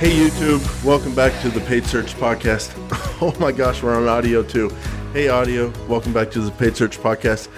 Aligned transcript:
Hey 0.00 0.12
YouTube, 0.12 0.84
welcome 0.84 1.14
back 1.14 1.38
to 1.42 1.50
the 1.50 1.60
Paid 1.60 1.84
Search 1.84 2.14
Podcast. 2.14 2.74
Oh 3.22 3.36
my 3.38 3.52
gosh, 3.52 3.82
we're 3.82 3.94
on 3.94 4.08
audio 4.08 4.42
too. 4.42 4.70
Hey 5.12 5.28
audio, 5.28 5.70
welcome 5.86 6.10
back 6.14 6.30
to 6.30 6.40
the 6.40 6.50
Paid 6.50 6.74
Search 6.74 6.96
Podcast. 6.98 7.48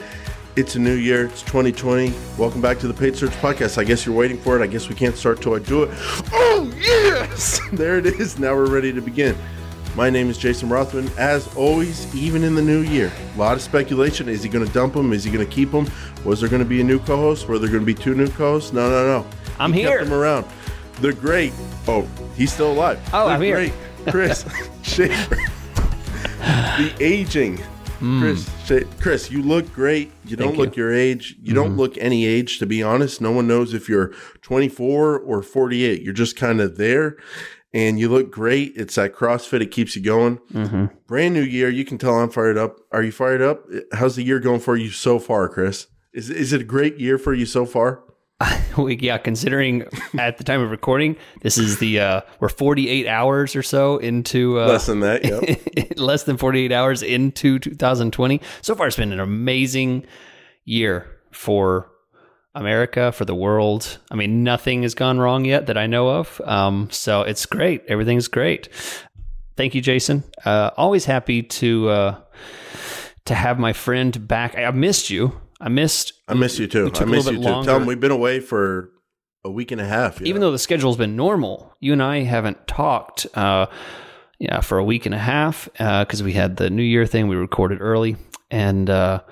It's 0.57 0.75
a 0.75 0.81
new 0.81 0.95
year, 0.95 1.27
it's 1.27 1.43
2020. 1.43 2.13
Welcome 2.37 2.61
back 2.61 2.81
to 2.81 2.89
the 2.89 2.95
Paid 2.95 3.15
Search 3.15 3.31
Podcast. 3.35 3.79
I 3.79 3.85
guess 3.85 4.05
you're 4.05 4.15
waiting 4.17 4.39
for 4.39 4.59
it. 4.61 4.65
I 4.65 4.67
guess 4.67 4.89
we 4.89 4.97
can't 4.97 5.17
start 5.17 5.41
till 5.41 5.55
I 5.55 5.61
do 5.61 5.85
it. 5.85 5.91
Oh 6.33 6.71
yes! 6.79 7.61
There 7.73 7.97
it 7.99 8.07
is. 8.07 8.39
Now 8.41 8.55
we're 8.55 8.67
ready 8.71 8.93
to 8.93 9.01
begin. 9.01 9.37
My 9.95 10.11
name 10.11 10.29
is 10.31 10.37
Jason 10.37 10.69
Rothman. 10.69 11.11
As 11.17 11.47
always, 11.55 12.13
even 12.15 12.43
in 12.43 12.57
the 12.57 12.63
new 12.63 12.81
year, 12.81 13.13
a 13.37 13.39
lot 13.39 13.55
of 13.55 13.63
speculation. 13.63 14.29
Is 14.29 14.43
he 14.43 14.49
going 14.49 14.67
to 14.67 14.73
dump 14.73 14.97
him? 14.97 15.13
Is 15.13 15.23
he 15.23 15.31
going 15.31 15.47
to 15.47 15.53
keep 15.53 15.71
him? 15.71 15.89
Was 16.25 16.41
there 16.41 16.49
going 16.51 16.63
to 16.63 16.69
be 16.69 16.81
a 16.81 16.85
new 16.85 16.99
co-host? 16.99 17.47
Were 17.47 17.59
there 17.61 17.69
going 17.71 17.83
to 17.83 17.87
be 17.87 17.95
two 17.95 18.15
new 18.17 18.29
co-hosts? 18.29 18.73
No, 18.73 18.91
no, 18.91 19.07
no. 19.23 19.27
I'm 19.61 19.73
He 19.73 19.81
here. 19.83 19.99
Kept 19.99 20.09
him 20.09 20.13
around. 20.15 20.47
The 21.01 21.13
great. 21.13 21.53
Oh, 21.89 22.07
he's 22.37 22.53
still 22.53 22.73
alive. 22.73 23.01
Oh, 23.13 23.29
I'm 23.29 23.41
here. 23.41 23.57
great 23.57 23.73
Chris 24.09 24.45
Schaefer. 24.83 25.37
the 26.79 26.93
aging. 27.01 27.59
Hmm. 27.99 28.21
Chris, 28.21 28.51
Chris, 29.01 29.31
you 29.31 29.43
look 29.43 29.73
great. 29.73 30.11
You 30.25 30.37
don't 30.37 30.49
Thank 30.49 30.59
look 30.59 30.77
you. 30.77 30.83
your 30.85 30.93
age. 30.93 31.37
You 31.41 31.55
Mm-hmm. 31.55 31.55
don't 31.55 31.77
look 31.77 31.97
any 31.99 32.27
age, 32.27 32.59
to 32.59 32.67
be 32.67 32.83
honest. 32.83 33.21
No 33.21 33.31
one 33.31 33.47
knows 33.47 33.75
if 33.75 33.89
you're 33.89 34.13
24 34.43 35.21
or 35.21 35.43
48. 35.43 36.03
You're 36.03 36.13
just 36.13 36.35
kind 36.37 36.61
of 36.61 36.79
there, 36.79 37.17
and 37.73 38.01
you 38.01 38.09
look 38.09 38.33
great. 38.33 38.73
It's 38.75 38.97
that 38.97 39.15
CrossFit. 39.15 39.61
It 39.61 39.71
keeps 39.71 39.95
you 39.95 40.03
going. 40.03 40.39
Mm-hmm. 40.53 40.87
Brand 41.07 41.35
new 41.35 41.43
year. 41.43 41.69
You 41.71 41.85
can 41.85 41.97
tell 41.97 42.15
I'm 42.19 42.31
fired 42.31 42.59
up. 42.59 42.79
Are 42.91 43.05
you 43.05 43.13
fired 43.13 43.41
up? 43.41 43.65
How's 43.93 44.17
the 44.17 44.25
year 44.25 44.41
going 44.41 44.61
for 44.61 44.77
you 44.77 44.91
so 44.91 45.21
far, 45.21 45.49
Chris? 45.49 45.87
Is 46.13 46.29
is 46.29 46.53
it 46.53 46.61
a 46.61 46.65
great 46.65 46.99
year 46.99 47.19
for 47.19 47.33
you 47.33 47.47
so 47.47 47.65
far? 47.65 48.03
We, 48.77 48.97
yeah, 48.97 49.19
considering 49.19 49.85
at 50.19 50.39
the 50.39 50.45
time 50.45 50.63
of 50.63 50.71
recording, 50.71 51.17
this 51.43 51.59
is 51.59 51.79
the 51.79 52.01
uh, 52.01 52.21
we're 52.41 52.49
48 52.49 53.07
hours 53.07 53.55
or 53.55 53.63
so 53.63 53.99
into 53.99 54.59
uh, 54.59 54.67
Less 54.67 54.87
than 54.87 55.01
that. 55.01 55.25
Yep. 55.25 55.97
less 55.99 56.25
than 56.25 56.39
48 56.39 56.73
hours 56.73 57.03
into 57.03 57.59
2020. 57.59 58.41
So 58.63 58.75
far, 58.75 58.87
it's 58.87 58.97
been 58.97 59.13
an 59.13 59.21
amazing 59.21 60.07
year 60.65 61.07
for 61.33 61.91
America, 62.55 63.13
for 63.13 63.25
the 63.25 63.35
world. 63.35 63.99
I 64.11 64.15
mean, 64.15 64.43
nothing 64.43 64.83
has 64.83 64.95
gone 64.95 65.19
wrong 65.19 65.45
yet 65.45 65.67
that 65.67 65.77
I 65.77 65.87
know 65.87 66.09
of. 66.09 66.41
Um, 66.45 66.89
so 66.91 67.23
it's 67.23 67.47
great. 67.47 67.83
Everything's 67.89 68.29
great. 68.29 68.69
Thank 69.57 69.75
you, 69.75 69.81
Jason. 69.81 70.25
Uh, 70.45 70.71
always 70.77 71.05
happy 71.05 71.43
to 71.43 71.89
uh, 71.89 72.21
to 73.27 73.35
have 73.35 73.59
my 73.59 73.73
friend 73.73 74.27
back. 74.27 74.57
I 74.57 74.71
missed 74.71 75.11
you. 75.11 75.41
I 75.63 75.69
missed 75.69 76.13
I 76.27 76.35
miss 76.35 76.59
you 76.59 76.67
too. 76.67 76.91
I 76.93 77.05
miss 77.05 77.31
you 77.31 77.37
too. 77.37 77.43
Tell 77.43 77.63
them 77.63 77.87
we've 77.87 78.01
been 78.01 78.11
away 78.11 78.41
for 78.41 78.91
a 79.45 79.51
week 79.51 79.71
and 79.71 79.81
a 79.81 79.87
half. 79.87 80.21
even 80.21 80.41
know? 80.41 80.49
though 80.49 80.53
the 80.53 80.59
schedule's 80.59 80.97
been 80.97 81.15
normal, 81.15 81.73
you 81.79 81.93
and 81.93 82.03
I 82.03 82.25
haven't 82.25 82.67
talked. 82.67 83.27
Uh, 83.35 83.67
yeah, 84.41 84.61
for 84.61 84.77
a 84.79 84.85
week 84.85 85.07
and 85.07 85.15
a 85.15 85.19
half 85.19 85.69
because 85.75 86.21
we 86.21 86.33
had 86.33 86.57
the 86.57 86.69
New 86.69 86.83
Year 86.83 87.07
thing. 87.07 87.29
We 87.29 87.37
recorded 87.37 87.81
early, 87.81 88.17
and 88.51 88.91
uh, 88.91 89.23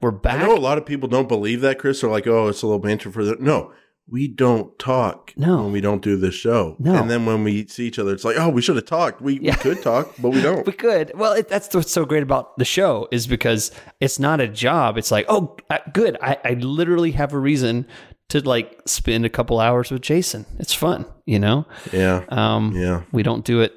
we're 0.00 0.12
back. 0.12 0.40
I 0.40 0.46
know 0.46 0.56
a 0.56 0.60
lot 0.60 0.78
of 0.78 0.86
people 0.86 1.08
don't 1.08 1.26
believe 1.26 1.60
that, 1.62 1.80
Chris. 1.80 2.00
They're 2.00 2.10
like, 2.10 2.28
"Oh, 2.28 2.46
it's 2.46 2.62
a 2.62 2.66
little 2.66 2.78
banter 2.78 3.10
for 3.10 3.24
the." 3.24 3.36
No, 3.40 3.72
we 4.10 4.26
don't 4.28 4.78
talk 4.78 5.32
No. 5.36 5.64
when 5.64 5.72
we 5.72 5.80
don't 5.80 6.00
do 6.02 6.16
this 6.16 6.34
show. 6.34 6.76
No. 6.78 6.94
and 6.94 7.10
then 7.10 7.26
when 7.26 7.44
we 7.44 7.66
see 7.66 7.86
each 7.86 7.98
other, 7.98 8.12
it's 8.14 8.24
like, 8.24 8.36
"Oh, 8.38 8.48
we 8.48 8.62
should 8.62 8.76
have 8.76 8.86
talked. 8.86 9.20
We, 9.20 9.38
Yeah. 9.40 9.56
we 9.56 9.60
could 9.74 9.82
talk, 9.82 10.14
but 10.18 10.30
we 10.30 10.40
don't." 10.40 10.66
we 10.70 10.72
could. 10.72 11.12
Well, 11.14 11.32
it, 11.32 11.48
that's 11.48 11.74
what's 11.74 11.92
so 11.92 12.04
great 12.06 12.22
about 12.22 12.56
the 12.58 12.64
show 12.64 13.06
is 13.10 13.26
because 13.26 13.70
it's 14.00 14.18
not 14.18 14.40
a 14.40 14.48
job. 14.48 14.96
It's 14.96 15.10
like, 15.10 15.26
oh, 15.28 15.56
uh, 15.70 15.78
good. 15.92 16.16
I, 16.22 16.38
I 16.44 16.52
literally 16.54 17.10
have 17.12 17.32
a 17.34 17.38
reason 17.38 17.86
to 18.30 18.40
like 18.46 18.80
spend 18.86 19.24
a 19.24 19.28
couple 19.30 19.60
hours 19.60 19.90
with 19.90 20.02
Jason. 20.02 20.46
It's 20.58 20.72
fun, 20.74 21.04
you 21.26 21.38
know. 21.38 21.66
yeah, 21.92 22.24
Um, 22.30 22.72
yeah. 22.76 23.02
We 23.12 23.22
don't 23.22 23.44
do 23.44 23.60
it 23.60 23.72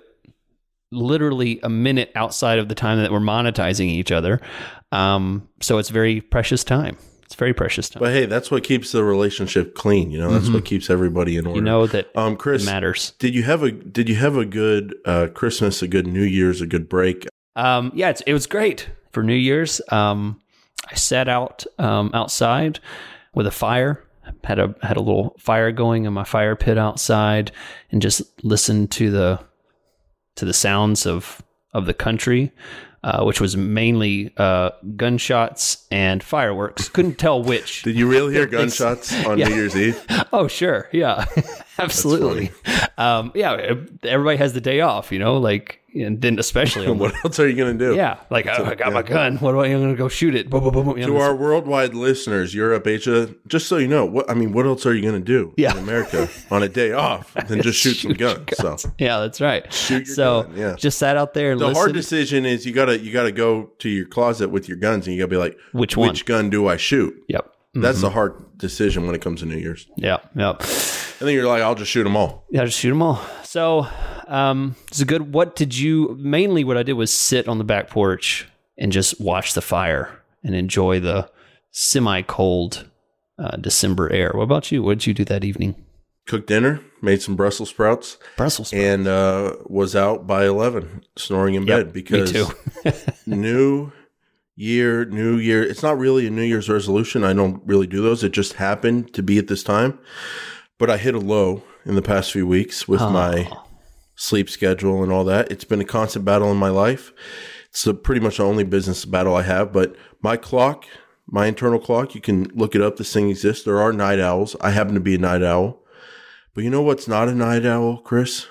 literally 0.91 1.59
a 1.63 1.69
minute 1.69 2.11
outside 2.16 2.59
of 2.59 2.67
the 2.67 2.75
time 2.75 2.97
that 3.00 3.11
we're 3.11 3.19
monetizing 3.19 3.88
each 3.88 4.11
other. 4.11 4.41
Um, 4.91 5.47
so 5.61 5.77
it's 5.77 5.89
very 5.89 6.19
precious 6.22 6.63
time. 6.66 6.97
It's 7.31 7.38
very 7.38 7.53
precious 7.53 7.88
time. 7.88 8.02
But 8.02 8.12
hey, 8.12 8.25
that's 8.25 8.52
what 8.52 8.66
keeps 8.66 8.92
the 8.92 9.06
relationship 9.06 9.74
clean. 9.74 10.12
You 10.12 10.19
know, 10.19 10.31
that's 10.31 10.50
what 10.50 10.66
keeps 10.66 10.90
everybody 10.90 11.38
in 11.38 11.47
order. 11.47 11.59
Mm-hmm. 11.59 11.66
you 11.66 11.72
know 11.72 11.88
that 11.88 12.14
um, 12.14 12.34
it 12.34 12.40
Chris, 12.40 12.66
matters. 12.66 13.14
did 13.19 13.34
you 13.34 13.44
have 13.44 13.64
a 13.64 13.72
did 13.72 14.09
you 14.09 14.16
have 14.16 14.36
a 14.36 14.44
good 14.44 14.94
uh, 15.06 15.28
Christmas, 15.34 15.81
a 15.81 15.88
good 15.88 16.08
New 16.08 16.24
Year's, 16.24 16.59
a 16.59 16.68
good 16.68 16.90
break? 16.90 17.25
Um, 17.56 17.94
yeah, 17.96 18.09
it's, 18.09 18.19
it 18.28 18.34
was 18.34 18.47
great 18.47 18.90
for 19.14 19.24
New 19.24 19.34
Year's. 19.34 19.80
Um, 19.88 20.42
I 20.92 20.96
sat 20.96 21.30
out 21.30 21.64
um, 21.78 22.12
outside 22.14 22.81
with 23.34 23.48
a 23.48 23.52
fire. 23.52 24.03
Had 24.44 24.59
a 24.59 24.75
had 24.81 24.98
a 24.98 25.02
little 25.02 25.34
fire 25.40 25.72
going 25.72 26.03
in 26.03 26.12
my 26.12 26.25
fire 26.25 26.58
pit 26.58 26.78
outside, 26.78 27.53
and 27.92 28.02
just 28.02 28.24
listened 28.44 28.92
to 28.92 29.09
the 29.09 29.40
to 30.36 30.44
the 30.44 30.53
sounds 30.53 31.06
of 31.06 31.42
of 31.74 31.86
the 31.86 31.94
country, 31.94 32.52
uh, 33.03 33.23
which 33.23 33.41
was 33.41 33.57
mainly 33.57 34.31
uh, 34.38 34.69
gunshots 34.95 35.85
and 35.91 36.23
fireworks. 36.23 36.88
Couldn't 36.89 37.16
tell 37.17 37.41
which. 37.51 37.84
Did 37.84 37.95
you 37.95 38.07
really 38.07 38.34
hear 38.34 38.45
gunshots 38.45 39.13
on 39.25 39.38
Yeah. 39.38 39.47
New 39.47 39.56
Year's 39.56 39.75
Eve? 39.75 40.03
Oh, 40.34 40.47
sure. 40.47 40.88
Yeah, 40.94 41.25
absolutely. 41.78 42.51
Um, 42.97 43.31
yeah, 43.35 43.73
everybody 44.03 44.38
has 44.38 44.53
the 44.53 44.62
day 44.62 44.79
off, 44.81 45.12
you 45.12 45.19
know, 45.19 45.38
like, 45.38 45.81
and 45.94 46.22
then 46.22 46.40
especially 46.40 46.88
on 46.88 46.97
what 47.00 47.13
else 47.24 47.40
are 47.40 47.47
you 47.47 47.56
going 47.56 47.78
to 47.78 47.85
do? 47.85 47.96
Yeah, 47.96 48.19
like 48.29 48.47
oh, 48.47 48.66
I 48.66 48.75
got 48.75 48.94
my 48.94 49.02
gun. 49.02 49.38
What 49.38 49.52
do 49.52 49.59
I? 49.59 49.68
I'm 49.68 49.81
gonna 49.81 49.96
go 49.96 50.07
shoot 50.07 50.35
it. 50.35 50.50
Boom, 50.50 50.63
boom, 50.63 50.85
boom. 50.85 51.02
To 51.02 51.18
our 51.18 51.35
worldwide 51.35 51.94
listeners, 51.94 52.53
Europe, 52.53 52.88
Asia, 52.88 53.34
just 53.47 53.68
so 53.68 53.78
you 53.78 53.88
know, 53.88 54.06
what 54.06 54.30
I 54.30 54.34
mean, 54.34 54.53
what 54.53 54.66
else 54.66 54.85
are 54.85 54.94
you 54.94 55.01
going 55.01 55.22
to 55.22 55.25
do 55.25 55.53
Yeah. 55.57 55.72
in 55.72 55.80
America 55.80 56.30
on 56.51 56.63
a 56.63 56.69
day 56.69 56.91
off 56.91 57.34
than 57.47 57.62
just 57.62 57.80
shoot, 57.80 57.96
some 57.96 58.12
your 58.12 58.35
guns? 58.35 58.57
So 58.57 58.78
yeah, 58.97 59.19
that's 59.19 59.41
right. 59.41 59.72
Shoot 59.74 60.07
your 60.07 60.16
so 60.16 60.44
gun, 60.44 60.57
yeah. 60.57 60.75
just 60.75 60.97
sat 60.97 61.18
out 61.18 61.34
there 61.34 61.51
and 61.51 61.62
the 61.62 61.68
listened. 61.68 61.78
hard 61.78 61.94
decision 61.94 62.46
is 62.46 62.66
you 62.66 62.74
gotta 62.74 63.00
you 63.00 63.12
gotta 63.12 63.31
go 63.31 63.72
to 63.80 63.90
your 63.90 64.06
closet 64.06 64.50
with 64.50 64.68
your 64.68 64.78
guns 64.78 65.07
and 65.07 65.16
you 65.16 65.22
gotta 65.22 65.31
be 65.31 65.38
like, 65.38 65.57
Which 65.72 65.97
one? 65.97 66.09
Which 66.09 66.25
gun 66.25 66.50
do 66.50 66.68
I 66.68 66.78
shoot? 66.78 67.16
Yep. 67.28 67.47
That's 67.74 67.97
mm-hmm. 67.97 68.01
the 68.01 68.09
hard 68.09 68.57
decision 68.57 69.06
when 69.06 69.16
it 69.16 69.22
comes 69.22 69.40
to 69.40 69.46
New 69.46 69.57
Year's. 69.57 69.88
Yeah. 69.96 70.18
Yep. 70.35 70.62
And 70.62 71.28
then 71.28 71.35
you're 71.35 71.47
like, 71.47 71.62
I'll 71.62 71.75
just 71.75 71.91
shoot 71.91 72.03
them 72.03 72.18
all. 72.18 72.46
Yeah, 72.50 72.66
just 72.66 72.80
shoot 72.80 72.90
them 72.90 73.01
all. 73.01 73.22
So, 73.44 73.88
um, 74.31 74.75
it's 74.88 75.02
a 75.02 75.06
good. 75.06 75.34
What 75.34 75.56
did 75.56 75.78
you? 75.78 76.16
Mainly, 76.18 76.64
what 76.64 76.78
I 76.78 76.84
did 76.84 76.94
was 76.94 77.14
sit 77.14 77.47
on 77.50 77.58
the 77.58 77.64
back 77.66 77.90
porch 77.90 78.47
and 78.78 78.92
just 78.92 79.19
watch 79.19 79.53
the 79.53 79.62
fire 79.62 80.22
and 80.42 80.56
enjoy 80.56 81.02
the 81.02 81.30
semi-cold 81.72 82.90
uh, 83.38 83.58
December 83.58 84.09
air. 84.12 84.31
What 84.34 84.44
about 84.44 84.72
you? 84.72 84.84
What 84.84 85.00
did 85.00 85.08
you 85.08 85.14
do 85.14 85.25
that 85.25 85.44
evening? 85.44 85.75
Cooked 86.28 86.47
dinner, 86.47 86.80
made 87.02 87.22
some 87.22 87.36
Brussels 87.36 87.69
sprouts, 87.69 88.18
Brussels. 88.38 88.69
sprouts. 88.69 88.84
and 88.84 89.08
uh, 89.08 89.56
was 89.66 89.97
out 89.97 90.25
by 90.25 90.46
eleven, 90.46 91.03
snoring 91.18 91.56
in 91.56 91.66
bed 91.66 91.88
Me 91.88 91.92
because 91.92 92.53
new 93.25 93.92
year, 94.56 95.03
new 95.03 95.36
year. 95.36 95.62
It's 95.62 95.84
not 95.84 95.98
really 95.98 96.28
a 96.28 96.30
New 96.30 96.44
Year's 96.44 96.69
resolution. 96.69 97.25
I 97.25 97.34
don't 97.34 97.62
really 97.66 97.88
do 97.88 98.02
those. 98.02 98.24
It 98.24 98.31
just 98.31 98.53
happened 98.53 99.13
to 99.13 99.22
be 99.22 99.38
at 99.40 99.48
this 99.48 99.63
time. 99.63 100.00
But 100.78 100.90
I 100.90 100.98
hit 100.98 101.16
a 101.16 101.19
low 101.19 101.63
in 101.86 101.96
the 101.96 102.02
past 102.02 102.31
few 102.31 102.48
weeks 102.48 102.88
with 102.88 103.02
my 103.02 103.52
sleep 104.21 104.49
schedule 104.49 105.01
and 105.01 105.11
all 105.11 105.23
that. 105.25 105.51
It's 105.51 105.63
been 105.63 105.81
a 105.81 105.85
constant 105.85 106.23
battle 106.23 106.51
in 106.51 106.57
my 106.57 106.69
life. 106.69 107.11
It's 107.69 107.87
a, 107.87 107.93
pretty 107.93 108.21
much 108.21 108.37
the 108.37 108.43
only 108.43 108.63
business 108.63 109.03
battle 109.03 109.35
I 109.35 109.41
have. 109.41 109.73
But 109.73 109.95
my 110.21 110.37
clock, 110.37 110.85
my 111.25 111.47
internal 111.47 111.79
clock, 111.79 112.13
you 112.13 112.21
can 112.21 112.43
look 112.53 112.75
it 112.75 112.81
up. 112.81 112.97
This 112.97 113.11
thing 113.11 113.29
exists. 113.31 113.63
There 113.63 113.81
are 113.81 113.91
night 113.91 114.19
owls. 114.19 114.55
I 114.61 114.71
happen 114.71 114.93
to 114.93 114.99
be 114.99 115.15
a 115.15 115.17
night 115.17 115.41
owl. 115.41 115.79
But 116.53 116.63
you 116.63 116.69
know 116.69 116.83
what's 116.83 117.07
not 117.07 117.29
a 117.29 117.35
night 117.35 117.65
owl, 117.65 117.97
Chris? 117.97 118.45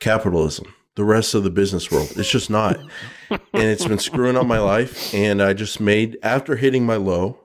Capitalism. 0.00 0.74
The 0.94 1.04
rest 1.04 1.34
of 1.34 1.44
the 1.44 1.50
business 1.50 1.90
world. 1.90 2.12
It's 2.16 2.30
just 2.30 2.48
not. 2.48 2.78
and 3.30 3.40
it's 3.52 3.86
been 3.86 3.98
screwing 3.98 4.36
up 4.36 4.46
my 4.46 4.58
life. 4.58 5.12
And 5.12 5.42
I 5.42 5.52
just 5.52 5.78
made, 5.78 6.16
after 6.22 6.56
hitting 6.56 6.86
my 6.86 6.96
low, 6.96 7.38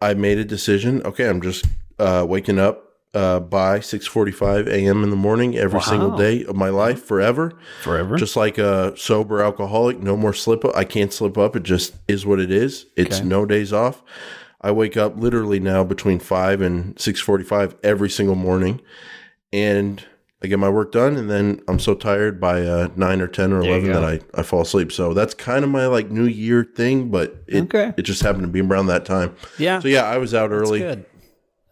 I 0.00 0.14
made 0.14 0.38
a 0.38 0.44
decision. 0.44 1.02
Okay, 1.04 1.28
I'm 1.28 1.42
just 1.42 1.64
uh, 2.00 2.26
waking 2.28 2.58
up 2.58 2.87
uh, 3.14 3.40
by 3.40 3.78
6:45 3.80 4.68
a.m. 4.68 5.02
in 5.02 5.10
the 5.10 5.16
morning 5.16 5.56
every 5.56 5.80
single 5.80 6.16
day 6.16 6.44
of 6.44 6.54
my 6.56 6.68
life 6.68 7.02
forever. 7.04 7.52
Forever. 7.82 8.16
Just 8.16 8.36
like 8.36 8.58
a 8.58 8.96
sober 8.96 9.42
alcoholic, 9.42 9.98
no 10.00 10.16
more 10.16 10.32
slip 10.34 10.64
up. 10.64 10.76
I 10.76 10.84
can't 10.84 11.12
slip 11.12 11.38
up. 11.38 11.56
It 11.56 11.62
just 11.62 11.94
is 12.06 12.26
what 12.26 12.38
it 12.40 12.50
is. 12.50 12.86
It's 12.96 13.18
Okay. 13.18 13.26
no 13.28 13.46
days 13.46 13.72
off. 13.72 14.02
I 14.60 14.72
wake 14.72 14.96
up 14.96 15.16
literally 15.16 15.60
now 15.60 15.84
between 15.84 16.18
5 16.18 16.60
and 16.60 16.94
6:45 16.96 17.76
every 17.82 18.10
single 18.10 18.34
morning 18.34 18.80
and 19.52 20.04
I 20.42 20.46
get 20.46 20.58
my 20.58 20.68
work 20.68 20.92
done 20.92 21.16
and 21.16 21.28
then 21.30 21.60
I'm 21.66 21.78
so 21.80 21.94
tired 21.94 22.40
by 22.40 22.62
uh, 22.62 22.88
9 22.94 23.20
or 23.20 23.26
10 23.26 23.52
or 23.52 23.60
11 23.60 23.92
that 23.92 24.04
I, 24.04 24.20
I 24.38 24.42
fall 24.42 24.60
asleep. 24.62 24.92
So 24.92 25.14
that's 25.14 25.34
kind 25.34 25.64
of 25.64 25.70
my 25.70 25.86
like 25.86 26.10
new 26.10 26.26
year 26.26 26.62
thing, 26.64 27.10
but 27.10 27.42
it 27.48 27.62
Okay. 27.64 27.92
it 27.96 28.02
just 28.02 28.22
happened 28.22 28.42
to 28.44 28.48
be 28.48 28.60
around 28.60 28.86
that 28.88 29.04
time. 29.04 29.34
yeah. 29.58 29.80
So 29.80 29.88
yeah, 29.88 30.02
I 30.04 30.18
was 30.18 30.34
out 30.34 30.50
That's 30.50 30.60
early. 30.68 30.78
good. 30.80 31.06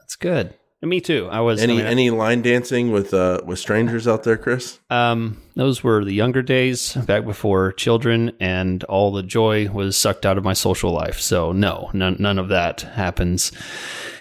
That's 0.01 0.17
good. 0.17 0.55
Me 0.83 1.01
too. 1.01 1.27
I 1.31 1.41
was. 1.41 1.61
I 1.61 1.65
Any 1.65 1.77
mean, 1.79 1.87
any 1.87 2.11
line 2.11 2.43
dancing 2.43 2.93
with 2.93 3.13
uh 3.15 3.41
with 3.45 3.59
strangers 3.59 4.07
out 4.07 4.23
there, 4.25 4.37
Chris? 4.37 4.79
Um, 4.91 5.41
those 5.55 5.83
were 5.83 6.05
the 6.05 6.13
younger 6.13 6.43
days 6.43 6.95
back 6.95 7.25
before 7.25 7.73
children, 7.73 8.33
and 8.41 8.85
all 8.85 9.11
the 9.11 9.23
joy 9.23 9.69
was 9.71 9.97
sucked 9.97 10.27
out 10.27 10.39
of 10.39 10.45
my 10.45 10.53
social 10.53 10.93
life. 10.93 11.19
So 11.19 11.51
no, 11.53 11.91
none, 11.95 12.17
none 12.19 12.39
of 12.39 12.49
that 12.49 12.83
happens 12.83 13.53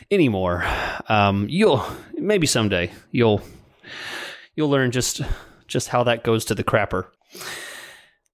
anymore. 0.10 0.66
Um, 1.10 1.46
you'll 1.50 1.86
maybe 2.14 2.48
someday 2.48 2.92
you'll 3.12 3.42
you'll 4.56 4.70
learn 4.70 4.92
just 4.92 5.22
just 5.68 5.90
how 5.90 6.04
that 6.06 6.24
goes 6.24 6.46
to 6.46 6.56
the 6.56 6.64
crapper. 6.64 7.08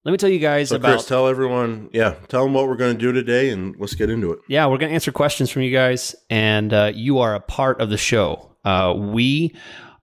Let 0.04 0.12
me 0.12 0.18
tell 0.18 0.30
you 0.30 0.40
guys 0.40 0.70
So, 0.70 0.78
about 0.78 0.94
Chris, 0.94 1.06
tell 1.06 1.28
everyone, 1.28 1.90
yeah, 1.94 2.16
tell 2.28 2.44
them 2.44 2.54
what 2.54 2.68
we're 2.68 2.76
going 2.76 2.94
to 2.94 3.00
do 3.00 3.12
today, 3.12 3.50
and 3.52 3.76
let's 3.78 3.94
get 3.94 4.10
into 4.10 4.32
it. 4.32 4.40
yeah, 4.48 4.66
we're 4.66 4.78
going 4.80 4.90
to 4.90 4.96
answer 4.96 5.12
questions 5.12 5.52
from 5.52 5.62
you 5.62 5.72
guys, 5.72 6.16
and 6.30 6.74
uh, 6.74 6.92
you 6.94 7.20
are 7.20 7.36
a 7.36 7.40
part 7.40 7.80
of 7.82 7.90
the 7.92 7.98
show. 7.98 8.56
Uh, 8.66 8.96
we 8.98 9.56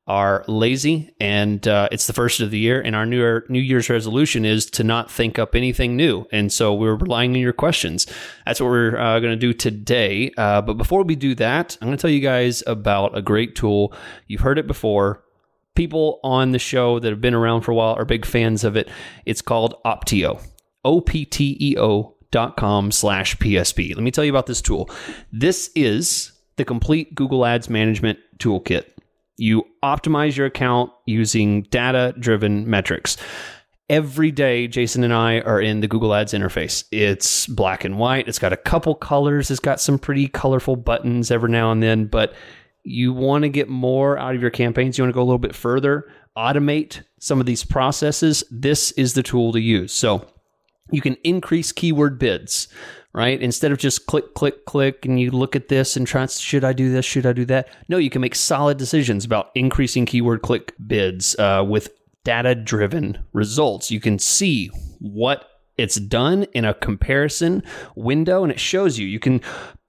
are 0.07 0.45
lazy, 0.47 1.13
and 1.21 1.67
uh, 1.67 1.89
it's 1.91 2.07
the 2.07 2.13
first 2.13 2.41
of 2.41 2.53
the 2.53 2.59
year, 2.59 2.81
and 2.81 2.95
our 2.95 3.05
new 3.05 3.41
New 3.49 3.61
Year's 3.61 3.91
resolution 3.91 4.45
is 4.45 4.67
to 4.67 4.85
not 4.85 5.11
think 5.11 5.37
up 5.39 5.57
anything 5.57 5.97
new, 5.97 6.25
and 6.31 6.53
so 6.53 6.73
we're 6.75 6.95
relying 6.95 7.33
on 7.33 7.41
your 7.41 7.53
questions. 7.53 8.07
That's 8.47 8.61
what 8.61 8.69
we're 8.71 8.97
uh, 8.97 9.19
going 9.19 9.33
to 9.33 9.37
do 9.37 9.53
today. 9.53 10.31
Uh, 10.39 10.63
but 10.63 10.75
before 10.75 11.03
we 11.03 11.17
do 11.17 11.35
that, 11.35 11.77
I'm 11.83 11.89
going 11.89 11.99
to 11.99 12.01
tell 12.01 12.11
you 12.11 12.21
guys 12.21 12.63
about 12.69 13.19
a 13.19 13.21
great 13.21 13.57
tool. 13.57 13.93
You've 14.29 14.43
heard 14.43 14.59
it 14.61 14.69
before. 14.69 15.25
People 15.79 16.19
on 16.25 16.51
the 16.51 16.59
show 16.59 16.99
that 16.99 17.09
have 17.09 17.21
been 17.21 17.35
around 17.35 17.61
for 17.61 17.71
a 17.71 17.75
while 17.77 17.95
are 17.95 18.05
big 18.05 18.27
fans 18.27 18.65
of 18.65 18.77
it. 18.77 18.89
It's 19.27 19.41
called 19.41 19.77
Opteo. 19.87 20.45
O 20.85 21.01
P 21.01 21.25
T 21.25 21.57
E 21.61 21.79
O 21.79 22.17
dot 22.33 22.57
com 22.57 22.91
slash 22.91 23.37
PSP. 23.37 23.95
Let 23.95 24.03
me 24.03 24.11
tell 24.11 24.25
you 24.25 24.33
about 24.33 24.47
this 24.47 24.61
tool. 24.61 24.91
This 25.31 25.71
is 25.77 26.33
the 26.57 26.65
complete 26.65 27.15
Google 27.15 27.47
Ads 27.47 27.71
management 27.71 28.19
toolkit. 28.39 28.87
You 29.37 29.63
optimize 29.85 30.37
your 30.37 30.47
account 30.47 30.91
using 31.07 31.63
data 31.63 32.13
driven 32.19 32.69
metrics. 32.69 33.17
Every 33.89 34.33
day, 34.33 34.67
Jason 34.67 35.05
and 35.05 35.15
I 35.15 35.43
are 35.43 35.61
in 35.61 35.79
the 35.79 35.87
Google 35.87 36.13
Ads 36.13 36.33
interface. 36.33 36.83
It's 36.91 37.47
black 37.47 37.85
and 37.85 38.01
white. 38.01 38.27
It's 38.27 38.41
got 38.41 38.53
a 38.53 38.57
couple 38.57 38.97
colors. 38.97 39.49
It's 39.49 39.61
got 39.61 39.81
some 39.81 39.97
pretty 39.97 40.27
colorful 40.27 40.75
buttons 40.75 41.31
every 41.31 41.51
now 41.51 41.71
and 41.71 41.81
then, 41.81 42.07
but 42.07 42.35
you 42.89 43.13
want 43.13 43.43
to 43.43 43.49
get 43.49 43.69
more 43.69 44.19
out 44.19 44.35
of 44.35 44.41
your 44.41 44.51
campaigns. 44.51 44.99
You 44.99 45.05
want 45.05 45.13
to 45.13 45.15
go 45.15 45.23
a 45.23 45.25
little 45.25 45.39
bit 45.39 45.55
further, 45.55 46.11
automate 46.37 47.03
some 47.19 47.41
of 47.41 47.47
these 47.47 47.65
processes. 47.65 48.45
This 48.51 48.93
is 48.93 49.15
the 49.15 49.23
tool 49.23 49.53
to 49.53 49.61
use. 49.61 49.93
So, 49.93 50.27
you 50.91 51.01
can 51.01 51.17
increase 51.25 51.73
keyword 51.73 52.19
bids, 52.19 52.69
right? 53.13 53.41
Instead 53.41 53.73
of 53.73 53.79
just 53.79 54.07
click, 54.07 54.35
click, 54.35 54.65
click, 54.65 55.05
and 55.05 55.21
you 55.21 55.31
look 55.31 55.55
at 55.55 55.69
this 55.69 55.97
and 55.97 56.07
try, 56.07 56.25
should 56.27 56.65
I 56.65 56.73
do 56.73 56.91
this? 56.91 57.05
Should 57.05 57.27
I 57.27 57.33
do 57.33 57.45
that? 57.47 57.69
No, 57.89 57.99
you 57.99 58.11
can 58.11 58.23
make 58.23 58.35
solid 58.35 58.79
decisions 58.79 59.25
about 59.25 59.51
increasing 59.55 60.07
keyword 60.07 60.43
click 60.43 60.75
bids 60.87 61.39
uh, 61.39 61.65
with 61.67 61.91
data 62.25 62.55
driven 62.55 63.25
results. 63.33 63.91
You 63.91 64.01
can 64.01 64.19
see 64.19 64.69
what 64.99 65.49
it's 65.77 65.97
done 65.97 66.45
in 66.55 66.65
a 66.65 66.75
comparison 66.75 67.63
window 67.95 68.43
and 68.43 68.51
it 68.51 68.61
shows 68.61 68.99
you. 68.99 69.07
You 69.07 69.21
can 69.21 69.41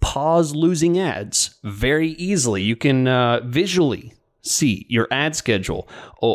pause 0.01 0.55
losing 0.55 0.99
ads 0.99 1.59
very 1.63 2.09
easily. 2.11 2.63
You 2.63 2.75
can 2.75 3.07
uh, 3.07 3.41
visually 3.45 4.13
see 4.41 4.85
your 4.89 5.07
ad 5.11 5.35
schedule 5.35 5.87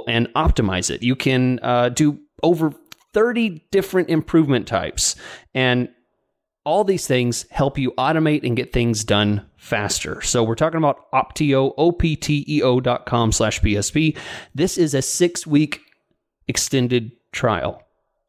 and 0.07 0.29
optimize 0.35 0.91
it. 0.91 1.03
You 1.03 1.17
can 1.17 1.59
uh, 1.63 1.89
do 1.89 2.21
over 2.43 2.73
30 3.15 3.65
different 3.71 4.11
improvement 4.11 4.67
types. 4.67 5.17
And 5.55 5.89
all 6.65 6.85
these 6.85 7.07
things 7.07 7.47
help 7.51 7.79
you 7.79 7.93
automate 7.93 8.43
and 8.43 8.57
get 8.57 8.73
things 8.73 9.05
done 9.05 9.47
faster. 9.57 10.21
So 10.23 10.43
we're 10.43 10.55
talking 10.55 10.79
about 10.79 11.11
Opteo, 11.13 11.75
O-P-T-E-O 11.77 12.81
dot 12.81 13.07
com 13.07 13.33
slash 13.33 13.61
PSP. 13.61 14.17
This 14.55 14.79
is 14.79 14.95
a 14.95 15.03
six 15.03 15.47
week 15.47 15.81
extended 16.49 17.13
trial. 17.33 17.83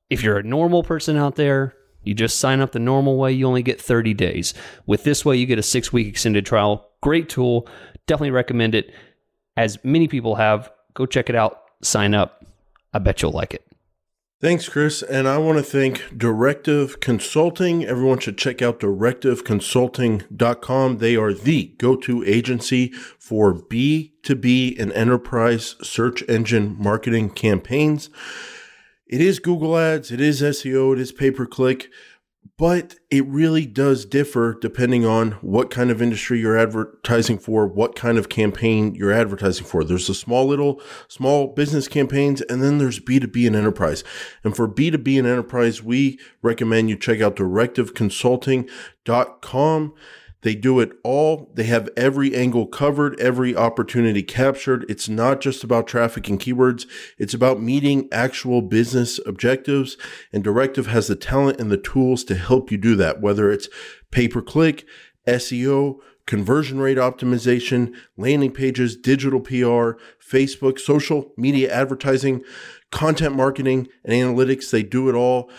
If 0.09 0.21
you're 0.21 0.37
a 0.37 0.43
normal 0.43 0.83
person 0.83 1.17
out 1.17 1.35
there, 1.35 1.73
you 2.06 2.13
just 2.13 2.40
sign 2.40 2.62
up 2.62 2.72
the 2.72 2.80
normal 2.80 3.18
way, 3.18 3.31
you 3.31 3.46
only 3.46 3.63
get 3.63 3.81
30 3.81 4.13
days. 4.13 4.54
With 4.86 5.04
this 5.04 5.25
way, 5.25 5.38
you 5.38 5.46
get 5.46 5.60
a 5.60 5.63
six 5.63 5.92
week 5.92 6.07
extended 6.07 6.46
trial. 6.46 6.90
Great 7.02 7.30
tool. 7.30 7.68
Definitely 8.07 8.31
recommend 8.31 8.75
it. 8.75 8.94
As 9.57 9.84
many 9.84 10.07
people 10.07 10.36
have, 10.36 10.72
go 10.94 11.06
check 11.06 11.30
it 11.30 11.36
out, 11.36 11.62
sign 11.81 12.13
up. 12.13 12.46
I 12.94 13.00
bet 13.00 13.22
you'll 13.22 13.31
like 13.31 13.54
it. 13.54 13.66
Thanks, 14.42 14.68
Chris. 14.69 15.02
And 15.02 15.28
I 15.28 15.38
want 15.38 15.57
to 15.57 15.63
thank 15.63 16.18
Directive 16.18 17.00
Consulting. 17.00 17.86
Everyone 17.86 18.19
should 18.19 18.38
check 18.38 18.62
out 18.62 18.81
directiveconsulting.com. 18.81 20.98
They 20.98 21.16
are 21.16 21.34
the 21.34 21.74
go 21.78 21.96
to 21.96 22.24
agency 22.25 22.92
for 23.18 23.54
B2B 23.54 24.78
and 24.80 24.92
enterprise 24.92 25.78
search 25.81 26.22
engine 26.28 26.75
marketing 26.78 27.30
campaigns. 27.30 28.10
It 29.07 29.22
is 29.22 29.40
Google 29.40 29.78
Ads, 29.78 30.12
it 30.12 30.19
is 30.19 30.42
SEO, 30.42 30.94
it 30.94 31.00
is 31.00 31.12
pay 31.12 31.30
per 31.30 31.46
click, 31.46 31.92
but 32.57 32.96
it 33.12 33.24
really 33.28 33.68
does 33.68 34.04
differ 34.04 34.57
depending 34.60 35.06
on 35.06 35.34
what 35.42 35.69
kind 35.69 35.92
of 35.92 36.02
industry 36.02 36.40
you're 36.40 36.57
advertising 36.57 37.38
for, 37.38 37.68
what 37.68 37.96
kind 37.96 38.18
of 38.18 38.30
campaign 38.30 38.96
you're 38.96 39.12
advertising 39.12 39.66
for. 39.66 39.84
There's 39.84 40.07
the 40.07 40.16
small 40.16 40.48
little 40.48 40.81
small 41.07 41.54
business 41.54 41.88
campaigns 41.88 42.42
and 42.42 42.63
then 42.63 42.80
there's 42.80 43.00
B2B 43.00 43.46
and 43.46 43.56
enterprise. 43.56 44.04
And 44.44 44.56
for 44.56 44.68
B2B 44.68 45.19
and 45.19 45.28
enterprise, 45.28 45.84
we 45.84 46.18
recommend 46.42 46.90
you 46.90 46.98
check 46.98 47.22
out 47.22 47.36
directiveconsulting.com. 47.36 49.94
They 50.41 50.55
do 50.55 50.79
it 50.79 50.91
all. 51.03 51.51
They 51.55 51.63
have 51.63 51.89
every 51.97 52.35
angle 52.35 52.67
covered, 52.67 53.19
every 53.19 53.55
opportunity 53.55 54.21
captured. 54.21 54.85
It's 54.87 55.09
not 55.09 55.41
just 55.41 55.63
about 55.63 55.87
traffic 55.87 56.29
and 56.29 56.39
keywords. 56.39 56.85
It's 57.17 57.33
about 57.33 57.61
meeting 57.61 58.07
actual 58.11 58.61
business 58.61 59.19
objectives. 59.25 59.97
And 60.31 60.43
Directive 60.43 60.87
has 60.87 61.07
the 61.07 61.15
talent 61.15 61.59
and 61.59 61.71
the 61.71 61.77
tools 61.77 62.23
to 62.25 62.35
help 62.35 62.71
you 62.71 62.77
do 62.77 62.95
that, 62.95 63.21
whether 63.21 63.51
it's 63.51 63.67
pay 64.11 64.27
per 64.27 64.41
click, 64.41 64.85
SEO, 65.27 65.99
conversion 66.25 66.79
rate 66.79 66.97
optimization, 66.97 67.93
landing 68.17 68.51
pages, 68.51 68.95
digital 68.95 69.39
PR, 69.39 69.99
Facebook, 70.19 70.79
social 70.79 71.33
media 71.37 71.71
advertising, 71.71 72.43
content 72.91 73.35
marketing, 73.35 73.87
and 74.03 74.13
analytics. 74.13 74.69
They 74.69 74.83
do 74.83 75.09
it 75.09 75.15
all. 75.15 75.49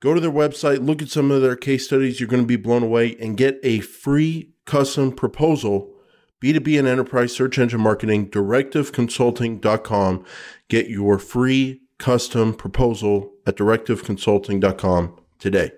Go 0.00 0.14
to 0.14 0.20
their 0.20 0.30
website, 0.30 0.84
look 0.84 1.02
at 1.02 1.10
some 1.10 1.30
of 1.30 1.42
their 1.42 1.56
case 1.56 1.84
studies. 1.84 2.18
You're 2.18 2.28
going 2.28 2.42
to 2.42 2.46
be 2.46 2.56
blown 2.56 2.82
away 2.82 3.16
and 3.20 3.36
get 3.36 3.60
a 3.62 3.80
free 3.80 4.54
custom 4.64 5.12
proposal. 5.12 5.94
B2B 6.42 6.78
and 6.78 6.88
enterprise 6.88 7.34
search 7.34 7.58
engine 7.58 7.82
marketing, 7.82 8.30
directiveconsulting.com. 8.30 10.24
Get 10.68 10.88
your 10.88 11.18
free 11.18 11.82
custom 11.98 12.54
proposal 12.54 13.30
at 13.46 13.56
directiveconsulting.com 13.56 15.20
today. 15.38 15.72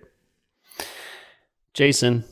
Jason, 1.75 2.25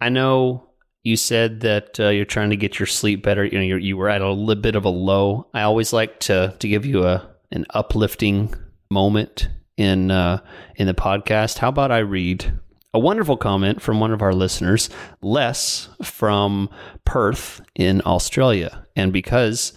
I 0.00 0.08
know 0.08 0.70
you 1.04 1.16
said 1.16 1.60
that 1.60 2.00
uh, 2.00 2.08
you're 2.08 2.24
trying 2.24 2.50
to 2.50 2.56
get 2.56 2.80
your 2.80 2.86
sleep 2.86 3.22
better. 3.22 3.44
You 3.44 3.58
know, 3.58 3.64
you 3.64 3.76
you 3.76 3.96
were 3.96 4.08
at 4.08 4.20
a 4.20 4.32
little 4.32 4.60
bit 4.60 4.74
of 4.74 4.84
a 4.84 4.88
low. 4.88 5.48
I 5.54 5.62
always 5.62 5.92
like 5.92 6.18
to 6.20 6.56
to 6.58 6.68
give 6.68 6.84
you 6.84 7.04
a 7.04 7.30
an 7.52 7.66
uplifting 7.70 8.52
moment 8.90 9.48
in 9.76 10.10
uh, 10.10 10.40
in 10.76 10.86
the 10.86 10.94
podcast. 10.94 11.58
How 11.58 11.68
about 11.68 11.90
I 11.90 11.98
read 11.98 12.52
a 12.94 12.98
wonderful 12.98 13.36
comment 13.36 13.82
from 13.82 14.00
one 14.00 14.12
of 14.12 14.22
our 14.22 14.32
listeners, 14.32 14.88
Les 15.20 15.88
from 16.02 16.70
Perth 17.04 17.60
in 17.74 18.00
Australia, 18.06 18.86
and 18.96 19.12
because 19.12 19.72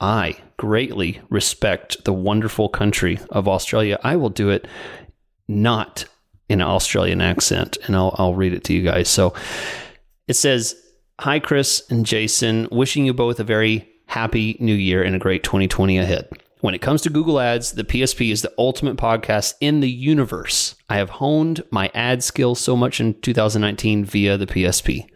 I 0.00 0.36
greatly 0.56 1.20
respect 1.30 2.04
the 2.04 2.12
wonderful 2.12 2.68
country 2.68 3.18
of 3.30 3.48
Australia, 3.48 3.98
I 4.02 4.16
will 4.16 4.28
do 4.28 4.50
it 4.50 4.68
not 5.48 6.04
in 6.48 6.60
an 6.60 6.66
Australian 6.66 7.20
accent, 7.20 7.76
and 7.86 7.96
I'll 7.96 8.14
I'll 8.18 8.34
read 8.34 8.52
it 8.52 8.64
to 8.64 8.72
you 8.72 8.82
guys. 8.82 9.08
So 9.08 9.34
it 10.28 10.34
says, 10.34 10.76
"Hi, 11.20 11.38
Chris 11.40 11.82
and 11.90 12.06
Jason, 12.06 12.68
wishing 12.70 13.04
you 13.04 13.14
both 13.14 13.40
a 13.40 13.44
very 13.44 13.88
happy 14.06 14.56
New 14.60 14.74
Year 14.74 15.02
and 15.02 15.16
a 15.16 15.18
great 15.18 15.42
2020 15.42 15.98
ahead." 15.98 16.28
When 16.60 16.74
it 16.74 16.82
comes 16.82 17.00
to 17.02 17.10
Google 17.10 17.40
Ads, 17.40 17.72
the 17.72 17.84
PSP 17.84 18.30
is 18.30 18.42
the 18.42 18.52
ultimate 18.58 18.98
podcast 18.98 19.54
in 19.62 19.80
the 19.80 19.88
universe. 19.88 20.74
I 20.90 20.98
have 20.98 21.08
honed 21.08 21.62
my 21.70 21.90
ad 21.94 22.22
skills 22.22 22.60
so 22.60 22.76
much 22.76 23.00
in 23.00 23.18
2019 23.22 24.04
via 24.04 24.36
the 24.36 24.46
PSP, 24.46 25.06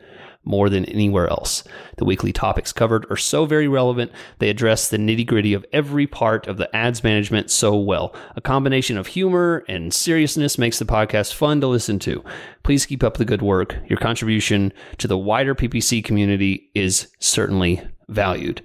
more 0.43 0.71
than 0.71 0.87
anywhere 0.87 1.29
else. 1.29 1.63
The 1.99 2.07
weekly 2.07 2.33
topics 2.33 2.73
covered 2.73 3.05
are 3.11 3.19
so 3.19 3.45
very 3.45 3.69
relevant, 3.69 4.11
they 4.39 4.49
address 4.49 4.89
the 4.89 4.97
nitty 4.97 5.27
gritty 5.27 5.53
of 5.53 5.67
every 5.71 6.07
part 6.07 6.47
of 6.47 6.57
the 6.57 6.75
ads 6.75 7.05
management 7.05 7.51
so 7.51 7.77
well. 7.77 8.17
A 8.37 8.41
combination 8.41 8.97
of 8.97 9.09
humor 9.09 9.67
and 9.69 9.93
seriousness 9.93 10.57
makes 10.57 10.79
the 10.79 10.87
podcast 10.87 11.35
fun 11.35 11.61
to 11.61 11.67
listen 11.67 11.99
to. 11.99 12.25
Please 12.63 12.87
keep 12.87 13.05
up 13.05 13.19
the 13.19 13.27
good 13.27 13.43
work. 13.43 13.77
Your 13.87 13.99
contribution 13.99 14.73
to 14.97 15.07
the 15.07 15.19
wider 15.19 15.55
PPC 15.55 16.03
community 16.03 16.71
is 16.75 17.09
certainly 17.19 17.83
valued. 18.09 18.63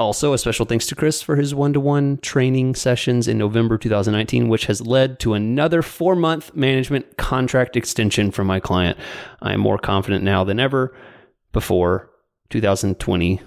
Also, 0.00 0.32
a 0.32 0.38
special 0.38 0.64
thanks 0.64 0.86
to 0.86 0.94
Chris 0.94 1.20
for 1.20 1.36
his 1.36 1.54
one 1.54 1.74
to 1.74 1.78
one 1.78 2.16
training 2.22 2.74
sessions 2.74 3.28
in 3.28 3.36
November 3.36 3.76
2019, 3.76 4.48
which 4.48 4.64
has 4.64 4.80
led 4.80 5.20
to 5.20 5.34
another 5.34 5.82
four 5.82 6.16
month 6.16 6.56
management 6.56 7.18
contract 7.18 7.76
extension 7.76 8.30
from 8.30 8.46
my 8.46 8.60
client. 8.60 8.96
I 9.42 9.52
am 9.52 9.60
more 9.60 9.76
confident 9.76 10.24
now 10.24 10.42
than 10.42 10.58
ever 10.58 10.96
before 11.52 12.08
2020 12.48 13.42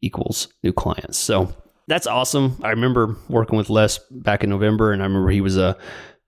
equals 0.00 0.48
new 0.64 0.72
clients. 0.72 1.18
So 1.18 1.54
that's 1.86 2.08
awesome. 2.08 2.58
I 2.64 2.70
remember 2.70 3.16
working 3.28 3.56
with 3.56 3.70
Les 3.70 4.00
back 4.10 4.42
in 4.42 4.50
November, 4.50 4.90
and 4.90 5.02
I 5.02 5.06
remember 5.06 5.30
he 5.30 5.40
was 5.40 5.56
uh, 5.56 5.74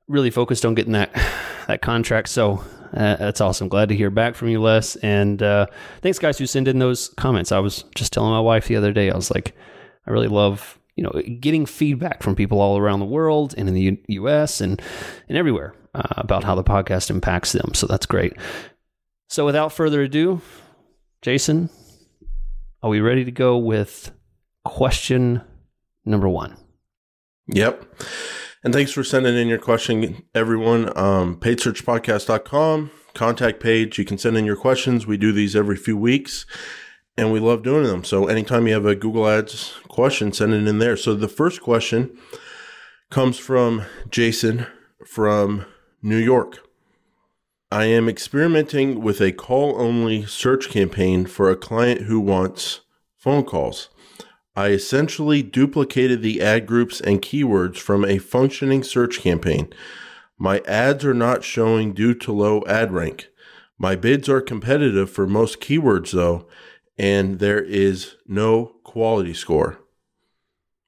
really 0.07 0.31
focused 0.31 0.65
on 0.65 0.77
getting 0.77 0.93
that, 0.93 1.13
that 1.67 1.83
contract. 1.83 2.29
So 2.29 2.63
uh, 2.97 3.17
that's 3.17 3.41
awesome. 3.41 3.69
Glad 3.69 3.89
to 3.89 3.97
hear 3.97 4.11
back 4.11 4.35
from 4.35 4.49
you, 4.49 4.61
Les. 4.61 4.97
And 4.97 5.43
uh, 5.43 5.67
thanks, 6.01 6.19
guys, 6.19 6.39
who 6.39 6.47
send 6.47 6.69
in 6.69 6.79
those 6.79 7.09
comments. 7.17 7.53
I 7.53 7.59
was 7.59 7.85
just 7.95 8.13
telling 8.13 8.31
my 8.31 8.41
wife 8.41 8.69
the 8.69 8.77
other 8.77 8.93
day, 8.93 9.11
I 9.11 9.17
was 9.17 9.31
like, 9.31 9.55
I 10.07 10.11
really 10.11 10.29
love 10.29 10.79
you 10.97 11.03
know, 11.03 11.11
getting 11.41 11.67
feedback 11.67 12.23
from 12.23 12.37
people 12.37 12.61
all 12.61 12.79
around 12.79 13.01
the 13.01 13.07
world 13.07 13.55
and 13.57 13.69
in 13.69 13.75
the 13.75 13.81
U- 13.81 13.99
U.S. 14.09 14.61
and 14.61 14.81
and 15.29 15.37
everywhere 15.37 15.75
uh, 15.95 16.03
about 16.11 16.45
how 16.45 16.55
the 16.55 16.65
podcast 16.65 17.11
impacts 17.11 17.53
them. 17.53 17.75
So 17.75 17.87
that's 17.87 18.07
great. 18.07 18.35
So 19.29 19.45
without 19.45 19.73
further 19.73 20.03
ado, 20.03 20.41
Jason, 21.23 21.69
are 22.83 22.91
we 22.91 23.01
ready 23.01 23.25
to 23.25 23.33
go 23.33 23.59
with 23.59 24.13
question 24.65 25.41
number 26.05 26.29
one? 26.29 26.57
Yep. 27.49 27.85
And 28.65 28.73
thanks 28.73 28.93
for 28.93 29.05
sending 29.05 29.37
in 29.37 29.47
your 29.47 29.59
question, 29.59 30.25
everyone. 30.35 30.91
Um, 30.97 31.37
paidsearchpodcast.com, 31.37 32.91
contact 33.13 33.61
page. 33.61 33.99
You 33.99 34.07
can 34.07 34.17
send 34.17 34.39
in 34.39 34.47
your 34.47 34.57
questions. 34.57 35.07
We 35.07 35.19
do 35.19 35.33
these 35.33 35.55
every 35.55 35.77
few 35.77 35.99
weeks 35.99 36.47
and 37.15 37.31
we 37.31 37.41
love 37.41 37.63
doing 37.63 37.85
them. 37.85 38.05
So 38.05 38.27
anytime 38.27 38.67
you 38.67 38.73
have 38.73 38.87
a 38.87 38.95
Google 38.95 39.29
Ads 39.29 39.75
question, 39.89 40.33
send 40.33 40.55
it 40.55 40.67
in 40.67 40.79
there. 40.79 40.97
So 40.97 41.15
the 41.15 41.29
first 41.29 41.61
question 41.61 42.17
comes 43.11 43.39
from 43.39 43.85
Jason 44.09 44.67
from 45.07 45.67
New 46.03 46.17
York. 46.17 46.67
I 47.71 47.85
am 47.85 48.09
experimenting 48.09 49.03
with 49.03 49.21
a 49.21 49.33
call 49.33 49.79
only 49.79 50.25
search 50.25 50.71
campaign 50.71 51.27
for 51.27 51.51
a 51.51 51.57
client 51.57 52.03
who 52.03 52.19
wants 52.19 52.81
phone 53.19 53.45
calls. 53.45 53.91
I 54.57 54.69
essentially 54.69 55.43
duplicated 55.43 56.23
the 56.23 56.41
ad 56.41 56.67
groups 56.67 57.01
and 57.01 57.21
keywords 57.21 57.77
from 57.79 58.05
a 58.05 58.19
functioning 58.19 58.83
search 58.85 59.21
campaign. 59.21 59.73
My 60.39 60.61
ads 60.61 61.05
are 61.05 61.15
not 61.15 61.43
showing 61.45 61.93
due 61.93 62.15
to 62.15 62.33
low 62.33 62.63
ad 62.67 62.93
rank. 62.93 63.29
My 63.79 63.97
bids 63.97 64.29
are 64.29 64.41
competitive 64.41 65.11
for 65.11 65.27
most 65.27 65.61
keywords 65.61 66.13
though, 66.13 66.47
and 66.97 67.41
there 67.41 67.63
is 67.63 68.15
no 68.27 68.77
quality 68.85 69.35
score. 69.35 69.81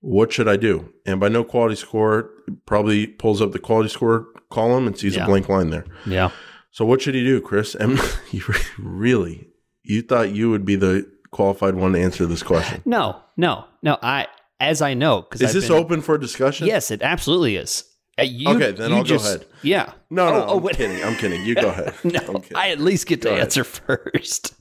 What 0.00 0.32
should 0.32 0.46
I 0.46 0.56
do? 0.56 0.92
And 1.04 1.18
by 1.18 1.28
no 1.28 1.42
quality 1.42 1.74
score, 1.74 2.30
probably 2.66 3.08
pulls 3.08 3.42
up 3.42 3.50
the 3.50 3.58
quality 3.58 3.88
score 3.88 4.28
column 4.50 4.86
and 4.86 4.96
sees 4.96 5.16
Yeah. 5.16 5.24
a 5.24 5.26
blank 5.26 5.48
line 5.48 5.70
there. 5.70 5.84
Yeah. 6.06 6.30
So 6.70 6.84
what 6.84 7.02
should 7.02 7.14
he 7.16 7.24
do, 7.24 7.40
Chris? 7.40 7.74
And 7.80 7.98
you 8.30 8.42
really, 8.78 9.48
you 9.82 10.02
thought 10.02 10.30
you 10.30 10.50
would 10.50 10.64
be 10.64 10.76
the 10.76 11.10
qualified 11.36 11.74
one 11.74 11.92
to 11.92 12.00
answer 12.00 12.26
this 12.26 12.42
question? 12.42 12.82
No, 12.84 13.20
no, 13.36 13.64
no. 13.82 13.98
I, 14.02 14.26
as 14.58 14.82
I 14.82 14.94
know, 14.94 15.22
because 15.22 15.42
Is 15.42 15.52
this 15.52 15.70
open 15.70 16.00
for 16.02 16.18
discussion? 16.18 16.66
Yes, 16.66 16.90
it 16.90 17.02
absolutely 17.02 17.56
is. 17.56 17.84
Uh, 18.18 18.22
you- 18.22 18.48
Okay, 18.48 18.72
then 18.72 18.92
I'll 18.92 19.04
go 19.04 19.16
ahead. 19.16 19.44
Yeah. 19.62 19.92
No, 20.10 20.30
no, 20.30 20.34
Oh, 20.34 20.46
oh, 20.48 20.56
I'm 20.56 20.62
wait. 20.62 20.76
kidding. 20.76 21.04
I'm 21.04 21.14
kidding. 21.16 21.44
You 21.44 21.54
go 21.54 21.68
ahead. 21.68 21.94
No. 22.04 22.42
I 22.54 22.70
at 22.70 22.80
least 22.80 23.06
get 23.06 23.20
to 23.22 23.28
ahead. 23.28 23.42
answer 23.42 23.62
first. 23.78 24.54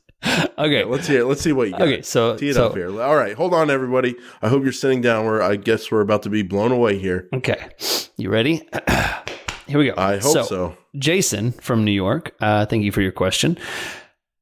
okay. 0.57 0.83
Let's 0.83 1.07
hear. 1.07 1.23
Let's 1.25 1.41
see 1.41 1.53
what 1.53 1.67
you 1.67 1.71
got. 1.71 1.81
Okay, 1.83 2.01
so- 2.01 2.35
tee 2.37 2.49
it 2.49 2.55
so- 2.55 2.67
up 2.67 2.75
here. 2.75 3.01
All 3.01 3.15
right, 3.15 3.33
hold 3.35 3.53
on, 3.53 3.69
everybody. 3.69 4.15
I 4.41 4.49
hope 4.49 4.63
you're 4.63 4.71
sitting 4.73 4.99
down. 5.01 5.25
Where 5.25 5.41
I 5.41 5.55
guess 5.55 5.89
we're 5.91 6.01
about 6.01 6.23
to 6.23 6.29
be 6.29 6.41
blown 6.43 6.71
away 6.73 6.97
here. 6.99 7.29
Okay. 7.33 7.69
You 8.17 8.29
ready? 8.29 8.67
Here 9.67 9.79
we 9.79 9.87
go. 9.87 9.93
I 9.97 10.17
hope 10.17 10.45
so. 10.45 10.77
Jason 10.97 11.51
from 11.53 11.83
New 11.85 11.91
York, 11.91 12.35
uh, 12.39 12.65
thank 12.67 12.83
you 12.83 12.91
for 12.91 13.01
your 13.01 13.11
question. 13.11 13.57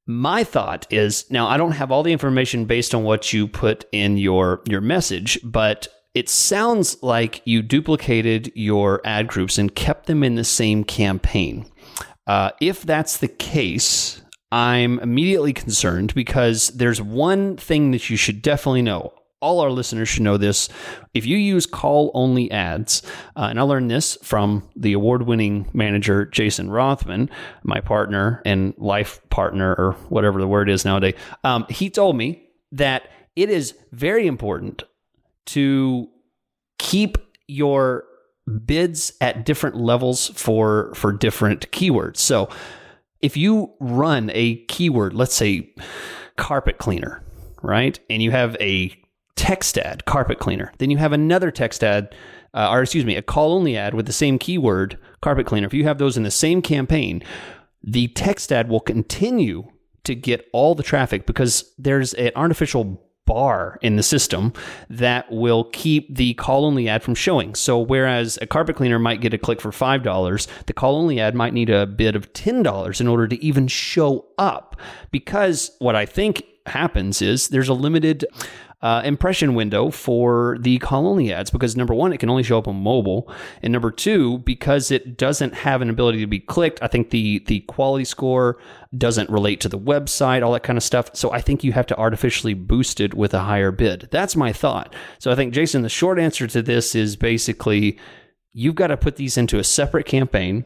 My 0.06 0.44
thought 0.44 0.86
is 0.92 1.30
now 1.32 1.48
I 1.48 1.58
don't 1.58 1.72
have 1.72 1.92
all 1.92 2.04
the 2.04 2.12
information 2.12 2.66
based 2.66 2.94
on 2.94 3.04
what 3.04 3.32
you 3.32 3.48
put 3.48 3.86
in 3.92 4.18
your 4.18 4.62
your 4.66 4.82
message, 4.82 5.40
but 5.44 5.88
it 6.14 6.30
sounds 6.30 7.02
like 7.02 7.42
you 7.46 7.62
duplicated 7.62 8.52
your 8.54 9.02
ad 9.06 9.28
groups 9.28 9.58
and 9.58 9.74
kept 9.74 10.06
them 10.06 10.24
in 10.24 10.36
the 10.36 10.44
same 10.44 10.84
campaign. 10.84 11.66
Uh, 12.28 12.52
if 12.62 12.84
that's 12.84 13.18
the 13.18 13.28
case, 13.28 14.22
I'm 14.52 15.00
immediately 15.00 15.54
concerned 15.54 16.14
because 16.14 16.70
there's 16.70 17.02
one 17.02 17.58
thing 17.58 17.92
that 17.92 18.10
you 18.10 18.18
should 18.18 18.42
definitely 18.42 18.84
know. 18.84 19.14
All 19.44 19.60
our 19.60 19.72
listeners 19.72 20.08
should 20.08 20.24
know 20.24 20.38
this. 20.38 20.70
If 21.14 21.26
you 21.26 21.38
use 21.38 21.66
call 21.66 22.12
only 22.14 22.50
ads, 22.50 23.04
uh, 23.36 23.48
and 23.50 23.60
I 23.60 23.64
learned 23.64 23.92
this 23.92 24.18
from 24.24 24.68
the 24.76 24.94
award 24.94 25.24
winning 25.24 25.70
manager, 25.74 26.26
Jason 26.26 26.72
Rothman, 26.72 27.30
my 27.64 27.82
partner 27.82 28.42
and 28.46 28.74
life 28.78 29.20
partner, 29.30 29.76
or 29.78 29.92
whatever 30.08 30.40
the 30.40 30.48
word 30.48 30.70
is 30.70 30.86
nowadays, 30.86 31.16
um, 31.44 31.66
he 31.70 31.90
told 31.90 32.16
me 32.16 32.48
that 32.72 33.10
it 33.36 33.50
is 33.50 33.76
very 33.92 34.28
important 34.28 34.84
to 35.48 36.08
keep 36.80 37.18
your 37.48 38.06
bids 38.66 39.12
at 39.20 39.46
different 39.46 39.76
levels 39.76 40.30
for 40.30 40.94
for 40.96 41.12
different 41.12 41.70
keywords. 41.72 42.18
So 42.18 42.50
if 43.22 43.38
you 43.38 43.74
run 43.80 44.32
a 44.34 44.64
keyword, 44.66 45.14
let's 45.14 45.36
say 45.36 45.74
carpet 46.38 46.78
cleaner, 46.78 47.24
right? 47.62 48.00
And 48.10 48.22
you 48.22 48.32
have 48.32 48.56
a 48.60 48.96
text 49.36 49.78
ad, 49.78 50.06
carpet 50.06 50.40
cleaner. 50.40 50.72
Then 50.78 50.90
you 50.90 50.98
have 50.98 51.14
another 51.14 51.52
text 51.52 51.84
ad, 51.84 52.16
uh, 52.54 52.70
or 52.72 52.82
excuse 52.82 53.06
me, 53.06 53.16
a 53.16 53.22
call 53.22 53.54
only 53.54 53.78
ad 53.78 53.94
with 53.94 54.06
the 54.06 54.14
same 54.14 54.40
keyword, 54.40 54.98
carpet 55.22 55.46
cleaner. 55.46 55.68
If 55.68 55.74
you 55.74 55.84
have 55.86 55.98
those 55.98 56.18
in 56.18 56.24
the 56.24 56.32
same 56.32 56.62
campaign, 56.62 57.24
the 57.84 58.08
text 58.10 58.52
ad 58.52 58.70
will 58.70 58.80
continue 58.80 59.70
to 60.04 60.16
get 60.16 60.48
all 60.54 60.76
the 60.76 60.84
traffic 60.84 61.26
because 61.26 61.74
there's 61.78 62.14
an 62.16 62.32
artificial 62.36 63.02
bar 63.26 63.80
in 63.82 63.96
the 63.96 64.04
system 64.04 64.52
that 64.90 65.32
will 65.32 65.66
keep 65.66 66.14
the 66.14 66.34
call 66.34 66.66
only 66.66 66.90
ad 66.90 67.04
from 67.04 67.16
showing. 67.16 67.56
So 67.56 67.80
whereas 67.80 68.38
a 68.42 68.48
carpet 68.48 68.76
cleaner 68.76 69.00
might 69.00 69.22
get 69.22 69.34
a 69.34 69.38
click 69.38 69.62
for 69.62 69.72
$5, 69.72 70.48
the 70.66 70.74
call 70.74 70.98
only 70.98 71.20
ad 71.20 71.36
might 71.36 71.54
need 71.54 71.70
a 71.70 71.86
bid 71.86 72.16
of 72.16 72.34
$10 72.34 73.02
in 73.02 73.08
order 73.08 73.28
to 73.28 73.44
even 73.44 73.68
show 73.68 74.26
up. 74.38 74.80
Because 75.12 75.72
what 75.80 75.96
I 75.96 76.06
think 76.06 76.44
happens 76.66 77.22
is 77.22 77.50
there's 77.50 77.70
a 77.70 77.74
limited 77.74 78.26
uh, 78.84 79.02
impression 79.06 79.56
window 79.56 79.90
for 79.90 80.58
the 80.60 80.78
call 80.80 81.08
only 81.08 81.32
ads 81.32 81.50
because 81.50 81.78
number 81.78 81.94
one, 81.94 82.12
it 82.12 82.20
can 82.20 82.30
only 82.30 82.44
show 82.44 82.58
up 82.58 82.68
on 82.68 82.76
mobile, 82.76 83.32
and 83.62 83.72
number 83.72 83.90
two, 83.90 84.40
because 84.40 84.92
it 84.92 85.18
doesn't 85.18 85.54
have 85.54 85.82
an 85.82 85.90
ability 85.90 86.20
to 86.20 86.28
be 86.28 86.42
clicked. 86.42 86.84
I 86.84 86.88
think 86.88 87.10
the 87.10 87.40
the 87.48 87.62
quality 87.62 88.04
score 88.04 88.60
doesn't 88.98 89.30
relate 89.30 89.62
to 89.62 89.70
the 89.70 89.80
website, 89.80 90.44
all 90.44 90.52
that 90.52 90.64
kind 90.64 90.76
of 90.76 90.84
stuff. 90.84 91.10
So 91.14 91.32
I 91.32 91.40
think 91.40 91.64
you 91.64 91.72
have 91.72 91.88
to 91.88 91.98
artificially 91.98 92.54
boost 92.54 93.00
it 93.00 93.14
with 93.14 93.34
a 93.34 93.40
higher 93.40 93.72
bid. 93.72 94.10
That's 94.12 94.36
my 94.36 94.52
thought. 94.52 94.94
So 95.18 95.32
I 95.32 95.36
think 95.36 95.54
Jason, 95.54 95.82
the 95.82 95.90
short 95.90 96.20
answer 96.20 96.46
to 96.46 96.62
this 96.62 96.94
is 96.94 97.16
basically 97.16 97.98
you've 98.52 98.76
got 98.76 98.88
to 98.88 98.98
put 98.98 99.16
these 99.16 99.38
into 99.38 99.60
a 99.60 99.64
separate 99.64 100.06
campaign, 100.06 100.66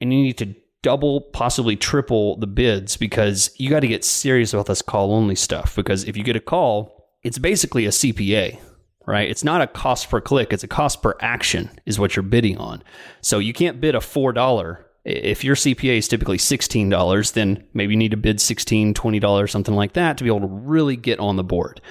and 0.00 0.12
you 0.12 0.22
need 0.22 0.38
to 0.38 0.56
double, 0.82 1.20
possibly 1.20 1.76
triple 1.76 2.36
the 2.38 2.48
bids 2.48 2.96
because 2.96 3.52
you 3.58 3.70
got 3.70 3.80
to 3.80 3.88
get 3.88 4.04
serious 4.04 4.52
about 4.52 4.66
this 4.66 4.82
call 4.82 5.12
only 5.12 5.36
stuff. 5.36 5.76
Because 5.76 6.02
if 6.02 6.16
you 6.16 6.24
get 6.24 6.34
a 6.34 6.40
call, 6.40 6.97
it's 7.28 7.36
basically 7.36 7.84
a 7.84 7.90
CPA, 7.90 8.58
right? 9.06 9.28
It's 9.28 9.44
not 9.44 9.60
a 9.60 9.66
cost 9.66 10.08
per 10.08 10.18
click, 10.18 10.50
it's 10.50 10.64
a 10.64 10.66
cost 10.66 11.02
per 11.02 11.14
action, 11.20 11.68
is 11.84 11.98
what 11.98 12.16
you're 12.16 12.22
bidding 12.22 12.56
on. 12.56 12.82
So 13.20 13.38
you 13.38 13.52
can't 13.52 13.82
bid 13.82 13.94
a 13.94 13.98
$4. 13.98 14.78
If 15.04 15.44
your 15.44 15.54
CPA 15.54 15.98
is 15.98 16.08
typically 16.08 16.38
$16, 16.38 17.32
then 17.34 17.68
maybe 17.74 17.92
you 17.92 17.98
need 17.98 18.12
to 18.12 18.16
bid 18.16 18.38
$16, 18.38 18.94
$20, 18.94 19.50
something 19.50 19.74
like 19.74 19.92
that 19.92 20.16
to 20.16 20.24
be 20.24 20.30
able 20.30 20.40
to 20.40 20.46
really 20.46 20.96
get 20.96 21.20
on 21.20 21.36
the 21.36 21.44
board. 21.44 21.82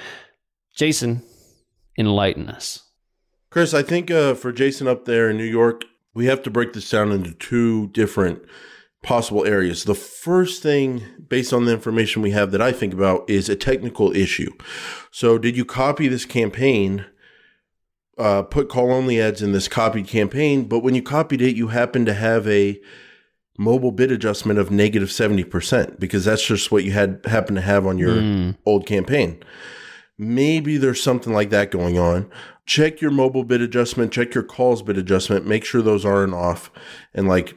Jason, 0.76 1.22
enlighten 2.00 2.50
us. 2.50 2.90
Chris, 3.52 3.76
I 3.76 3.84
think 3.84 4.10
uh, 4.10 4.34
for 4.34 4.52
Jason 4.52 4.88
up 4.88 5.06
there 5.06 5.30
in 5.30 5.38
New 5.38 5.44
York, 5.44 5.84
we 6.16 6.26
have 6.26 6.42
to 6.42 6.50
break 6.50 6.74
this 6.74 6.90
down 6.90 7.12
into 7.12 7.34
two 7.34 7.90
different 7.90 8.42
possible 9.08 9.46
areas. 9.46 9.86
The 9.86 9.96
first 9.96 10.62
thing, 10.62 11.02
based 11.30 11.54
on 11.54 11.64
the 11.64 11.72
information 11.72 12.22
we 12.22 12.32
have 12.32 12.52
that 12.52 12.62
I 12.62 12.74
think 12.74 12.94
about, 12.94 13.28
is 13.30 13.48
a 13.48 13.56
technical 13.56 14.14
issue. 14.14 14.52
So, 15.12 15.38
did 15.38 15.56
you 15.56 15.64
copy 15.64 16.10
this 16.10 16.26
campaign, 16.26 17.06
uh, 18.18 18.44
put 18.44 18.68
call 18.68 18.92
only 18.92 19.22
ads 19.22 19.42
in 19.42 19.54
this 19.54 19.70
copied 19.70 20.08
campaign, 20.08 20.66
but 20.66 20.80
when 20.80 20.94
you 20.94 21.02
copied 21.02 21.42
it, 21.42 21.56
you 21.56 21.70
happen 21.70 22.06
to 22.06 22.14
have 22.14 22.46
a 22.50 22.82
mobile 23.58 23.94
bid 23.94 24.12
adjustment 24.12 24.60
of 24.60 24.72
negative 24.72 25.08
70% 25.08 26.00
because 26.00 26.26
that's 26.26 26.46
just 26.46 26.72
what 26.72 26.84
you 26.84 26.92
had 26.92 27.22
happen 27.26 27.56
to 27.56 27.62
have 27.62 27.88
on 27.88 27.98
your 27.98 28.54
old 28.66 28.86
campaign. 28.86 29.42
Maybe 30.18 30.78
there's 30.78 31.02
something 31.02 31.34
like 31.34 31.50
that 31.52 31.72
going 31.72 31.98
on. 31.98 32.30
Check 32.66 33.00
your 33.00 33.12
mobile 33.12 33.46
bid 33.46 33.62
adjustment, 33.62 34.12
check 34.12 34.34
your 34.34 34.44
calls 34.44 34.82
bid 34.82 34.98
adjustment, 34.98 35.48
make 35.48 35.64
sure 35.64 35.82
those 35.82 36.06
aren't 36.06 36.34
off 36.34 36.70
and 37.14 37.28
like 37.28 37.56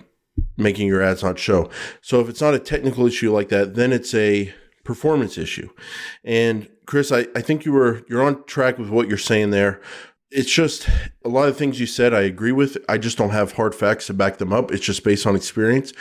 making 0.57 0.89
your 0.89 1.03
ads 1.03 1.23
not 1.23 1.39
show. 1.39 1.71
So 2.01 2.21
if 2.21 2.29
it's 2.29 2.41
not 2.41 2.55
a 2.55 2.59
technical 2.59 3.07
issue 3.07 3.33
like 3.33 3.49
that, 3.49 3.75
then 3.75 3.93
it's 3.93 4.15
a 4.15 4.53
performance 4.85 5.39
issue. 5.39 5.71
And 6.25 6.69
Chris, 6.87 7.13
I, 7.13 7.27
I 7.37 7.41
think 7.41 7.65
you 7.65 7.73
were 7.73 8.03
you're 8.09 8.23
on 8.23 8.45
track 8.45 8.79
with 8.79 8.89
what 8.89 9.09
you're 9.09 9.19
saying 9.19 9.51
there. 9.51 9.81
It's 10.33 10.51
just 10.51 10.89
a 11.25 11.29
lot 11.29 11.49
of 11.49 11.57
things 11.57 11.81
you 11.81 11.87
said 11.87 12.15
I 12.15 12.21
agree 12.21 12.53
with. 12.53 12.79
I 12.89 12.99
just 12.99 13.19
don't 13.19 13.31
have 13.31 13.53
hard 13.53 13.75
facts 13.75 14.07
to 14.07 14.15
back 14.15 14.39
them 14.39 14.53
up. 14.53 14.71
It's 14.71 14.85
just 14.85 15.03
based 15.03 15.27
on 15.27 15.35
experience. 15.35 15.93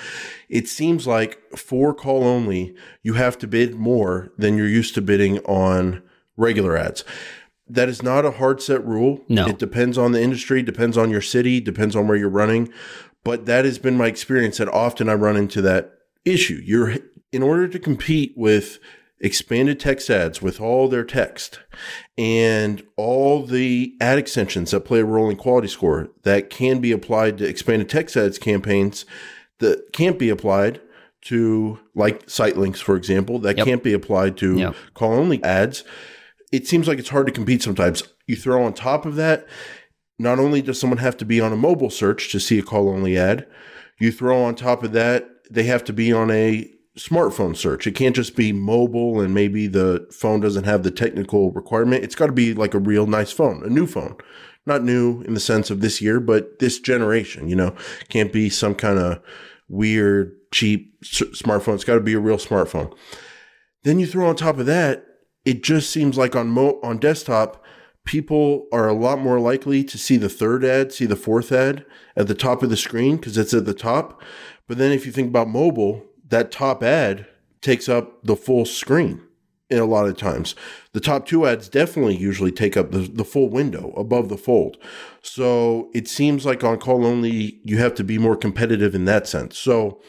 It 0.49 0.67
seems 0.67 1.07
like 1.07 1.39
for 1.55 1.93
call 1.95 2.23
only, 2.23 2.75
you 3.01 3.13
have 3.13 3.39
to 3.39 3.47
bid 3.47 3.75
more 3.75 4.31
than 4.37 4.55
you're 4.55 4.67
used 4.67 4.93
to 4.95 5.01
bidding 5.01 5.39
on 5.39 6.03
regular 6.37 6.77
ads. 6.77 7.03
That 7.67 7.89
is 7.89 8.01
not 8.01 8.25
a 8.25 8.31
hard 8.31 8.61
set 8.61 8.83
rule. 8.85 9.23
No. 9.29 9.47
It 9.47 9.59
depends 9.59 9.97
on 9.97 10.11
the 10.11 10.21
industry, 10.21 10.63
depends 10.63 10.97
on 10.97 11.11
your 11.11 11.21
city, 11.21 11.59
depends 11.59 11.95
on 11.95 12.07
where 12.07 12.17
you're 12.17 12.29
running. 12.29 12.71
But 13.29 13.45
that 13.45 13.63
has 13.63 13.77
been 13.77 13.95
my 13.95 14.07
experience 14.07 14.57
that 14.57 14.67
often 14.69 15.07
I 15.07 15.13
run 15.13 15.37
into 15.37 15.61
that 15.61 15.91
issue. 16.25 16.59
You're 16.65 16.95
in 17.31 17.43
order 17.43 17.67
to 17.67 17.77
compete 17.77 18.33
with 18.35 18.79
expanded 19.19 19.79
text 19.79 20.09
ads 20.09 20.41
with 20.41 20.59
all 20.59 20.87
their 20.87 21.03
text 21.03 21.59
and 22.17 22.81
all 22.97 23.45
the 23.45 23.93
ad 24.01 24.17
extensions 24.17 24.71
that 24.71 24.79
play 24.79 25.01
a 25.01 25.05
role 25.05 25.29
in 25.29 25.35
quality 25.35 25.67
score 25.67 26.07
that 26.23 26.49
can 26.49 26.79
be 26.79 26.91
applied 26.91 27.37
to 27.37 27.47
expanded 27.47 27.87
text 27.87 28.17
ads 28.17 28.39
campaigns 28.39 29.05
that 29.59 29.93
can't 29.93 30.17
be 30.17 30.29
applied 30.29 30.81
to 31.21 31.77
like 31.93 32.27
site 32.27 32.57
links, 32.57 32.81
for 32.81 32.95
example, 32.95 33.37
that 33.37 33.57
Yep. 33.57 33.65
can't 33.67 33.83
be 33.83 33.93
applied 33.93 34.37
to 34.37 34.57
Yep. 34.57 34.75
call 34.95 35.13
only 35.13 35.43
ads. 35.43 35.83
It 36.51 36.65
seems 36.67 36.87
like 36.87 36.97
it's 36.97 37.09
hard 37.09 37.27
to 37.27 37.31
compete 37.31 37.61
sometimes. 37.61 38.01
You 38.25 38.35
throw 38.35 38.63
on 38.63 38.73
top 38.73 39.05
of 39.05 39.15
that, 39.17 39.45
not 40.19 40.37
only 40.37 40.61
does 40.61 40.79
someone 40.79 40.99
have 40.99 41.17
to 41.17 41.25
be 41.25 41.41
on 41.41 41.53
a 41.53 41.57
mobile 41.57 41.89
search 41.89 42.31
to 42.31 42.39
see 42.39 42.59
a 42.59 42.63
call 42.63 42.89
only 42.89 43.17
ad, 43.17 43.47
you 43.99 44.11
throw 44.11 44.43
on 44.43 44.53
top 44.53 44.83
of 44.83 44.91
that, 44.91 45.27
they 45.49 45.63
have 45.63 45.83
to 45.85 45.93
be 45.93 46.13
on 46.13 46.29
a 46.29 46.69
smartphone 46.97 47.55
search. 47.55 47.87
It 47.87 47.95
can't 47.95 48.15
just 48.15 48.35
be 48.35 48.51
mobile 48.51 49.21
and 49.21 49.33
maybe 49.33 49.67
the 49.67 50.07
phone 50.11 50.41
doesn't 50.41 50.65
have 50.65 50.83
the 50.83 50.91
technical 50.91 51.51
requirement. 51.51 52.03
It's 52.03 52.15
got 52.15 52.27
to 52.27 52.33
be 52.33 52.53
like 52.53 52.73
a 52.73 52.79
real 52.79 53.07
nice 53.07 53.31
phone, 53.31 53.63
a 53.63 53.69
new 53.69 53.87
phone. 53.87 54.17
Not 54.65 54.83
new 54.83 55.21
in 55.21 55.33
the 55.33 55.39
sense 55.39 55.69
of 55.69 55.79
this 55.79 56.01
year, 56.01 56.19
but 56.19 56.59
this 56.59 56.79
generation, 56.79 57.47
you 57.47 57.55
know, 57.55 57.73
can't 58.09 58.33
be 58.33 58.49
some 58.49 58.75
kind 58.75 58.99
of 58.99 59.21
weird, 59.69 60.35
cheap 60.51 60.93
s- 61.01 61.23
smartphone. 61.41 61.75
It's 61.75 61.85
got 61.85 61.95
to 61.95 62.01
be 62.01 62.13
a 62.13 62.19
real 62.19 62.37
smartphone. 62.37 62.93
Then 63.83 63.99
you 63.99 64.05
throw 64.05 64.27
on 64.27 64.35
top 64.35 64.59
of 64.59 64.65
that, 64.65 65.05
it 65.45 65.63
just 65.63 65.89
seems 65.89 66.17
like 66.17 66.35
on 66.35 66.49
mo- 66.49 66.79
on 66.83 66.97
desktop, 66.97 67.63
people 68.09 68.65
are 68.71 68.87
a 68.87 68.93
lot 68.93 69.19
more 69.19 69.39
likely 69.39 69.83
to 69.83 69.95
see 69.95 70.17
the 70.17 70.27
third 70.27 70.65
ad, 70.65 70.91
see 70.91 71.05
the 71.05 71.15
fourth 71.15 71.51
ad 71.51 71.85
at 72.17 72.27
the 72.27 72.33
top 72.33 72.63
of 72.63 72.71
the 72.71 72.75
screen 72.75 73.17
because 73.17 73.37
it's 73.37 73.53
at 73.53 73.65
the 73.65 73.73
top. 73.73 74.19
But 74.67 74.79
then 74.79 74.91
if 74.91 75.05
you 75.05 75.11
think 75.11 75.27
about 75.27 75.47
mobile, 75.47 76.03
that 76.27 76.51
top 76.51 76.81
ad 76.81 77.27
takes 77.61 77.87
up 77.87 78.23
the 78.23 78.35
full 78.35 78.65
screen 78.65 79.21
in 79.69 79.77
a 79.77 79.85
lot 79.85 80.07
of 80.07 80.17
times. 80.17 80.55
The 80.93 80.99
top 80.99 81.27
two 81.27 81.45
ads 81.45 81.69
definitely 81.69 82.15
usually 82.15 82.51
take 82.51 82.75
up 82.75 82.89
the, 82.89 83.01
the 83.01 83.23
full 83.23 83.47
window 83.47 83.93
above 83.95 84.29
the 84.29 84.37
fold. 84.37 84.77
So 85.21 85.91
it 85.93 86.07
seems 86.07 86.47
like 86.47 86.63
on 86.63 86.79
call 86.79 87.05
only, 87.05 87.61
you 87.63 87.77
have 87.77 87.93
to 87.93 88.03
be 88.03 88.17
more 88.17 88.35
competitive 88.35 88.95
in 88.95 89.05
that 89.05 89.27
sense. 89.27 89.55
So 89.55 90.01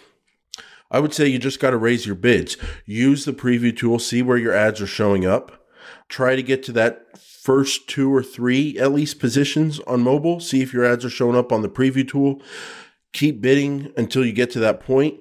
I 0.90 1.00
would 1.00 1.12
say 1.12 1.26
you 1.26 1.38
just 1.38 1.60
got 1.60 1.70
to 1.72 1.76
raise 1.76 2.06
your 2.06 2.14
bids. 2.14 2.56
Use 2.86 3.26
the 3.26 3.34
preview 3.34 3.76
tool, 3.76 3.98
see 3.98 4.22
where 4.22 4.38
your 4.38 4.54
ads 4.54 4.80
are 4.80 4.86
showing 4.86 5.26
up. 5.26 5.66
Try 6.08 6.34
to 6.34 6.42
get 6.42 6.62
to 6.62 6.72
that 6.72 7.04
first 7.42 7.88
two 7.88 8.14
or 8.14 8.22
three 8.22 8.78
at 8.78 8.92
least 8.92 9.18
positions 9.18 9.80
on 9.80 10.00
mobile. 10.02 10.40
See 10.40 10.60
if 10.62 10.72
your 10.72 10.84
ads 10.84 11.04
are 11.04 11.10
showing 11.10 11.36
up 11.36 11.52
on 11.52 11.62
the 11.62 11.68
preview 11.68 12.06
tool. 12.06 12.42
Keep 13.12 13.40
bidding 13.40 13.92
until 13.96 14.24
you 14.24 14.32
get 14.32 14.50
to 14.52 14.58
that 14.60 14.80
point. 14.80 15.14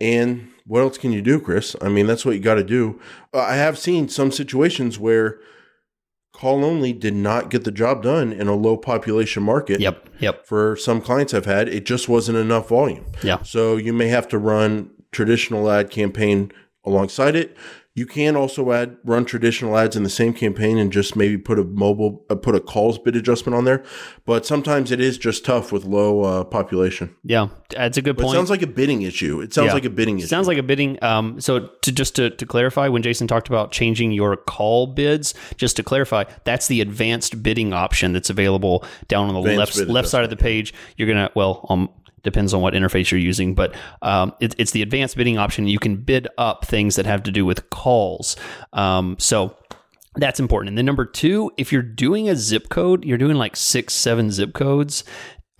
And 0.00 0.50
what 0.64 0.80
else 0.80 0.98
can 0.98 1.12
you 1.12 1.22
do, 1.22 1.40
Chris? 1.40 1.74
I 1.80 1.88
mean, 1.88 2.06
that's 2.06 2.24
what 2.24 2.34
you 2.36 2.40
got 2.40 2.54
to 2.54 2.64
do. 2.64 3.00
Uh, 3.34 3.40
I 3.40 3.56
have 3.56 3.78
seen 3.78 4.08
some 4.08 4.30
situations 4.30 4.98
where 4.98 5.40
call 6.32 6.64
only 6.64 6.92
did 6.92 7.14
not 7.14 7.50
get 7.50 7.64
the 7.64 7.72
job 7.72 8.02
done 8.04 8.32
in 8.32 8.46
a 8.46 8.54
low 8.54 8.76
population 8.76 9.42
market 9.42 9.80
Yep. 9.80 10.08
Yep. 10.20 10.46
for 10.46 10.76
some 10.76 11.00
clients 11.00 11.34
I've 11.34 11.46
had, 11.46 11.68
it 11.68 11.84
just 11.84 12.08
wasn't 12.08 12.38
enough 12.38 12.68
volume. 12.68 13.06
Yeah. 13.24 13.42
So 13.42 13.76
you 13.76 13.92
may 13.92 14.06
have 14.08 14.28
to 14.28 14.38
run 14.38 14.90
traditional 15.10 15.68
ad 15.68 15.90
campaign 15.90 16.52
alongside 16.84 17.34
it. 17.34 17.56
You 17.98 18.06
can 18.06 18.36
also 18.36 18.70
add 18.70 18.96
run 19.04 19.24
traditional 19.24 19.76
ads 19.76 19.96
in 19.96 20.04
the 20.04 20.08
same 20.10 20.32
campaign 20.32 20.78
and 20.78 20.92
just 20.92 21.16
maybe 21.16 21.36
put 21.36 21.58
a 21.58 21.64
mobile 21.64 22.24
uh, 22.30 22.36
put 22.36 22.54
a 22.54 22.60
calls 22.60 22.96
bid 22.96 23.16
adjustment 23.16 23.56
on 23.56 23.64
there. 23.64 23.82
But 24.24 24.46
sometimes 24.46 24.92
it 24.92 25.00
is 25.00 25.18
just 25.18 25.44
tough 25.44 25.72
with 25.72 25.84
low 25.84 26.22
uh, 26.22 26.44
population. 26.44 27.14
Yeah. 27.24 27.48
That's 27.70 27.98
a 27.98 28.02
good 28.02 28.16
But 28.16 28.22
it 28.22 28.24
point. 28.26 28.36
sounds 28.36 28.50
like 28.50 28.62
a 28.62 28.68
bidding 28.68 29.02
issue. 29.02 29.40
It 29.40 29.52
sounds 29.52 29.66
Yeah. 29.68 29.74
like 29.74 29.84
a 29.84 29.90
bidding 29.90 30.18
issue. 30.18 30.28
Sounds 30.28 30.46
like 30.46 30.58
a 30.58 30.62
bidding. 30.62 31.02
Um, 31.02 31.40
so 31.40 31.66
to 31.82 31.90
just 31.90 32.14
to, 32.16 32.30
to 32.30 32.46
clarify, 32.46 32.86
when 32.86 33.02
Jason 33.02 33.26
talked 33.26 33.48
about 33.48 33.72
changing 33.72 34.12
your 34.12 34.36
call 34.36 34.86
bids, 34.86 35.34
just 35.56 35.74
to 35.76 35.82
clarify, 35.82 36.22
that's 36.44 36.68
the 36.68 36.80
advanced 36.80 37.42
bidding 37.42 37.72
option 37.72 38.12
that's 38.12 38.30
available 38.30 38.84
down 39.08 39.28
on 39.28 39.34
the 39.34 39.40
Advanced 39.40 39.76
left 39.78 39.90
left 39.90 40.08
side 40.08 40.22
of 40.22 40.30
the 40.30 40.36
page. 40.36 40.72
You're 40.96 41.08
gonna 41.08 41.30
well, 41.34 41.66
um, 41.68 41.88
depends 42.22 42.54
on 42.54 42.60
what 42.60 42.74
interface 42.74 43.10
you're 43.10 43.20
using, 43.20 43.54
but 43.54 43.74
um, 44.02 44.34
it, 44.40 44.54
it's 44.58 44.72
the 44.72 44.82
advanced 44.82 45.16
bidding 45.16 45.38
option. 45.38 45.66
You 45.66 45.78
can 45.78 45.96
bid 45.96 46.28
up 46.38 46.64
things 46.64 46.96
that 46.96 47.06
have 47.06 47.22
to 47.24 47.30
do 47.30 47.44
with 47.44 47.70
calls. 47.70 48.36
Um, 48.72 49.16
so. 49.18 49.56
That's 50.14 50.40
important. 50.40 50.70
And 50.70 50.78
then 50.78 50.86
number 50.86 51.04
two, 51.04 51.52
if 51.56 51.72
you're 51.72 51.82
doing 51.82 52.28
a 52.28 52.34
zip 52.34 52.70
code, 52.70 53.04
you're 53.04 53.18
doing 53.18 53.36
like 53.36 53.54
six, 53.54 53.94
seven 53.94 54.32
zip 54.32 54.52
codes, 54.52 55.04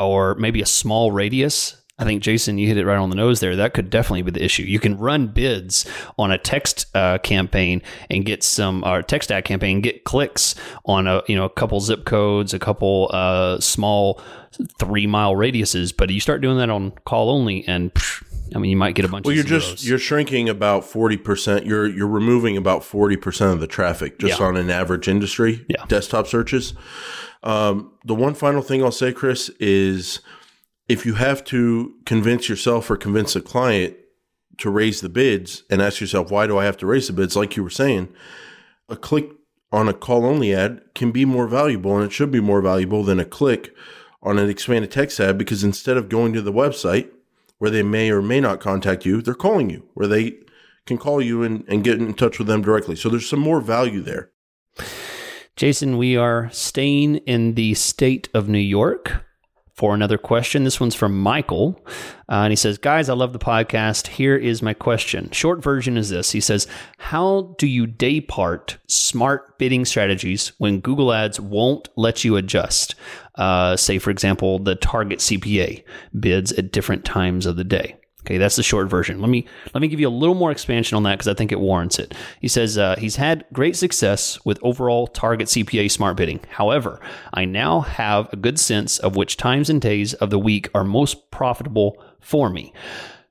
or 0.01 0.35
maybe 0.35 0.61
a 0.61 0.67
small 0.67 1.13
radius. 1.13 1.77
I 2.01 2.05
think 2.05 2.23
Jason, 2.23 2.59
you 2.59 2.69
hit 2.69 2.77
it 2.77 2.87
right 2.87 2.97
on 2.97 3.11
the 3.11 3.17
nose 3.17 3.41
there. 3.41 3.57
That 3.57 3.75
could 3.75 3.91
definitely 3.91 4.23
be 4.23 4.31
the 4.31 4.45
issue. 4.45 4.63
You 4.63 4.79
can 4.79 4.97
run 4.99 5.29
bids 5.29 5.85
on 6.17 6.31
a 6.31 6.39
text 6.39 6.87
uh, 6.95 7.19
campaign 7.19 7.83
and 8.09 8.25
get 8.25 8.45
some, 8.45 8.85
or 8.85 9.03
text 9.03 9.33
ad 9.33 9.45
campaign, 9.45 9.81
get 9.81 10.05
clicks 10.05 10.55
on 10.85 11.09
a 11.09 11.23
you 11.27 11.35
know 11.35 11.45
a 11.45 11.51
couple 11.51 11.81
zip 11.81 12.05
codes, 12.05 12.55
a 12.55 12.59
couple 12.61 13.11
uh, 13.13 13.59
small 13.59 14.21
three 14.79 15.07
mile 15.07 15.35
radiuses. 15.35 15.95
But 15.97 16.11
you 16.11 16.21
start 16.21 16.41
doing 16.41 16.59
that 16.59 16.71
on 16.71 16.93
call 17.05 17.31
only, 17.31 17.67
and 17.67 17.93
psh, 17.95 18.25
I 18.55 18.59
mean, 18.59 18.71
you 18.71 18.77
might 18.77 18.95
get 18.95 19.05
a 19.05 19.09
bunch. 19.09 19.23
Of 19.23 19.27
Well, 19.27 19.35
you're 19.35 19.45
just 19.45 19.85
you're 19.85 19.99
shrinking 19.99 20.49
about 20.49 20.85
forty 20.85 21.17
percent. 21.17 21.67
You're 21.67 21.87
you're 21.87 22.07
removing 22.09 22.57
about 22.57 22.85
forty 22.85 23.17
percent 23.17 23.53
of 23.53 23.61
the 23.61 23.67
traffic 23.67 24.19
just 24.19 24.41
Yeah. 24.41 24.47
on 24.47 24.57
an 24.57 24.71
average 24.71 25.09
industry 25.09 25.65
Yeah. 25.69 25.85
desktop 25.87 26.27
searches. 26.27 26.75
Um, 27.43 27.93
the 28.05 28.15
one 28.15 28.35
final 28.35 28.63
thing 28.63 28.83
I'll 28.83 28.91
say, 28.91 29.13
Chris, 29.13 29.49
is 29.61 30.21
if 30.89 31.07
you 31.07 31.15
have 31.15 31.45
to 31.45 31.95
convince 32.05 32.49
yourself 32.49 32.91
or 32.91 32.97
convince 32.97 33.37
a 33.37 33.41
client 33.41 33.95
to 34.59 34.71
raise 34.71 35.01
the 35.03 35.09
bids 35.09 35.63
and 35.71 35.81
ask 35.81 36.01
yourself, 36.01 36.33
why 36.33 36.49
do 36.49 36.59
I 36.59 36.65
have 36.65 36.77
to 36.79 36.87
raise 36.87 37.07
the 37.07 37.13
bids? 37.13 37.37
Like 37.37 37.57
you 37.57 37.63
were 37.63 37.71
saying, 37.71 38.09
a 38.89 38.97
click 38.97 39.31
on 39.71 39.87
a 39.87 39.93
call 39.93 40.25
only 40.25 40.53
ad 40.53 40.81
can 40.97 41.13
be 41.13 41.25
more 41.25 41.47
valuable 41.47 41.95
and 41.97 42.07
it 42.07 42.13
should 42.13 42.31
be 42.33 42.41
more 42.41 42.61
valuable 42.61 43.05
than 43.05 43.21
a 43.21 43.25
click 43.25 43.73
on 44.23 44.39
an 44.39 44.51
expanded 44.51 44.91
text 44.91 45.21
ad 45.21 45.39
because 45.39 45.65
instead 45.65 45.97
of 45.97 46.09
going 46.09 46.33
to 46.33 46.43
the 46.43 46.53
website 46.53 47.11
where 47.59 47.71
they 47.71 47.83
may 47.83 48.11
or 48.11 48.23
may 48.23 48.41
not 48.41 48.61
contact 48.61 49.05
you, 49.05 49.21
they're 49.23 49.35
calling 49.35 49.71
you 49.71 49.89
where 49.95 50.09
they 50.09 50.39
can 50.87 50.99
call 50.99 51.21
you 51.21 51.43
and, 51.43 51.65
and 51.69 51.85
get 51.85 51.99
in 51.99 52.15
touch 52.15 52.39
with 52.39 52.49
them 52.49 52.63
directly. 52.63 52.97
So 52.97 53.09
there's 53.09 53.29
some 53.29 53.41
more 53.41 53.61
value 53.61 54.01
there. 54.01 54.31
Jason, 55.57 55.99
we 55.99 56.17
are 56.17 56.49
staying 56.53 57.17
in 57.17 57.55
the 57.55 57.75
state 57.75 58.29
of 58.33 58.49
New 58.49 58.59
York 58.59 59.25
for 59.79 59.95
another 59.95 60.19
question. 60.19 60.65
This 60.65 60.81
one's 60.81 60.97
from 60.97 61.17
Michael. 61.17 61.81
Uh, 62.29 62.43
and 62.43 62.51
he 62.51 62.57
says, 62.57 62.79
Guys, 62.79 63.09
I 63.09 63.15
love 63.15 63.33
the 63.33 63.39
podcast. 63.39 64.09
Here 64.09 64.37
is 64.37 64.61
my 64.61 64.75
question. 64.75 65.31
Short 65.31 65.63
version 65.63 65.97
is 65.97 66.11
this 66.11 66.33
He 66.33 66.41
says, 66.41 66.67
How 66.99 67.55
do 67.59 67.69
you 67.69 67.87
day 67.87 68.21
part 68.21 68.77
smart 68.89 69.57
bidding 69.57 69.85
strategies 69.85 70.49
when 70.59 70.81
Google 70.81 71.13
Ads 71.13 71.39
won't 71.39 71.89
let 71.97 72.25
you 72.25 72.37
adjust? 72.37 72.97
Uh, 73.37 73.77
say, 73.77 74.01
for 74.01 74.11
example, 74.11 74.59
the 74.59 74.75
target 74.75 75.21
CPA 75.21 75.85
bids 76.19 76.51
at 76.53 76.73
different 76.73 77.05
times 77.05 77.47
of 77.47 77.55
the 77.55 77.65
day. 77.65 77.95
Okay, 78.25 78.37
that's 78.37 78.57
the 78.57 78.63
short 78.63 78.89
version. 78.89 79.21
Let 79.21 79.31
me 79.31 79.47
let 79.73 79.81
me 79.81 79.89
give 79.89 80.01
you 80.01 80.09
a 80.09 80.11
little 80.11 80.35
more 80.35 80.51
expansion 80.51 80.97
on 80.97 81.05
that 81.05 81.15
because 81.15 81.29
I 81.29 81.35
think 81.35 81.53
it 81.53 81.61
warrants 81.61 81.99
it. 81.99 82.15
He 82.41 82.49
says 82.49 82.77
uh, 82.77 82.97
he's 82.99 83.17
had 83.17 83.45
great 83.53 83.77
success 83.77 84.45
with 84.45 84.59
overall 84.63 85.07
target 85.07 85.49
CPA 85.49 85.91
smart 85.91 86.17
bidding. 86.17 86.41
However, 86.51 87.01
I 87.33 87.45
now 87.45 87.81
have 87.81 88.31
a 88.33 88.37
good 88.37 88.59
sense 88.59 88.99
of 88.99 89.17
which 89.17 89.37
times 89.37 89.71
and 89.71 89.81
days 89.81 90.15
of 90.15 90.31
the 90.31 90.39
week 90.39 90.69
are 90.75 90.85
most 90.85 91.31
profitable 91.31 92.03
for 92.21 92.51
me. 92.51 92.73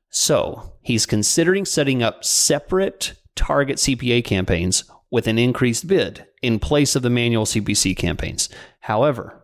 So 0.09 0.73
he's 0.81 1.05
considering 1.05 1.65
setting 1.65 2.01
up 2.01 2.23
separate 2.23 3.13
target 3.35 3.77
CPA 3.77 4.23
campaigns 4.23 4.85
with 5.11 5.27
an 5.27 5.37
increased 5.37 5.87
bid 5.87 6.25
in 6.41 6.59
place 6.59 6.95
of 6.95 7.01
the 7.01 7.09
manual 7.09 7.45
CPC 7.45 7.95
campaigns. 7.95 8.49
However, 8.79 9.43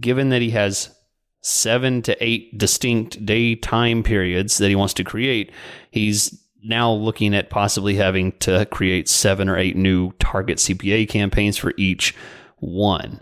given 0.00 0.30
that 0.30 0.42
he 0.42 0.50
has 0.50 0.94
seven 1.40 2.02
to 2.02 2.24
eight 2.24 2.56
distinct 2.58 3.24
day 3.24 3.54
time 3.54 4.02
periods 4.02 4.58
that 4.58 4.68
he 4.68 4.74
wants 4.74 4.94
to 4.94 5.04
create, 5.04 5.52
he's 5.90 6.42
now 6.64 6.90
looking 6.92 7.34
at 7.34 7.50
possibly 7.50 7.94
having 7.94 8.32
to 8.32 8.66
create 8.66 9.08
seven 9.08 9.48
or 9.48 9.56
eight 9.56 9.76
new 9.76 10.12
target 10.18 10.58
CPA 10.58 11.08
campaigns 11.08 11.56
for 11.56 11.72
each 11.76 12.14
one. 12.58 13.20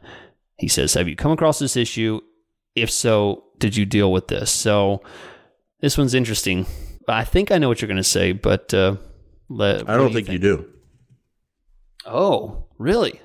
He 0.58 0.68
says, 0.68 0.94
Have 0.94 1.08
you 1.08 1.16
come 1.16 1.32
across 1.32 1.58
this 1.58 1.76
issue? 1.76 2.20
If 2.74 2.90
so, 2.90 3.44
did 3.58 3.76
you 3.76 3.86
deal 3.86 4.12
with 4.12 4.28
this? 4.28 4.50
So 4.50 5.02
this 5.80 5.96
one's 5.96 6.14
interesting. 6.14 6.66
I 7.08 7.24
think 7.24 7.50
I 7.50 7.58
know 7.58 7.68
what 7.68 7.80
you're 7.80 7.88
going 7.88 7.96
to 7.98 8.04
say, 8.04 8.32
but 8.32 8.72
uh, 8.74 8.96
let, 9.48 9.88
I 9.88 9.96
don't 9.96 10.12
think 10.12 10.28
you 10.28 10.38
do. 10.38 10.66
Oh, 12.04 12.66
really? 12.78 13.20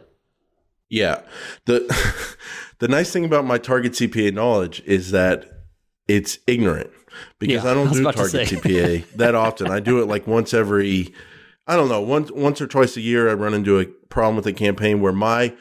Yeah. 0.89 1.21
The 1.65 1.87
the 2.81 2.87
nice 2.87 3.13
thing 3.13 3.23
about 3.23 3.45
my 3.45 3.59
target 3.59 3.93
CPA 3.93 4.33
knowledge 4.33 4.81
is 4.87 5.11
that 5.11 5.45
it's 6.07 6.39
ignorant 6.47 6.89
because 7.39 7.63
Yeah, 7.63 7.71
I 7.71 7.73
don't 7.75 7.93
do 7.93 8.03
target. 8.03 8.47
CPA 8.49 9.07
that 9.15 9.35
often. 9.35 9.69
I 9.69 9.79
do 9.79 10.01
it 10.01 10.07
like 10.07 10.25
once 10.25 10.51
every 10.53 11.13
I 11.67 11.75
don't 11.75 11.89
know, 11.89 12.01
once 12.01 12.31
once 12.31 12.59
or 12.59 12.65
twice 12.65 12.97
a 12.97 13.01
year 13.01 13.29
I 13.29 13.33
run 13.33 13.53
into 13.53 13.79
a 13.79 13.85
problem 13.85 14.35
with 14.35 14.47
a 14.47 14.53
campaign 14.53 14.99
where 14.99 15.13
my 15.13 15.53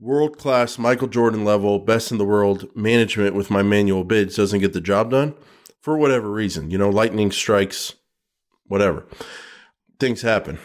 world 0.00 0.38
class 0.38 0.78
Michael 0.78 1.08
Jordan 1.08 1.44
level 1.44 1.78
best 1.78 2.10
in 2.10 2.16
the 2.16 2.24
world 2.24 2.66
management 2.74 3.34
with 3.34 3.50
my 3.50 3.62
manual 3.62 4.02
bids 4.02 4.36
doesn't 4.36 4.60
get 4.60 4.72
the 4.72 4.80
job 4.80 5.10
done 5.10 5.34
for 5.82 5.98
whatever 5.98 6.30
reason. 6.30 6.70
You 6.70 6.78
know, 6.78 6.88
lightning 6.88 7.30
strikes 7.30 7.94
whatever. 8.66 9.06
Things 10.00 10.22
happen. 10.22 10.58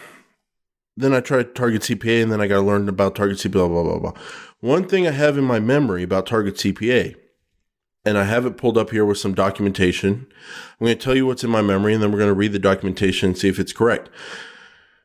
then 0.96 1.14
I 1.14 1.20
tried 1.20 1.54
Target 1.54 1.82
CPA, 1.82 2.22
and 2.22 2.32
then 2.32 2.40
I 2.40 2.46
got 2.46 2.56
to 2.56 2.62
learn 2.62 2.88
about 2.88 3.14
Target 3.14 3.38
CPA, 3.38 3.52
blah, 3.52 3.68
blah, 3.68 3.82
blah, 3.82 3.98
blah. 3.98 4.12
One 4.62 4.86
thing 4.86 5.08
I 5.08 5.10
have 5.10 5.36
in 5.36 5.42
my 5.42 5.58
memory 5.58 6.04
about 6.04 6.24
Target 6.24 6.54
CPA, 6.54 7.16
and 8.04 8.16
I 8.16 8.22
have 8.22 8.46
it 8.46 8.56
pulled 8.56 8.78
up 8.78 8.90
here 8.90 9.04
with 9.04 9.18
some 9.18 9.34
documentation. 9.34 10.28
I'm 10.78 10.86
going 10.86 10.96
to 10.96 11.04
tell 11.04 11.16
you 11.16 11.26
what's 11.26 11.42
in 11.42 11.50
my 11.50 11.62
memory, 11.62 11.92
and 11.92 12.00
then 12.00 12.12
we're 12.12 12.18
going 12.18 12.30
to 12.30 12.34
read 12.34 12.52
the 12.52 12.60
documentation 12.60 13.30
and 13.30 13.36
see 13.36 13.48
if 13.48 13.58
it's 13.58 13.72
correct. 13.72 14.08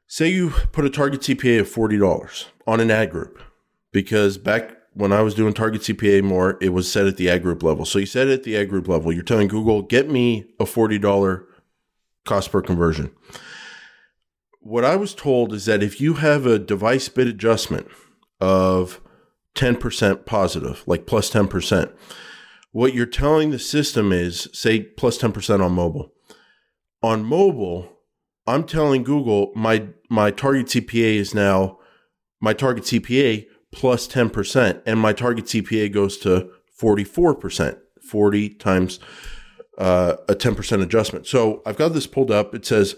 Say 0.06 0.28
you 0.28 0.52
put 0.72 0.86
a 0.86 0.92
Target 0.92 1.22
CPA 1.22 1.62
of 1.62 1.68
$40 1.68 2.46
on 2.68 2.80
an 2.80 2.92
ad 2.92 3.10
group, 3.10 3.42
because 3.92 4.38
back 4.38 4.78
when 4.94 5.12
I 5.12 5.24
was 5.24 5.34
doing 5.34 5.56
Target 5.56 5.82
CPA 5.82 6.24
more, 6.24 6.60
it 6.62 6.70
was 6.70 6.92
set 6.92 7.08
at 7.08 7.18
the 7.18 7.28
ad 7.28 7.42
group 7.42 7.64
level. 7.64 7.84
So 7.84 7.98
you 7.98 8.06
set 8.06 8.28
it 8.28 8.34
at 8.34 8.44
the 8.44 8.56
ad 8.56 8.70
group 8.70 8.88
level. 8.88 9.12
You're 9.12 9.24
telling 9.24 9.48
Google, 9.48 9.82
get 9.82 10.08
me 10.08 10.46
a 10.60 10.66
$40 10.66 11.44
cost 12.26 12.52
per 12.52 12.62
conversion. 12.62 13.10
What 14.60 14.86
I 14.86 14.98
was 14.98 15.16
told 15.16 15.52
is 15.52 15.66
that 15.66 15.82
if 15.82 16.00
you 16.00 16.14
have 16.16 16.46
a 16.46 16.60
device 16.60 17.10
bid 17.10 17.28
adjustment 17.28 17.88
of 18.40 19.02
10% 19.58 20.26
positive, 20.26 20.84
like 20.86 21.06
plus 21.06 21.32
10%, 21.32 21.92
what 22.72 22.94
you're 22.94 23.06
telling 23.06 23.50
the 23.50 23.60
system 23.60 24.12
is 24.12 24.48
say 24.54 24.82
plus 24.82 25.18
10% 25.18 25.64
on 25.64 25.72
mobile. 25.72 26.14
On 27.02 27.26
mobile, 27.26 27.98
I'm 28.46 28.64
telling 28.64 29.04
Google 29.04 29.52
my 29.56 29.88
my 30.10 30.32
target 30.32 30.68
CPA 30.68 31.16
is 31.16 31.34
now 31.34 31.80
my 32.40 32.54
target 32.54 32.86
CPA 32.86 33.46
plus 33.74 34.08
10% 34.08 34.82
and 34.86 35.00
my 35.00 35.12
target 35.12 35.46
CPA 35.46 35.92
goes 35.92 36.18
to 36.20 36.50
44%, 36.80 37.78
40 38.02 38.50
times 38.52 39.00
uh, 39.78 40.16
a 40.30 40.36
10% 40.36 40.82
adjustment. 40.82 41.28
So 41.28 41.62
I've 41.66 41.78
got 41.78 41.90
this 41.90 42.08
pulled 42.08 42.32
up. 42.32 42.56
It 42.56 42.66
says 42.66 42.96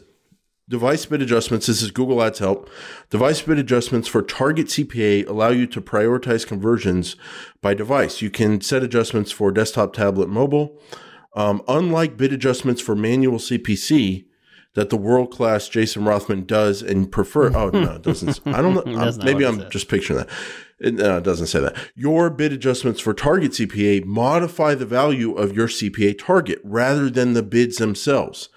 device 0.70 1.06
bid 1.06 1.22
adjustments. 1.22 1.68
This 1.68 1.82
is 1.82 1.92
Google 1.92 2.22
Ads 2.22 2.40
help. 2.40 2.70
Device 3.10 3.42
bid 3.42 3.58
adjustments 3.58 4.08
for 4.08 4.22
target 4.22 4.68
CPA 4.68 5.28
allow 5.28 5.50
you 5.50 5.68
to 5.68 5.82
prioritize 5.82 6.48
conversions 6.48 7.16
by 7.62 7.74
device. 7.74 8.22
You 8.22 8.30
can 8.30 8.62
set 8.62 8.84
adjustments 8.84 9.32
for 9.32 9.52
desktop, 9.52 9.94
tablet, 9.94 10.30
mobile. 10.30 10.80
Um, 11.36 11.62
unlike 11.68 12.18
bid 12.18 12.32
adjustments 12.32 12.82
for 12.82 12.96
manual 12.96 13.40
CPC, 13.40 14.26
that 14.76 14.90
the 14.90 14.98
world 14.98 15.32
class 15.32 15.68
Jason 15.68 16.06
Rothman 16.06 16.46
does 16.46 16.82
and 16.82 17.12
prefer. 17.12 17.48
Oh 17.56 17.70
no, 17.70 17.96
it 17.96 18.04
doesn't. 18.04 18.40
I 18.46 18.62
don't 18.62 18.76
know. 18.76 19.12
maybe 19.24 19.46
I'm 19.46 19.70
just 19.72 19.90
picturing 19.90 20.20
that. 20.20 20.30
It, 20.80 20.94
no, 20.94 21.18
it 21.18 21.24
doesn't 21.24 21.48
say 21.48 21.60
that. 21.60 21.76
Your 21.96 22.30
bid 22.30 22.54
adjustments 22.54 23.02
for 23.02 23.14
target 23.14 23.52
CPA 23.52 24.06
modify 24.06 24.76
the 24.76 24.86
value 24.86 25.34
of 25.34 25.56
your 25.56 25.68
CPA 25.68 26.18
target 26.18 26.60
rather 26.64 27.10
than 27.10 27.34
the 27.34 27.44
bids 27.44 27.78
themselves. 27.78 28.50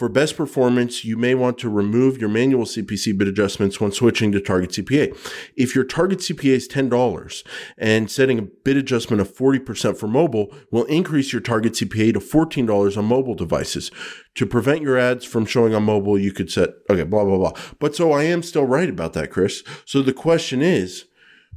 For 0.00 0.08
best 0.08 0.34
performance, 0.34 1.04
you 1.04 1.18
may 1.18 1.34
want 1.34 1.58
to 1.58 1.68
remove 1.68 2.16
your 2.16 2.30
manual 2.30 2.64
CPC 2.64 3.18
bid 3.18 3.28
adjustments 3.28 3.82
when 3.82 3.92
switching 3.92 4.32
to 4.32 4.40
target 4.40 4.70
CPA. 4.70 5.14
If 5.56 5.74
your 5.74 5.84
target 5.84 6.20
CPA 6.20 6.54
is 6.54 6.66
$10 6.66 7.46
and 7.76 8.10
setting 8.10 8.38
a 8.38 8.42
bid 8.64 8.78
adjustment 8.78 9.20
of 9.20 9.30
40% 9.30 9.98
for 9.98 10.06
mobile 10.08 10.54
will 10.70 10.84
increase 10.84 11.34
your 11.34 11.42
target 11.42 11.74
CPA 11.74 12.14
to 12.14 12.18
$14 12.18 12.96
on 12.96 13.04
mobile 13.04 13.34
devices. 13.34 13.90
To 14.36 14.46
prevent 14.46 14.80
your 14.80 14.96
ads 14.96 15.26
from 15.26 15.44
showing 15.44 15.74
on 15.74 15.82
mobile, 15.82 16.18
you 16.18 16.32
could 16.32 16.50
set, 16.50 16.70
okay, 16.88 17.02
blah, 17.02 17.26
blah, 17.26 17.36
blah. 17.36 17.52
But 17.78 17.94
so 17.94 18.12
I 18.12 18.22
am 18.22 18.42
still 18.42 18.64
right 18.64 18.88
about 18.88 19.12
that, 19.12 19.30
Chris. 19.30 19.62
So 19.84 20.00
the 20.00 20.14
question 20.14 20.62
is, 20.62 21.04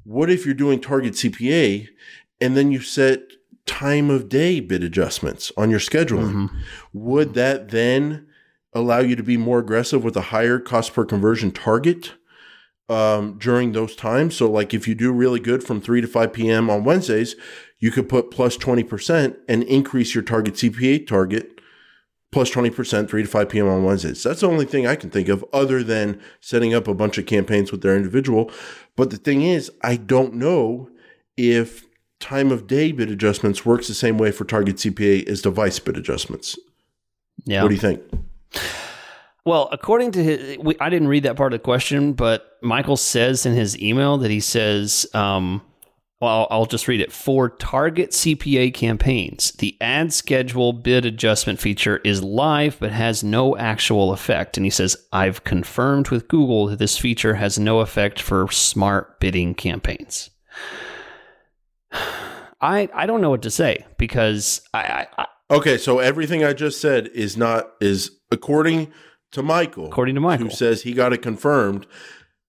what 0.04 0.30
if 0.30 0.46
you're 0.46 0.54
doing 0.54 0.82
target 0.82 1.14
CPA 1.14 1.88
and 2.42 2.58
then 2.58 2.74
you 2.74 2.82
set 2.82 3.22
time 3.66 4.10
of 4.10 4.28
day 4.28 4.60
bid 4.60 4.84
adjustments 4.84 5.50
on 5.56 5.70
your 5.70 5.80
scheduling? 5.80 6.34
Mm-hmm. 6.34 6.58
Would 6.92 7.36
that 7.36 7.70
then 7.70 8.28
allow 8.76 9.00
you 9.00 9.16
to 9.16 9.24
be 9.24 9.38
more 9.38 9.60
aggressive 9.60 10.04
with 10.04 10.16
a 10.18 10.22
higher 10.22 10.60
cost 10.60 10.94
per 10.94 11.06
conversion 11.06 11.52
target 11.52 12.14
um, 12.90 13.38
during 13.38 13.72
those 13.72 13.96
times. 13.96 14.36
So, 14.36 14.50
like 14.50 14.74
if 14.74 14.88
you 14.88 14.96
do 14.96 15.12
really 15.12 15.40
good 15.40 15.64
from 15.64 15.82
3 15.82 16.02
to 16.02 16.08
5 16.08 16.34
p.m. 16.34 16.70
on 16.70 16.84
Wednesdays, 16.84 17.36
you 17.80 17.92
could 17.92 18.10
put 18.10 18.32
plus 18.32 18.58
20% 18.58 19.38
and 19.48 19.64
increase 19.64 20.16
your 20.16 20.24
target 20.24 20.56
CPA 20.56 21.08
target 21.08 21.60
plus 22.32 22.50
20% 22.50 23.10
3 23.10 23.22
to 23.22 23.28
5 23.28 23.50
p.m. 23.50 23.68
on 23.68 23.84
Wednesdays. 23.84 24.24
That's 24.24 24.42
the 24.42 24.48
only 24.48 24.66
thing 24.66 24.88
I 24.88 24.96
can 24.96 25.12
think 25.12 25.30
of 25.30 25.46
other 25.54 25.84
than 25.84 26.20
setting 26.42 26.74
up 26.74 26.88
a 26.88 26.94
bunch 26.94 27.18
of 27.18 27.28
campaigns 27.28 27.72
with 27.72 27.82
their 27.82 27.96
individual. 27.96 28.52
But 28.96 29.12
the 29.12 29.18
thing 29.18 29.44
is, 29.44 29.72
I 29.82 29.98
don't 29.98 30.34
know 30.34 30.90
if 31.38 31.86
time 32.20 32.52
of 32.52 32.68
day 32.68 32.92
bid 32.92 33.12
adjustments 33.12 33.66
works 33.66 33.88
the 33.88 33.94
same 33.94 34.18
way 34.18 34.32
for 34.32 34.46
target 34.46 34.78
CPA 34.78 35.28
as 35.28 35.42
device 35.42 35.78
bid 35.80 35.96
adjustments. 35.96 36.58
Yeah. 37.46 37.62
What 37.62 37.70
do 37.70 37.76
you 37.76 37.82
think? 37.82 38.02
Well, 39.46 39.68
according 39.72 40.14
to 40.14 40.24
his, 40.24 40.58
we, 40.58 40.76
I 40.80 40.90
didn't 40.90 41.10
read 41.10 41.24
that 41.24 41.36
part 41.36 41.54
of 41.54 41.60
the 41.60 41.64
question, 41.64 42.14
but 42.14 42.58
Michael 42.62 42.96
says 42.96 43.46
in 43.46 43.54
his 43.54 43.78
email 43.78 44.18
that 44.20 44.32
he 44.32 44.40
says, 44.40 45.06
um, 45.14 45.62
well, 46.22 46.48
I'll 46.50 46.66
just 46.66 46.88
read 46.88 47.02
it. 47.02 47.12
For 47.12 47.50
target 47.50 48.12
CPA 48.12 48.74
campaigns, 48.74 49.52
the 49.52 49.76
ad 49.82 50.14
schedule 50.14 50.72
bid 50.72 51.06
adjustment 51.06 51.60
feature 51.60 51.98
is 52.06 52.24
live 52.24 52.78
but 52.80 52.94
has 52.94 53.26
no 53.26 53.58
actual 53.58 54.14
effect. 54.14 54.56
And 54.56 54.66
he 54.66 54.70
says, 54.70 54.96
I've 55.12 55.44
confirmed 55.44 56.08
with 56.08 56.30
Google 56.30 56.68
that 56.68 56.80
this 56.80 56.98
feature 56.98 57.36
has 57.36 57.60
no 57.60 57.82
effect 57.82 58.22
for 58.22 58.50
smart 58.50 59.20
bidding 59.20 59.54
campaigns. 59.54 60.30
I, 62.62 62.88
I 62.94 63.06
don't 63.06 63.20
know 63.20 63.30
what 63.30 63.42
to 63.42 63.52
say 63.52 63.86
because 63.98 64.62
I, 64.74 65.08
I 65.18 65.26
Okay, 65.52 65.78
so 65.78 66.00
everything 66.00 66.44
I 66.44 66.54
just 66.54 66.80
said 66.80 67.08
is 67.14 67.38
not 67.38 67.74
is 67.82 68.12
according 68.32 68.92
to 69.32 69.44
Michael. 69.44 69.88
According 69.88 70.16
to 70.16 70.22
Michael, 70.22 70.48
who 70.48 70.52
says 70.52 70.84
he 70.84 70.94
got 70.94 71.14
it 71.14 71.22
confirmed 71.22 71.86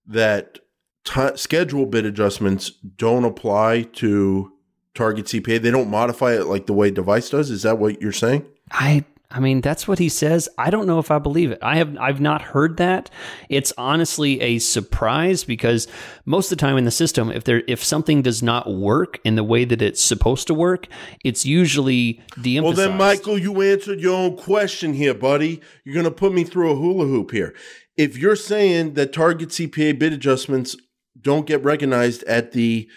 that 0.07 0.59
t- 1.03 1.35
schedule 1.35 1.85
bid 1.85 2.05
adjustments 2.05 2.69
don't 2.69 3.25
apply 3.25 3.83
to 3.93 4.51
target 4.93 5.25
CPA. 5.25 5.61
They 5.61 5.71
don't 5.71 5.89
modify 5.89 6.33
it 6.33 6.45
like 6.45 6.67
the 6.67 6.73
way 6.73 6.91
device 6.91 7.29
does. 7.29 7.51
Is 7.51 7.63
that 7.63 7.77
what 7.77 8.01
you're 8.01 8.11
saying? 8.11 8.45
I 8.71 9.03
I 9.35 9.41
mean, 9.41 9.59
that's 9.59 9.85
what 9.85 9.99
he 9.99 10.07
says. 10.07 10.47
I 10.57 10.69
don't 10.69 10.87
know 10.87 10.97
if 10.97 11.11
I 11.11 11.19
believe 11.19 11.51
it. 11.51 11.59
I 11.61 11.75
have 11.75 11.97
I've 11.97 12.21
not 12.21 12.41
heard 12.41 12.77
that. 12.77 13.09
It's 13.49 13.73
honestly 13.77 14.39
a 14.39 14.59
surprise 14.59 15.43
because 15.43 15.89
most 16.23 16.49
of 16.53 16.57
the 16.57 16.61
time 16.61 16.77
in 16.77 16.85
the 16.85 16.91
system, 16.91 17.31
if 17.31 17.43
there 17.43 17.61
if 17.67 17.83
something 17.83 18.21
does 18.21 18.41
not 18.41 18.73
work 18.73 19.19
in 19.25 19.35
the 19.35 19.43
way 19.43 19.65
that 19.65 19.81
it's 19.81 20.01
supposed 20.01 20.47
to 20.47 20.53
work, 20.53 20.87
it's 21.25 21.45
usually 21.45 22.21
de-emphasized. 22.41 22.77
Well, 22.77 22.87
then, 22.87 22.97
Michael, 22.97 23.37
you 23.37 23.61
answered 23.61 23.99
your 23.99 24.15
own 24.15 24.37
question 24.37 24.93
here, 24.93 25.13
buddy. 25.13 25.59
You're 25.83 25.95
going 25.95 26.05
to 26.05 26.11
put 26.11 26.31
me 26.31 26.45
through 26.45 26.71
a 26.71 26.75
hula 26.75 27.05
hoop 27.05 27.31
here. 27.31 27.53
If 27.97 28.17
you're 28.17 28.37
saying 28.37 28.93
that 28.93 29.11
target 29.11 29.49
CPA 29.49 29.99
bid 29.99 30.13
adjustments 30.13 30.77
don't 31.19 31.45
get 31.45 31.61
recognized 31.61 32.23
at 32.23 32.53
the 32.53 32.87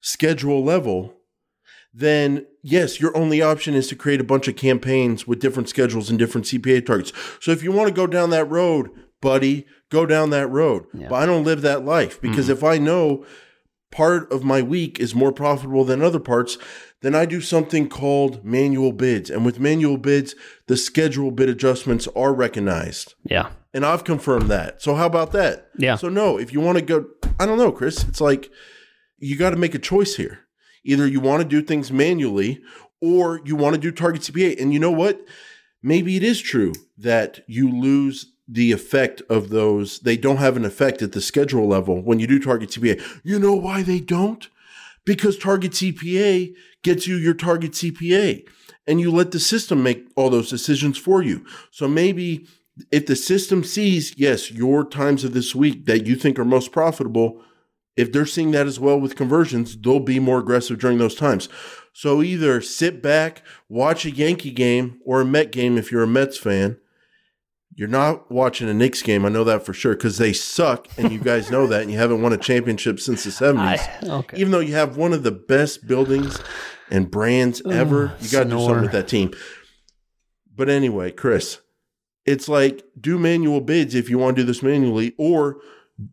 schedule 0.00 0.62
level, 0.62 1.14
then 1.92 2.46
yes, 2.62 3.00
your 3.00 3.16
only 3.16 3.42
option 3.42 3.74
is 3.74 3.88
to 3.88 3.96
create 3.96 4.20
a 4.20 4.24
bunch 4.24 4.48
of 4.48 4.56
campaigns 4.56 5.26
with 5.26 5.40
different 5.40 5.68
schedules 5.68 6.10
and 6.10 6.18
different 6.18 6.46
CPA 6.46 6.84
targets. 6.84 7.12
So 7.40 7.50
if 7.50 7.62
you 7.62 7.72
want 7.72 7.88
to 7.88 7.94
go 7.94 8.06
down 8.06 8.30
that 8.30 8.50
road, 8.50 8.90
buddy, 9.20 9.66
go 9.90 10.06
down 10.06 10.30
that 10.30 10.48
road. 10.48 10.86
Yeah. 10.94 11.08
But 11.08 11.22
I 11.22 11.26
don't 11.26 11.44
live 11.44 11.62
that 11.62 11.84
life 11.84 12.20
because 12.20 12.46
mm-hmm. 12.46 12.52
if 12.52 12.64
I 12.64 12.78
know 12.78 13.24
part 13.90 14.30
of 14.32 14.44
my 14.44 14.62
week 14.62 15.00
is 15.00 15.14
more 15.14 15.32
profitable 15.32 15.84
than 15.84 16.02
other 16.02 16.20
parts, 16.20 16.58
then 17.00 17.14
I 17.14 17.24
do 17.26 17.40
something 17.40 17.88
called 17.88 18.44
manual 18.44 18.92
bids. 18.92 19.30
And 19.30 19.44
with 19.44 19.60
manual 19.60 19.96
bids, 19.96 20.34
the 20.66 20.76
schedule 20.76 21.30
bid 21.30 21.48
adjustments 21.48 22.08
are 22.16 22.34
recognized. 22.34 23.14
Yeah. 23.24 23.50
And 23.72 23.84
I've 23.84 24.04
confirmed 24.04 24.50
that. 24.50 24.82
So 24.82 24.94
how 24.94 25.06
about 25.06 25.32
that? 25.32 25.68
Yeah. 25.78 25.96
So 25.96 26.08
no, 26.08 26.38
if 26.38 26.52
you 26.52 26.60
want 26.60 26.78
to 26.78 26.84
go, 26.84 27.06
I 27.38 27.46
don't 27.46 27.58
know, 27.58 27.72
Chris, 27.72 28.04
it's 28.04 28.20
like 28.20 28.50
you 29.18 29.36
got 29.36 29.50
to 29.50 29.56
make 29.56 29.74
a 29.74 29.78
choice 29.78 30.16
here. 30.16 30.40
Either 30.84 31.06
you 31.06 31.20
want 31.20 31.42
to 31.42 31.48
do 31.48 31.62
things 31.62 31.92
manually 31.92 32.60
or 33.00 33.40
you 33.44 33.56
want 33.56 33.74
to 33.74 33.80
do 33.80 33.90
target 33.90 34.22
CPA. 34.22 34.60
And 34.60 34.72
you 34.72 34.78
know 34.78 34.90
what? 34.90 35.20
Maybe 35.82 36.16
it 36.16 36.22
is 36.22 36.40
true 36.40 36.72
that 36.96 37.40
you 37.46 37.70
lose 37.70 38.32
the 38.48 38.72
effect 38.72 39.22
of 39.28 39.50
those. 39.50 40.00
They 40.00 40.16
don't 40.16 40.38
have 40.38 40.56
an 40.56 40.64
effect 40.64 41.02
at 41.02 41.12
the 41.12 41.20
schedule 41.20 41.68
level 41.68 42.02
when 42.02 42.18
you 42.18 42.26
do 42.26 42.40
target 42.40 42.70
CPA. 42.70 43.20
You 43.22 43.38
know 43.38 43.54
why 43.54 43.82
they 43.82 44.00
don't? 44.00 44.48
Because 45.04 45.38
target 45.38 45.72
CPA 45.72 46.54
gets 46.82 47.06
you 47.06 47.16
your 47.16 47.34
target 47.34 47.72
CPA 47.72 48.46
and 48.86 49.00
you 49.00 49.10
let 49.10 49.30
the 49.30 49.40
system 49.40 49.82
make 49.82 50.08
all 50.16 50.30
those 50.30 50.50
decisions 50.50 50.98
for 50.98 51.22
you. 51.22 51.44
So 51.70 51.86
maybe 51.86 52.46
if 52.90 53.06
the 53.06 53.16
system 53.16 53.64
sees, 53.64 54.14
yes, 54.16 54.50
your 54.50 54.84
times 54.84 55.24
of 55.24 55.34
this 55.34 55.54
week 55.54 55.86
that 55.86 56.06
you 56.06 56.16
think 56.16 56.38
are 56.38 56.44
most 56.44 56.72
profitable, 56.72 57.42
if 57.98 58.12
they're 58.12 58.26
seeing 58.26 58.52
that 58.52 58.68
as 58.68 58.78
well 58.78 58.98
with 58.98 59.16
conversions, 59.16 59.76
they'll 59.76 59.98
be 59.98 60.20
more 60.20 60.38
aggressive 60.38 60.78
during 60.78 60.98
those 60.98 61.16
times. 61.16 61.48
So 61.92 62.22
either 62.22 62.60
sit 62.60 63.02
back, 63.02 63.42
watch 63.68 64.06
a 64.06 64.10
Yankee 64.12 64.52
game 64.52 65.00
or 65.04 65.20
a 65.20 65.24
Met 65.24 65.50
game 65.50 65.76
if 65.76 65.90
you're 65.90 66.04
a 66.04 66.06
Mets 66.06 66.38
fan. 66.38 66.78
You're 67.74 67.88
not 67.88 68.30
watching 68.30 68.68
a 68.68 68.74
Knicks 68.74 69.02
game. 69.02 69.24
I 69.24 69.30
know 69.30 69.42
that 69.44 69.66
for 69.66 69.72
sure 69.72 69.96
because 69.96 70.16
they 70.18 70.32
suck, 70.32 70.86
and 70.96 71.10
you 71.10 71.18
guys 71.18 71.50
know 71.50 71.66
that, 71.66 71.82
and 71.82 71.90
you 71.90 71.98
haven't 71.98 72.22
won 72.22 72.32
a 72.32 72.36
championship 72.36 73.00
since 73.00 73.24
the 73.24 73.30
70s. 73.30 73.58
I, 74.08 74.18
okay. 74.18 74.36
Even 74.38 74.52
though 74.52 74.60
you 74.60 74.74
have 74.74 74.96
one 74.96 75.12
of 75.12 75.24
the 75.24 75.32
best 75.32 75.86
buildings 75.88 76.38
and 76.90 77.10
brands 77.10 77.60
ever, 77.68 78.14
you 78.20 78.30
got 78.30 78.44
to 78.44 78.50
do 78.50 78.60
something 78.60 78.82
with 78.82 78.92
that 78.92 79.08
team. 79.08 79.32
But 80.54 80.68
anyway, 80.68 81.10
Chris, 81.10 81.58
it's 82.24 82.48
like 82.48 82.84
do 83.00 83.18
manual 83.18 83.60
bids 83.60 83.94
if 83.96 84.08
you 84.08 84.18
want 84.18 84.36
to 84.36 84.42
do 84.42 84.46
this 84.46 84.62
manually, 84.62 85.14
or 85.18 85.60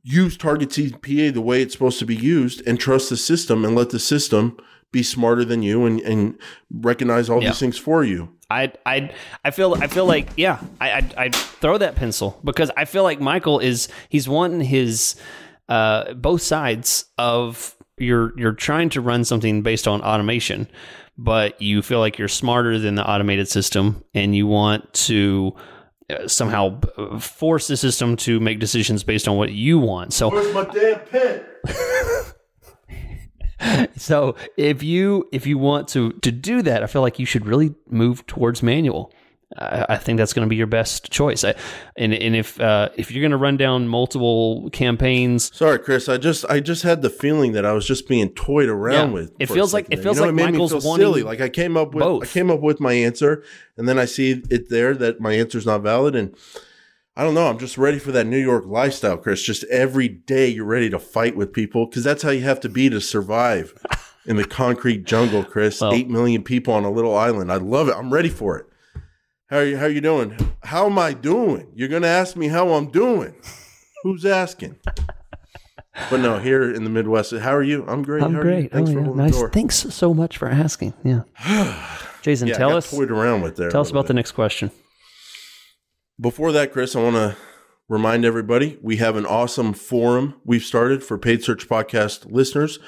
use 0.03 0.35
target 0.37 0.69
CPA 0.69 1.33
the 1.33 1.41
way 1.41 1.61
it's 1.61 1.73
supposed 1.73 1.99
to 1.99 2.05
be 2.05 2.15
used 2.15 2.65
and 2.67 2.79
trust 2.79 3.09
the 3.09 3.17
system 3.17 3.63
and 3.65 3.75
let 3.75 3.91
the 3.91 3.99
system 3.99 4.57
be 4.91 5.03
smarter 5.03 5.43
than 5.45 5.61
you 5.61 5.85
and, 5.85 5.99
and 6.01 6.37
recognize 6.71 7.29
all 7.29 7.41
Yeah. 7.41 7.49
these 7.49 7.59
things 7.59 7.77
for 7.77 8.03
you. 8.03 8.29
I 8.49 8.71
I 8.85 9.11
I 9.43 9.51
feel 9.51 9.73
I 9.75 9.87
feel 9.87 10.05
like 10.05 10.29
yeah 10.37 10.59
I 10.79 10.91
I 10.91 11.09
I'd 11.17 11.35
throw 11.35 11.77
that 11.79 11.95
pencil 11.95 12.39
because 12.43 12.71
I 12.77 12.85
feel 12.85 13.03
like 13.03 13.19
Michael 13.19 13.59
is 13.59 13.87
he's 14.09 14.29
wanting 14.29 14.61
his 14.61 15.15
uh 15.67 16.13
both 16.13 16.41
sides 16.41 17.05
of 17.17 17.75
you're 17.97 18.33
you're 18.37 18.53
trying 18.53 18.89
to 18.89 19.01
run 19.01 19.23
something 19.25 19.61
based 19.63 19.87
on 19.87 20.01
automation, 20.01 20.67
but 21.17 21.59
you 21.61 21.81
feel 21.81 21.99
like 21.99 22.17
you're 22.19 22.27
smarter 22.27 22.77
than 22.77 22.95
the 22.95 23.09
automated 23.09 23.47
system 23.47 24.03
and 24.13 24.35
you 24.35 24.45
want 24.47 24.93
to 24.93 25.55
somehow 26.27 26.79
uh, 26.97 27.19
force 27.19 27.67
the 27.67 27.77
system 27.77 28.15
to 28.17 28.39
make 28.39 28.59
decisions 28.59 29.03
based 29.03 29.27
on 29.27 29.37
what 29.37 29.51
you 29.51 29.79
want. 29.79 30.13
So 30.13 30.29
Where's 30.29 30.53
my 30.53 30.65
damn 30.65 30.99
pen? 30.99 31.45
So 33.97 34.35
if 34.57 34.83
you 34.83 35.27
if 35.31 35.47
you 35.47 35.57
want 35.57 35.87
to 35.89 36.11
to 36.11 36.31
do 36.31 36.61
that, 36.61 36.83
I 36.83 36.87
feel 36.87 37.01
like 37.01 37.19
you 37.19 37.25
should 37.25 37.45
really 37.45 37.73
move 37.89 38.25
towards 38.27 38.61
manual. 38.61 39.11
I, 39.57 39.85
I 39.89 39.97
think 39.97 40.17
that's 40.17 40.33
going 40.33 40.45
to 40.45 40.49
be 40.49 40.55
your 40.55 40.67
best 40.67 41.11
choice. 41.11 41.43
I, 41.43 41.55
and 41.95 42.13
and 42.13 42.35
if 42.35 42.59
uh, 42.59 42.89
if 42.95 43.11
you're 43.11 43.21
going 43.21 43.31
to 43.31 43.37
run 43.37 43.57
down 43.57 43.87
multiple 43.87 44.69
campaigns, 44.71 45.55
Sorry, 45.55 45.79
Chris. 45.79 46.09
I 46.09 46.17
just 46.17 46.45
I 46.49 46.59
just 46.59 46.83
had 46.83 47.01
the 47.01 47.09
feeling 47.09 47.53
that 47.53 47.65
I 47.65 47.73
was 47.73 47.85
just 47.87 48.07
being 48.07 48.29
toyed 48.29 48.69
around 48.69 49.09
Yeah. 49.09 49.13
with. 49.13 49.33
It 49.39 49.47
feels 49.47 49.73
like- 49.73 49.87
it 49.89 49.97
feels 50.01 50.17
you 50.17 50.21
know, 50.25 50.31
like 50.31 50.39
it 50.39 50.51
Michael's 50.51 50.73
me 50.73 50.79
feel 50.81 50.95
silly. 50.97 51.23
Like 51.23 51.41
I 51.41 51.49
came 51.49 51.77
up 51.77 51.93
with 51.93 52.03
both. 52.03 52.23
I 52.23 52.27
came 52.27 52.49
up 52.51 52.61
with 52.61 52.79
my 52.79 52.93
answer, 52.93 53.43
and 53.77 53.87
then 53.87 53.97
I 53.99 54.05
see 54.05 54.41
it 54.49 54.69
there 54.69 54.93
that 54.95 55.19
my 55.21 55.33
answer's 55.33 55.65
not 55.65 55.81
valid, 55.81 56.15
and 56.15 56.35
I 57.17 57.23
don't 57.23 57.33
know. 57.33 57.47
I'm 57.47 57.57
just 57.59 57.77
ready 57.77 57.97
for 57.99 58.11
that 58.11 58.27
New 58.27 58.37
York 58.39 58.65
lifestyle, 58.67 59.17
Chris. 59.17 59.41
Just 59.41 59.63
every 59.65 60.07
day 60.09 60.47
you're 60.49 60.65
ready 60.65 60.89
to 60.89 60.99
fight 60.99 61.35
with 61.37 61.53
people 61.53 61.85
because 61.87 62.03
that's 62.03 62.23
how 62.23 62.31
you 62.31 62.41
have 62.43 62.59
to 62.61 62.69
be 62.69 62.89
to 62.89 62.99
survive 62.99 63.73
in 64.25 64.35
the 64.35 64.43
concrete 64.45 65.05
jungle, 65.05 65.43
Chris. 65.43 65.79
Well- 65.79 65.93
Eight 65.93 66.09
million 66.09 66.43
people 66.43 66.73
on 66.73 66.83
a 66.83 66.91
little 66.91 67.15
island. 67.15 67.51
I 67.51 67.55
love 67.57 67.87
it. 67.87 67.95
I'm 67.95 68.11
ready 68.13 68.27
for 68.29 68.57
it. 68.57 68.65
How 69.47 69.57
are 69.57 69.65
you? 69.65 69.77
How 69.77 69.85
are 69.85 69.89
you 69.89 70.01
doing? 70.01 70.35
How 70.63 70.87
am 70.87 70.97
I 70.97 71.13
doing? 71.13 71.67
You're 71.75 71.87
gonna 71.87 72.07
ask 72.07 72.35
me 72.35 72.47
how 72.47 72.73
I'm 72.73 72.89
doing. 72.89 73.35
Who's 74.03 74.25
asking? 74.25 74.77
But 76.09 76.19
no, 76.19 76.39
here 76.39 76.73
in 76.73 76.83
the 76.83 76.89
Midwest, 76.89 77.31
how 77.31 77.55
are 77.55 77.63
you? 77.63 77.85
I'm 77.87 78.01
great. 78.01 78.23
I'm 78.23 78.33
How 78.33 78.41
great. 78.41 78.71
Thanks 78.71 78.89
oh, 78.89 78.93
for 78.93 78.99
yeah. 79.01 79.13
nice. 79.13 79.43
Thanks 79.53 79.75
so 79.75 80.13
much 80.13 80.37
for 80.37 80.49
asking. 80.49 80.93
Yeah, 81.03 81.21
Jason, 82.21 82.47
Yeah, 82.47 82.57
tell 82.57 82.75
us 82.75 82.89
toyed 82.89 83.11
around 83.11 83.43
with 83.43 83.55
there. 83.55 83.69
tell 83.69 83.81
us 83.81 83.91
about 83.91 84.07
the 84.07 84.13
next 84.13 84.31
question. 84.31 84.71
Before 86.19 86.51
that, 86.51 86.73
Chris, 86.73 86.95
I 86.95 87.03
want 87.03 87.15
to 87.15 87.37
remind 87.87 88.25
everybody 88.25 88.79
we 88.81 88.97
have 88.97 89.15
an 89.15 89.25
awesome 89.27 89.73
forum 89.73 90.41
we've 90.43 90.63
started 90.63 91.03
for 91.03 91.17
Paid 91.17 91.43
Search 91.43 91.69
Podcast 91.69 92.31
listeners. 92.31 92.79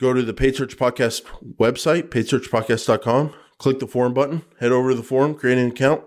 Go 0.00 0.14
to 0.14 0.22
the 0.22 0.34
Paid 0.34 0.56
Search 0.56 0.76
Podcast 0.76 1.22
website, 1.58 2.08
paidsearchpodcast.com, 2.08 3.34
click 3.58 3.78
the 3.78 3.86
forum 3.86 4.14
button, 4.14 4.42
head 4.60 4.72
over 4.72 4.90
to 4.90 4.96
the 4.96 5.02
forum, 5.02 5.34
create 5.34 5.58
an 5.58 5.68
account, 5.68 6.02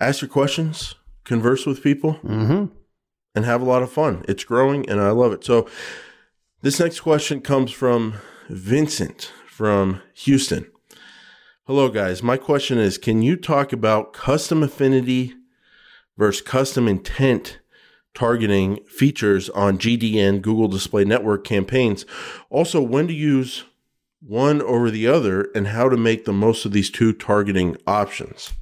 ask 0.00 0.20
your 0.20 0.28
questions, 0.28 0.94
converse 1.24 1.66
with 1.66 1.82
people, 1.82 2.14
hmm 2.14 2.66
and 3.34 3.44
have 3.44 3.60
a 3.62 3.64
lot 3.64 3.82
of 3.82 3.92
fun. 3.92 4.24
It's 4.26 4.42
growing 4.42 4.88
and 4.90 5.00
I 5.00 5.10
love 5.10 5.32
it. 5.32 5.44
So, 5.44 5.68
this 6.62 6.80
next 6.80 7.00
question 7.00 7.40
comes 7.40 7.70
from 7.70 8.14
Vincent 8.48 9.32
from 9.46 10.02
Houston. 10.14 10.66
Hello, 11.66 11.88
guys. 11.88 12.22
My 12.22 12.36
question 12.36 12.78
is 12.78 12.96
Can 12.98 13.22
you 13.22 13.36
talk 13.36 13.72
about 13.72 14.12
custom 14.12 14.62
affinity 14.62 15.34
versus 16.16 16.40
custom 16.40 16.88
intent 16.88 17.60
targeting 18.14 18.82
features 18.86 19.50
on 19.50 19.78
GDN, 19.78 20.42
Google 20.42 20.68
Display 20.68 21.04
Network 21.04 21.44
campaigns? 21.44 22.06
Also, 22.50 22.80
when 22.80 23.06
to 23.06 23.14
use 23.14 23.64
one 24.20 24.60
over 24.62 24.90
the 24.90 25.06
other 25.06 25.48
and 25.54 25.68
how 25.68 25.88
to 25.88 25.96
make 25.96 26.24
the 26.24 26.32
most 26.32 26.64
of 26.64 26.72
these 26.72 26.90
two 26.90 27.12
targeting 27.12 27.76
options? 27.86 28.52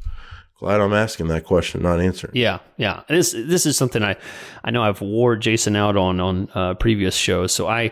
Glad 0.59 0.81
I'm 0.81 0.95
asking 0.95 1.29
that 1.29 1.45
question, 1.45 1.83
not 1.83 2.01
answering. 2.01 2.33
Yeah, 2.35 2.61
yeah. 2.79 3.03
This 3.11 3.33
this 3.33 3.67
is 3.67 3.77
something 3.77 4.03
I 4.03 4.17
I 4.65 4.71
know 4.71 4.83
I've 4.83 5.03
wore 5.03 5.37
Jason 5.37 5.77
out 5.77 5.99
on 5.99 6.19
on 6.19 6.49
uh, 6.55 6.73
previous 6.75 7.15
shows. 7.15 7.53
So 7.53 7.69
I, 7.69 7.91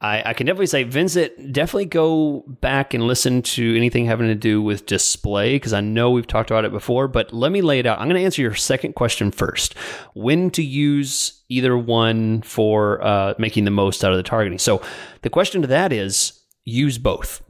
I 0.00 0.22
I 0.26 0.32
can 0.32 0.46
definitely 0.46 0.68
say 0.68 0.84
Vincent 0.84 1.52
definitely 1.52 1.86
go 1.86 2.44
back 2.60 2.94
and 2.94 3.08
listen 3.08 3.42
to 3.42 3.76
anything 3.76 4.06
having 4.06 4.28
to 4.28 4.36
do 4.36 4.62
with 4.62 4.86
display 4.86 5.56
because 5.56 5.72
I 5.72 5.80
know 5.80 6.12
we've 6.12 6.26
talked 6.26 6.52
about 6.52 6.64
it 6.64 6.70
before. 6.70 7.08
But 7.08 7.32
let 7.32 7.50
me 7.50 7.62
lay 7.62 7.80
it 7.80 7.86
out. 7.86 7.98
I'm 7.98 8.06
going 8.06 8.20
to 8.20 8.24
answer 8.24 8.42
your 8.42 8.54
second 8.54 8.94
question 8.94 9.32
first. 9.32 9.74
When 10.14 10.50
to 10.52 10.62
use 10.62 11.42
either 11.48 11.76
one 11.76 12.42
for 12.42 13.04
uh, 13.04 13.34
making 13.38 13.64
the 13.64 13.72
most 13.72 14.04
out 14.04 14.12
of 14.12 14.18
the 14.18 14.22
targeting? 14.22 14.60
So 14.60 14.82
the 15.22 15.30
question 15.30 15.62
to 15.62 15.68
that 15.68 15.92
is 15.92 16.43
use 16.64 16.98
both 16.98 17.42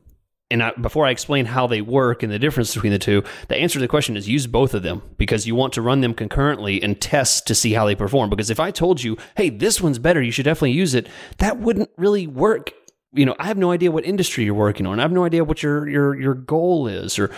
and 0.50 0.62
I, 0.62 0.72
before 0.72 1.07
I 1.07 1.11
explain 1.11 1.46
how 1.46 1.66
they 1.66 1.81
work 1.81 2.22
and 2.22 2.31
the 2.31 2.38
difference 2.38 2.74
between 2.74 2.92
the 2.92 2.98
two, 2.98 3.24
the 3.48 3.57
answer 3.57 3.74
to 3.79 3.81
the 3.81 3.88
question 3.88 4.16
is 4.16 4.29
use 4.29 4.46
both 4.46 4.74
of 4.74 4.83
them 4.83 5.03
because 5.16 5.46
you 5.46 5.55
want 5.55 5.72
to 5.72 5.83
run 5.83 6.00
them 6.00 6.14
concurrently 6.14 6.83
and 6.83 7.00
test 7.00 7.46
to 7.46 7.55
see 7.55 7.72
how 7.72 7.87
they 7.87 7.94
perform. 7.94 8.31
Because 8.31 8.50
if 8.50 8.61
I 8.61 8.70
told 8.70 9.03
you, 9.03 9.16
hey, 9.37 9.48
this 9.48 9.81
one's 9.81 9.98
better, 9.98 10.22
you 10.22 10.31
should 10.31 10.44
definitely 10.44 10.72
use 10.72 10.94
it, 10.94 11.09
that 11.38 11.59
wouldn't 11.59 11.90
really 11.96 12.27
work. 12.27 12.72
You 13.12 13.24
know, 13.27 13.35
I 13.38 13.46
have 13.46 13.57
no 13.57 13.70
idea 13.72 13.90
what 13.90 14.05
industry 14.05 14.44
you're 14.44 14.55
working 14.55 14.87
on. 14.87 15.00
I 15.00 15.03
have 15.03 15.12
no 15.12 15.24
idea 15.24 15.44
what 15.44 15.62
your 15.62 15.88
your 15.88 16.20
your 16.20 16.35
goal 16.35 16.88
is, 16.88 17.18
or 17.18 17.31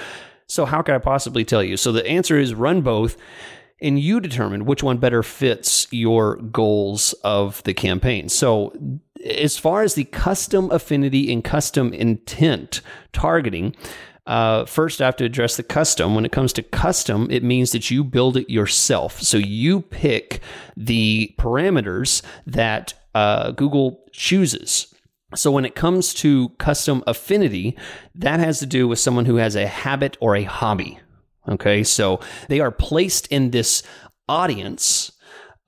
so 0.47 0.65
how 0.65 0.83
could 0.83 0.95
I 0.95 0.99
possibly 0.99 1.45
tell 1.45 1.63
you? 1.63 1.77
So 1.77 1.93
the 1.93 2.07
answer 2.07 2.39
is 2.39 2.55
run 2.55 2.83
both 2.83 3.17
and 3.81 4.01
you 4.01 4.21
determine 4.21 4.65
which 4.65 4.83
one 4.83 4.97
better 4.97 5.23
fits 5.23 5.87
your 5.91 6.37
goals 6.37 7.13
of 7.25 7.63
the 7.65 7.75
campaign. 7.75 8.29
So, 8.29 8.73
as 9.27 9.59
far 9.59 9.83
as 9.83 9.95
the 9.95 10.05
custom 10.05 10.71
affinity 10.71 11.33
and 11.33 11.45
custom 11.45 11.93
intent 11.93 12.81
targeting, 13.13 13.75
uh, 14.27 14.65
first 14.65 15.01
I 15.01 15.07
have 15.07 15.17
to 15.17 15.25
address 15.25 15.57
the 15.57 15.63
custom. 15.63 16.15
When 16.15 16.25
it 16.25 16.33
comes 16.33 16.53
to 16.55 16.63
custom, 16.63 17.29
it 17.31 17.45
means 17.45 17.73
that 17.73 17.91
you 17.91 18.03
build 18.03 18.37
it 18.37 18.51
yourself. 18.51 19.21
So 19.23 19.37
you 19.37 19.83
pick 19.83 20.41
the 20.77 21.35
parameters 21.39 22.23
that 22.47 22.95
uh, 23.15 23.53
Google 23.53 24.05
chooses. 24.13 24.93
So 25.35 25.51
when 25.51 25.65
it 25.65 25.75
comes 25.75 26.15
to 26.15 26.51
custom 26.51 27.03
affinity, 27.07 27.77
that 28.15 28.41
has 28.41 28.59
to 28.61 28.67
do 28.67 28.89
with 28.89 28.99
someone 28.99 29.27
who 29.27 29.37
has 29.37 29.55
a 29.55 29.67
habit 29.67 30.17
or 30.21 30.37
a 30.37 30.45
hobby. 30.45 30.99
Okay, 31.49 31.85
so 31.85 32.21
they 32.49 32.59
are 32.59 32.73
placed 32.73 33.29
in 33.29 33.51
this 33.51 33.83
audience 34.29 35.13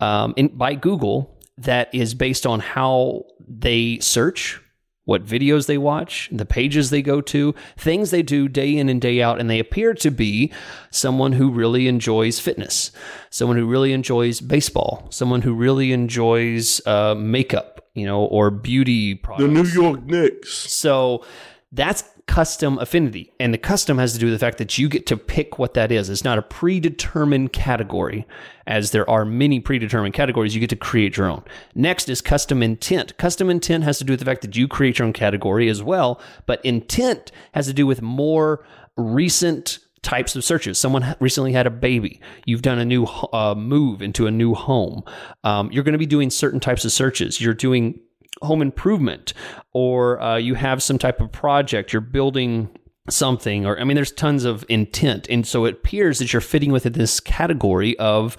um, 0.01 0.35
in, 0.37 0.49
by 0.49 0.75
Google 0.75 1.39
that 1.59 1.93
is 1.95 2.15
based 2.15 2.47
on 2.47 2.61
how 2.61 3.25
they 3.49 3.99
search, 4.01 4.61
what 5.05 5.25
videos 5.25 5.67
they 5.67 5.79
watch, 5.79 6.29
the 6.31 6.45
pages 6.45 6.91
they 6.91 7.01
go 7.01 7.23
to, 7.23 7.55
things 7.79 8.11
they 8.11 8.23
do 8.23 8.47
day 8.47 8.77
in 8.77 8.91
and 8.91 9.01
day 9.01 9.23
out. 9.23 9.41
And 9.41 9.49
they 9.49 9.59
appear 9.59 9.95
to 9.95 10.11
be 10.11 10.53
someone 10.91 11.33
who 11.33 11.51
really 11.51 11.89
enjoys 11.89 12.39
fitness, 12.39 12.93
someone 13.31 13.57
who 13.57 13.67
really 13.67 13.95
enjoys 13.95 14.41
baseball, 14.41 15.07
someone 15.09 15.41
who 15.41 15.55
really 15.55 15.93
enjoys 15.93 16.87
uh, 16.87 17.15
makeup, 17.15 17.89
you 17.95 18.05
know, 18.05 18.25
or 18.25 18.51
beauty 18.51 19.15
products. 19.15 19.45
The 19.45 19.49
New 19.49 19.65
York 19.65 20.05
Knicks. 20.05 20.53
So 20.53 21.25
that's 21.73 22.05
custom 22.29 22.79
affinity. 22.79 23.33
And 23.41 23.53
the 23.53 23.59
custom 23.59 23.99
has 23.99 24.13
to 24.13 24.19
do 24.19 24.27
with 24.27 24.35
the 24.35 24.39
fact 24.39 24.59
that 24.59 24.79
you 24.79 24.89
get 24.89 25.07
to 25.07 25.17
pick 25.17 25.59
what 25.59 25.75
that 25.75 25.91
is. 25.91 26.09
It's 26.09 26.23
not 26.23 26.39
a 26.39 26.43
predetermined 26.43 27.53
category, 27.53 28.27
as 28.67 28.93
there 28.93 29.09
are 29.11 29.25
many 29.25 29.59
predetermined 29.59 30.15
categories. 30.15 30.55
You 30.55 30.61
get 30.61 30.71
to 30.71 30.77
create 30.77 31.17
your 31.17 31.29
own. 31.29 31.43
Next 31.75 32.09
is 32.09 32.21
custom 32.21 32.63
intent. 32.63 33.17
Custom 33.17 33.51
intent 33.51 33.83
has 33.85 33.99
to 33.99 34.05
do 34.05 34.13
with 34.13 34.21
the 34.21 34.27
fact 34.27 34.43
that 34.43 34.57
you 34.57 34.69
create 34.69 34.99
your 34.99 35.07
own 35.07 35.15
category 35.15 35.69
as 35.69 35.83
well, 35.83 36.21
but 36.47 36.65
intent 36.65 37.33
has 37.53 37.67
to 37.67 37.73
do 37.73 37.87
with 37.87 38.03
more 38.03 38.65
recent 38.97 39.79
types 40.03 40.37
of 40.37 40.45
searches. 40.45 40.79
Someone 40.79 41.17
recently 41.21 41.53
had 41.53 41.67
a 41.67 41.71
baby. 41.71 42.21
You've 42.45 42.63
done 42.63 42.79
a 42.79 42.85
new 42.85 43.05
uh, 43.05 43.55
move 43.57 44.03
into 44.03 44.27
a 44.27 44.31
new 44.31 44.55
home. 44.55 45.03
Um, 45.45 45.73
you're 45.73 45.83
going 45.83 45.93
to 45.93 45.99
be 45.99 46.07
doing 46.07 46.31
certain 46.31 46.61
types 46.61 46.85
of 46.85 46.93
searches. 46.93 47.41
You're 47.41 47.55
doing 47.55 48.01
home 48.43 48.63
improvement, 48.63 49.35
or 49.73 50.21
uh, 50.21 50.37
you 50.37 50.55
have 50.55 50.83
some 50.83 50.99
type 50.99 51.21
of 51.21 51.33
project. 51.33 51.93
You're 51.93 52.01
building 52.01 52.69
something, 53.09 53.67
or 53.67 53.79
I 53.81 53.85
mean, 53.85 53.95
there's 53.95 54.13
tons 54.13 54.45
of 54.45 54.65
intent, 54.69 55.27
and 55.29 55.47
so 55.47 55.65
it 55.65 55.75
appears 55.75 56.19
that 56.19 56.33
you're 56.33 56.41
fitting 56.41 56.73
within 56.73 56.93
this 56.93 57.21
category 57.21 57.99
of 57.99 58.37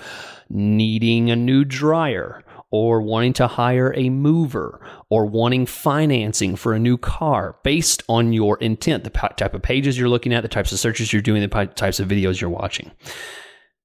needing 0.49 1.29
a 1.29 1.35
new 1.35 1.63
dryer 1.63 2.43
or 2.71 3.01
wanting 3.01 3.33
to 3.33 3.47
hire 3.47 3.93
a 3.97 4.09
mover 4.09 4.79
or 5.09 5.25
wanting 5.25 5.65
financing 5.65 6.55
for 6.55 6.73
a 6.73 6.79
new 6.79 6.97
car 6.97 7.57
based 7.63 8.03
on 8.07 8.31
your 8.31 8.57
intent, 8.59 9.03
the 9.03 9.09
type 9.09 9.53
of 9.53 9.61
pages 9.61 9.97
you're 9.97 10.09
looking 10.09 10.33
at, 10.33 10.41
the 10.41 10.47
types 10.47 10.71
of 10.71 10.79
searches 10.79 11.11
you're 11.11 11.21
doing, 11.21 11.41
the 11.41 11.65
types 11.75 11.99
of 11.99 12.07
videos 12.07 12.39
you're 12.39 12.49
watching. 12.49 12.91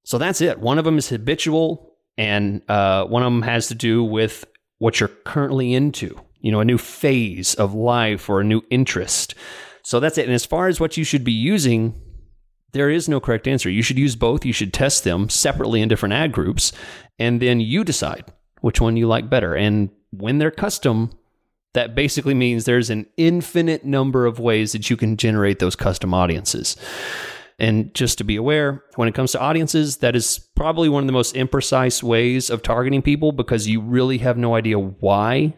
So 0.03 0.19
that's 0.19 0.39
it. 0.39 0.59
One 0.59 0.77
of 0.77 0.85
them 0.85 0.99
is 0.99 1.09
habitual, 1.09 1.95
and 2.15 2.61
uh, 2.69 3.05
one 3.05 3.23
of 3.23 3.33
them 3.33 3.41
has 3.41 3.67
to 3.69 3.75
do 3.75 4.03
with 4.03 4.45
what 4.85 4.99
you're 4.99 5.17
currently 5.25 5.73
into, 5.73 6.15
you 6.41 6.51
know, 6.51 6.59
a 6.59 6.65
new 6.71 6.77
phase 6.77 7.55
of 7.55 7.73
life 7.73 8.29
or 8.29 8.39
a 8.39 8.43
new 8.43 8.61
interest. 8.69 9.33
So 9.81 9.99
that's 9.99 10.19
it. 10.19 10.25
And 10.25 10.33
as 10.35 10.45
far 10.45 10.67
as 10.67 10.79
what 10.79 10.95
you 10.95 11.03
should 11.03 11.23
be 11.23 11.31
using, 11.31 11.99
there 12.73 12.91
is 12.91 13.09
no 13.09 13.19
correct 13.19 13.47
answer. 13.47 13.67
You 13.67 13.81
should 13.81 13.97
use 13.97 14.15
both. 14.15 14.45
You 14.45 14.53
should 14.53 14.73
test 14.73 15.03
them 15.03 15.27
separately 15.27 15.81
in 15.81 15.89
different 15.89 16.13
ad 16.13 16.31
groups, 16.31 16.71
and 17.17 17.41
then 17.41 17.59
you 17.61 17.83
decide. 17.83 18.25
which 18.65 18.81
one 18.81 18.97
you 18.97 19.07
like 19.07 19.29
better. 19.29 19.53
And 19.53 19.91
when 20.09 20.39
they're 20.39 20.49
custom, 20.49 21.11
that 21.73 21.93
basically 21.93 22.33
means 22.33 22.65
there's 22.65 22.89
an 22.89 23.05
infinite 23.15 23.85
number 23.85 24.25
of 24.25 24.39
ways 24.39 24.71
that 24.71 24.89
you 24.89 24.97
can 24.97 25.17
generate 25.17 25.59
those 25.59 25.75
custom 25.75 26.15
audiences. 26.15 26.75
And 27.57 27.93
just 27.93 28.17
to 28.17 28.23
be 28.23 28.35
aware, 28.35 28.83
when 28.95 29.07
it 29.07 29.15
comes 29.15 29.31
to 29.31 29.39
audiences, 29.39 29.97
that 29.97 30.15
is 30.15 30.39
probably 30.55 30.89
one 30.89 31.03
of 31.03 31.07
the 31.07 31.13
most 31.13 31.35
imprecise 31.35 32.03
ways 32.03 32.49
of 32.49 32.61
targeting 32.61 33.01
people 33.01 33.31
because 33.31 33.67
you 33.67 33.79
really 33.79 34.17
have 34.17 34.37
no 34.37 34.55
idea 34.55 34.77
why 34.77 35.53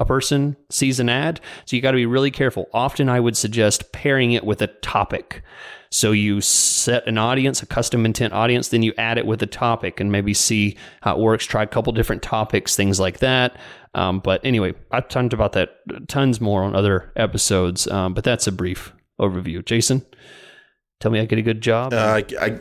a 0.00 0.04
person 0.04 0.56
sees 0.70 1.00
an 1.00 1.08
ad. 1.08 1.40
So 1.64 1.74
you 1.74 1.82
got 1.82 1.90
to 1.90 1.96
be 1.96 2.06
really 2.06 2.30
careful. 2.30 2.68
Often 2.72 3.08
I 3.08 3.18
would 3.20 3.36
suggest 3.36 3.90
pairing 3.92 4.32
it 4.32 4.44
with 4.44 4.62
a 4.62 4.68
topic. 4.68 5.42
So 5.90 6.12
you 6.12 6.40
set 6.40 7.06
an 7.08 7.18
audience, 7.18 7.62
a 7.62 7.66
custom 7.66 8.04
intent 8.04 8.32
audience, 8.32 8.68
then 8.68 8.82
you 8.82 8.92
add 8.98 9.18
it 9.18 9.26
with 9.26 9.42
a 9.42 9.46
topic 9.46 9.98
and 9.98 10.12
maybe 10.12 10.34
see 10.34 10.76
how 11.00 11.16
it 11.16 11.20
works. 11.20 11.46
Try 11.46 11.62
a 11.62 11.66
couple 11.66 11.92
different 11.92 12.22
topics, 12.22 12.76
things 12.76 13.00
like 13.00 13.18
that. 13.18 13.56
Um, 13.94 14.20
but 14.20 14.44
anyway, 14.44 14.74
I've 14.92 15.08
talked 15.08 15.32
about 15.32 15.52
that 15.52 15.70
tons 16.08 16.40
more 16.40 16.62
on 16.62 16.76
other 16.76 17.10
episodes. 17.16 17.88
Um, 17.88 18.14
but 18.14 18.22
that's 18.22 18.46
a 18.46 18.52
brief 18.52 18.92
overview. 19.18 19.64
Jason, 19.64 20.04
tell 21.00 21.10
me 21.10 21.20
I 21.20 21.24
did 21.26 21.38
a 21.38 21.42
good 21.42 21.60
job. 21.60 21.92
Uh, 21.92 21.96
I, 21.96 22.24
I, 22.40 22.58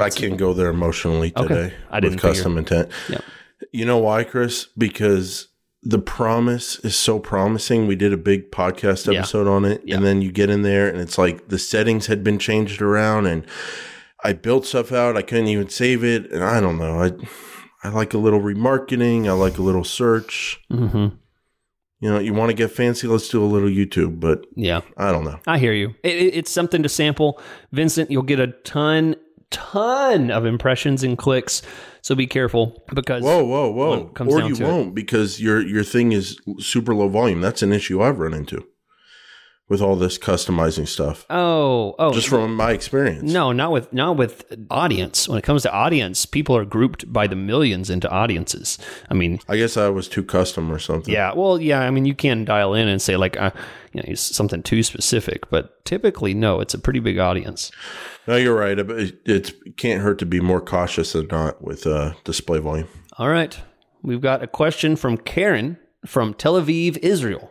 I 0.00 0.10
can't 0.10 0.36
go 0.36 0.52
there 0.52 0.68
emotionally 0.70 1.30
today 1.30 1.44
Okay. 1.66 1.74
I 1.90 2.00
didn't 2.00 2.14
with 2.16 2.22
custom 2.22 2.58
intent. 2.58 2.90
Yeah. 3.08 3.18
You 3.72 3.84
know 3.84 3.98
why, 3.98 4.24
Chris? 4.24 4.66
Because 4.76 5.48
the 5.82 5.98
promise 5.98 6.78
is 6.80 6.96
so 6.96 7.18
promising. 7.18 7.86
We 7.86 7.94
did 7.96 8.12
a 8.12 8.16
big 8.16 8.50
podcast 8.50 9.10
Yeah. 9.10 9.20
episode 9.20 9.46
on 9.46 9.64
it, 9.64 9.82
Yeah. 9.84 9.96
and 9.96 10.04
then 10.04 10.22
you 10.22 10.32
get 10.32 10.50
in 10.50 10.62
there, 10.62 10.88
and 10.88 10.98
it's 10.98 11.18
like 11.18 11.48
the 11.48 11.58
settings 11.58 12.06
had 12.06 12.24
been 12.24 12.38
changed 12.38 12.80
around, 12.82 13.26
and 13.26 13.46
I 14.24 14.32
built 14.32 14.64
stuff 14.66 14.92
out. 14.92 15.16
I 15.16 15.22
couldn't 15.22 15.48
even 15.48 15.68
save 15.68 16.02
it, 16.02 16.30
and 16.32 16.42
I 16.42 16.60
don't 16.60 16.78
know. 16.78 17.02
I 17.02 17.12
I 17.86 17.90
like 17.90 18.14
a 18.14 18.18
little 18.18 18.40
remarketing. 18.40 19.28
I 19.28 19.32
like 19.32 19.58
a 19.58 19.62
little 19.62 19.84
search. 19.84 20.58
hmm 20.70 21.08
You 22.00 22.10
know, 22.10 22.18
you 22.18 22.34
want 22.34 22.50
to 22.50 22.54
get 22.54 22.70
fancy? 22.70 23.06
Let's 23.06 23.28
do 23.28 23.42
a 23.42 23.46
little 23.46 23.68
YouTube, 23.68 24.20
but 24.20 24.44
Yeah. 24.56 24.80
I 24.96 25.10
don't 25.12 25.24
know. 25.24 25.38
I 25.46 25.58
hear 25.58 25.72
you. 25.72 25.94
It, 26.02 26.16
it- 26.16 26.34
it's 26.34 26.50
something 26.50 26.82
to 26.82 26.88
sample. 26.88 27.40
Vincent, 27.72 28.10
you'll 28.10 28.22
get 28.22 28.40
a 28.40 28.48
ton, 28.64 29.16
ton 29.50 30.30
of 30.30 30.44
impressions 30.44 31.02
and 31.04 31.16
clicks. 31.16 31.62
So 32.02 32.14
be 32.14 32.26
careful 32.26 32.84
because 32.94 33.22
Whoa, 33.22 33.42
whoa, 33.44 33.70
whoa! 33.70 34.04
comes 34.08 34.34
Or 34.34 34.42
you 34.42 34.56
won't 34.56 34.94
because 34.94 35.40
your 35.40 35.62
your 35.66 35.82
thing 35.84 36.12
is 36.12 36.38
super 36.58 36.94
low 36.94 37.08
volume. 37.08 37.40
That's 37.40 37.62
an 37.62 37.72
issue 37.72 38.02
I've 38.02 38.18
run 38.18 38.34
into 38.34 38.66
with 39.68 39.80
all 39.80 39.96
this 39.96 40.18
customizing 40.18 40.86
stuff. 40.86 41.24
oh, 41.30 41.94
oh, 41.98 42.12
Just 42.12 42.28
from 42.28 42.54
my 42.54 42.72
experience. 42.72 43.32
no, 43.32 43.50
not 43.52 43.72
with 43.72 43.92
not 43.92 44.16
with 44.16 44.44
audience. 44.70 45.28
When 45.28 45.38
it 45.38 45.42
comes 45.42 45.62
to 45.62 45.72
audience, 45.72 46.26
people 46.26 46.54
are 46.56 46.64
grouped 46.66 47.10
by 47.12 47.26
the 47.26 47.36
millions 47.36 47.88
into 47.88 48.08
audiences. 48.10 48.78
I 49.10 49.14
mean, 49.14 49.40
I 49.48 49.56
guess 49.56 49.76
I 49.76 49.88
was 49.88 50.06
too 50.08 50.22
custom 50.22 50.70
or 50.70 50.78
something. 50.78 51.12
yeah, 51.12 51.32
well, 51.34 51.60
yeah. 51.60 51.80
I 51.80 51.90
mean, 51.90 52.04
you 52.04 52.14
can 52.14 52.44
dial 52.44 52.74
in 52.74 52.88
and 52.88 53.00
say 53.00 53.16
like, 53.16 53.40
uh, 53.40 53.52
you 53.92 54.02
know, 54.02 54.14
something 54.14 54.62
too 54.62 54.82
specific, 54.82 55.48
but 55.50 55.84
typically, 55.84 56.34
no, 56.34 56.60
it's 56.60 56.74
a 56.74 56.78
pretty 56.78 57.00
big 57.00 57.18
audience. 57.18 57.70
No, 58.26 58.36
you're 58.36 58.56
right. 58.56 58.78
It, 58.78 59.20
it 59.26 59.76
can't 59.76 60.02
hurt 60.02 60.18
to 60.18 60.26
be 60.26 60.40
more 60.40 60.60
cautious 60.60 61.12
than 61.12 61.26
not 61.28 61.62
with 61.62 61.86
uh, 61.86 62.12
display 62.24 62.58
volume. 62.58 62.88
All 63.18 63.28
right. 63.28 63.58
We've 64.02 64.20
got 64.20 64.42
a 64.42 64.46
question 64.46 64.96
from 64.96 65.16
Karen 65.16 65.78
from 66.04 66.34
Tel 66.34 66.60
Aviv, 66.60 66.98
Israel. 66.98 67.50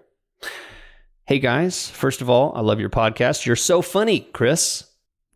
Hey 1.25 1.39
guys, 1.39 1.89
first 1.89 2.21
of 2.21 2.29
all, 2.29 2.51
I 2.55 2.61
love 2.61 2.79
your 2.79 2.89
podcast. 2.89 3.45
You're 3.45 3.55
so 3.55 3.81
funny, 3.81 4.21
Chris. 4.33 4.83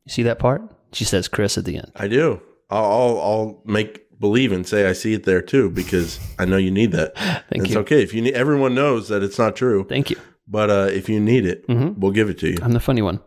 You 0.05 0.11
see 0.11 0.23
that 0.23 0.39
part? 0.39 0.61
She 0.91 1.05
says 1.05 1.27
Chris 1.27 1.57
at 1.57 1.65
the 1.65 1.77
end. 1.77 1.91
I 1.95 2.07
do. 2.07 2.41
I'll, 2.69 2.83
I'll, 2.85 3.19
I'll 3.21 3.61
make 3.65 4.19
believe 4.19 4.51
and 4.51 4.67
say 4.67 4.89
I 4.89 4.93
see 4.93 5.13
it 5.13 5.23
there 5.23 5.41
too 5.41 5.69
because 5.69 6.19
I 6.39 6.45
know 6.45 6.57
you 6.57 6.71
need 6.71 6.91
that. 6.91 7.15
Thank 7.49 7.65
it's 7.65 7.71
you. 7.73 7.79
okay 7.81 8.03
if 8.03 8.13
you 8.13 8.21
need. 8.21 8.33
Everyone 8.33 8.75
knows 8.75 9.07
that 9.09 9.23
it's 9.23 9.37
not 9.39 9.55
true, 9.55 9.85
Thank 9.87 10.09
you. 10.09 10.17
but 10.47 10.69
uh, 10.69 10.89
if 10.91 11.07
you 11.07 11.19
need 11.19 11.45
it, 11.45 11.65
Mhm. 11.67 11.97
we'll 11.97 12.11
give 12.11 12.29
it 12.29 12.37
to 12.39 12.49
you. 12.49 12.57
I'm 12.61 12.73
the 12.73 12.79
funny 12.81 13.01
one. 13.01 13.21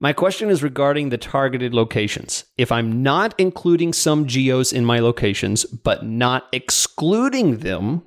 My 0.00 0.12
question 0.12 0.50
is 0.50 0.62
regarding 0.62 1.08
the 1.10 1.18
targeted 1.18 1.74
locations. 1.74 2.44
If 2.56 2.72
I'm 2.72 3.02
not 3.02 3.34
including 3.38 3.92
some 3.92 4.26
geos 4.26 4.72
in 4.72 4.84
my 4.84 5.00
locations, 5.00 5.64
but 5.64 6.04
not 6.04 6.46
excluding 6.52 7.58
them, 7.58 8.02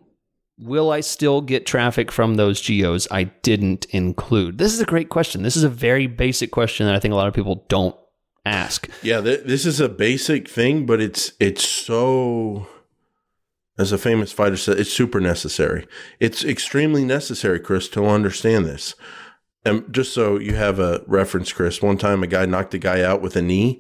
will 0.58 0.92
I 0.92 1.02
still 1.02 1.42
get 1.42 1.66
traffic 1.66 2.12
from 2.12 2.36
those 2.36 2.60
geos 2.60 3.08
I 3.12 3.26
didn't 3.26 3.86
include? 3.86 4.58
This 4.58 4.74
is 4.74 4.80
a 4.80 4.86
great 4.86 5.10
question. 5.10 5.44
This 5.44 5.56
is 5.56 5.64
a 5.64 5.70
very 5.70 6.08
basic 6.08 6.52
question 6.52 6.86
that 6.86 6.96
I 6.96 7.00
think 7.00 7.12
a 7.12 7.16
lot 7.16 7.28
of 7.28 7.34
people 7.34 7.66
don't 7.68 7.96
ask. 8.46 8.90
Yeah, 9.04 9.22
th- 9.22 9.46
this 9.46 9.66
is 9.66 9.80
a 9.80 9.90
basic 9.90 10.48
thing, 10.48 10.86
but 10.86 11.02
it's 11.02 11.34
it's 11.40 11.68
so 11.68 12.68
as 13.78 13.92
a 13.92 13.98
famous 13.98 14.32
fighter 14.32 14.58
said, 14.58 14.80
it's 14.80 14.92
super 14.92 15.20
necessary. 15.20 15.88
It's 16.20 16.44
extremely 16.44 17.06
necessary, 17.06 17.60
Chris, 17.60 17.88
to 17.90 18.08
understand 18.08 18.66
this. 18.66 18.96
And 19.64 19.94
just 19.94 20.14
so 20.14 20.40
you 20.40 20.56
have 20.56 20.80
a 20.80 21.04
reference, 21.08 21.52
Chris, 21.52 21.82
one 21.82 21.98
time 21.98 22.24
a 22.24 22.28
guy 22.28 22.46
knocked 22.46 22.74
a 22.74 22.80
guy 22.80 23.04
out 23.04 23.22
with 23.22 23.36
a 23.36 23.42
knee. 23.42 23.80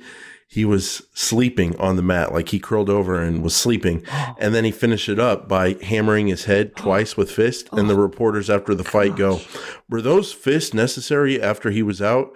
He 0.49 0.63
was 0.63 1.03
sleeping 1.13 1.77
on 1.77 1.97
the 1.97 2.01
mat, 2.01 2.33
like 2.33 2.49
he 2.49 2.59
curled 2.59 2.89
over 2.89 3.21
and 3.21 3.43
was 3.43 3.55
sleeping. 3.55 4.03
And 4.39 4.53
then 4.53 4.63
he 4.63 4.71
finished 4.71 5.09
it 5.09 5.19
up 5.19 5.49
by 5.49 5.73
hammering 5.81 6.27
his 6.27 6.45
head 6.45 6.75
twice 6.77 7.17
with 7.17 7.31
fist. 7.31 7.69
And 7.71 7.89
the 7.89 7.95
reporters 7.95 8.49
after 8.49 8.73
the 8.73 8.83
fight 8.83 9.15
go, 9.15 9.41
Were 9.89 10.01
those 10.01 10.31
fists 10.31 10.73
necessary 10.73 11.41
after 11.41 11.71
he 11.71 11.83
was 11.83 12.01
out? 12.01 12.31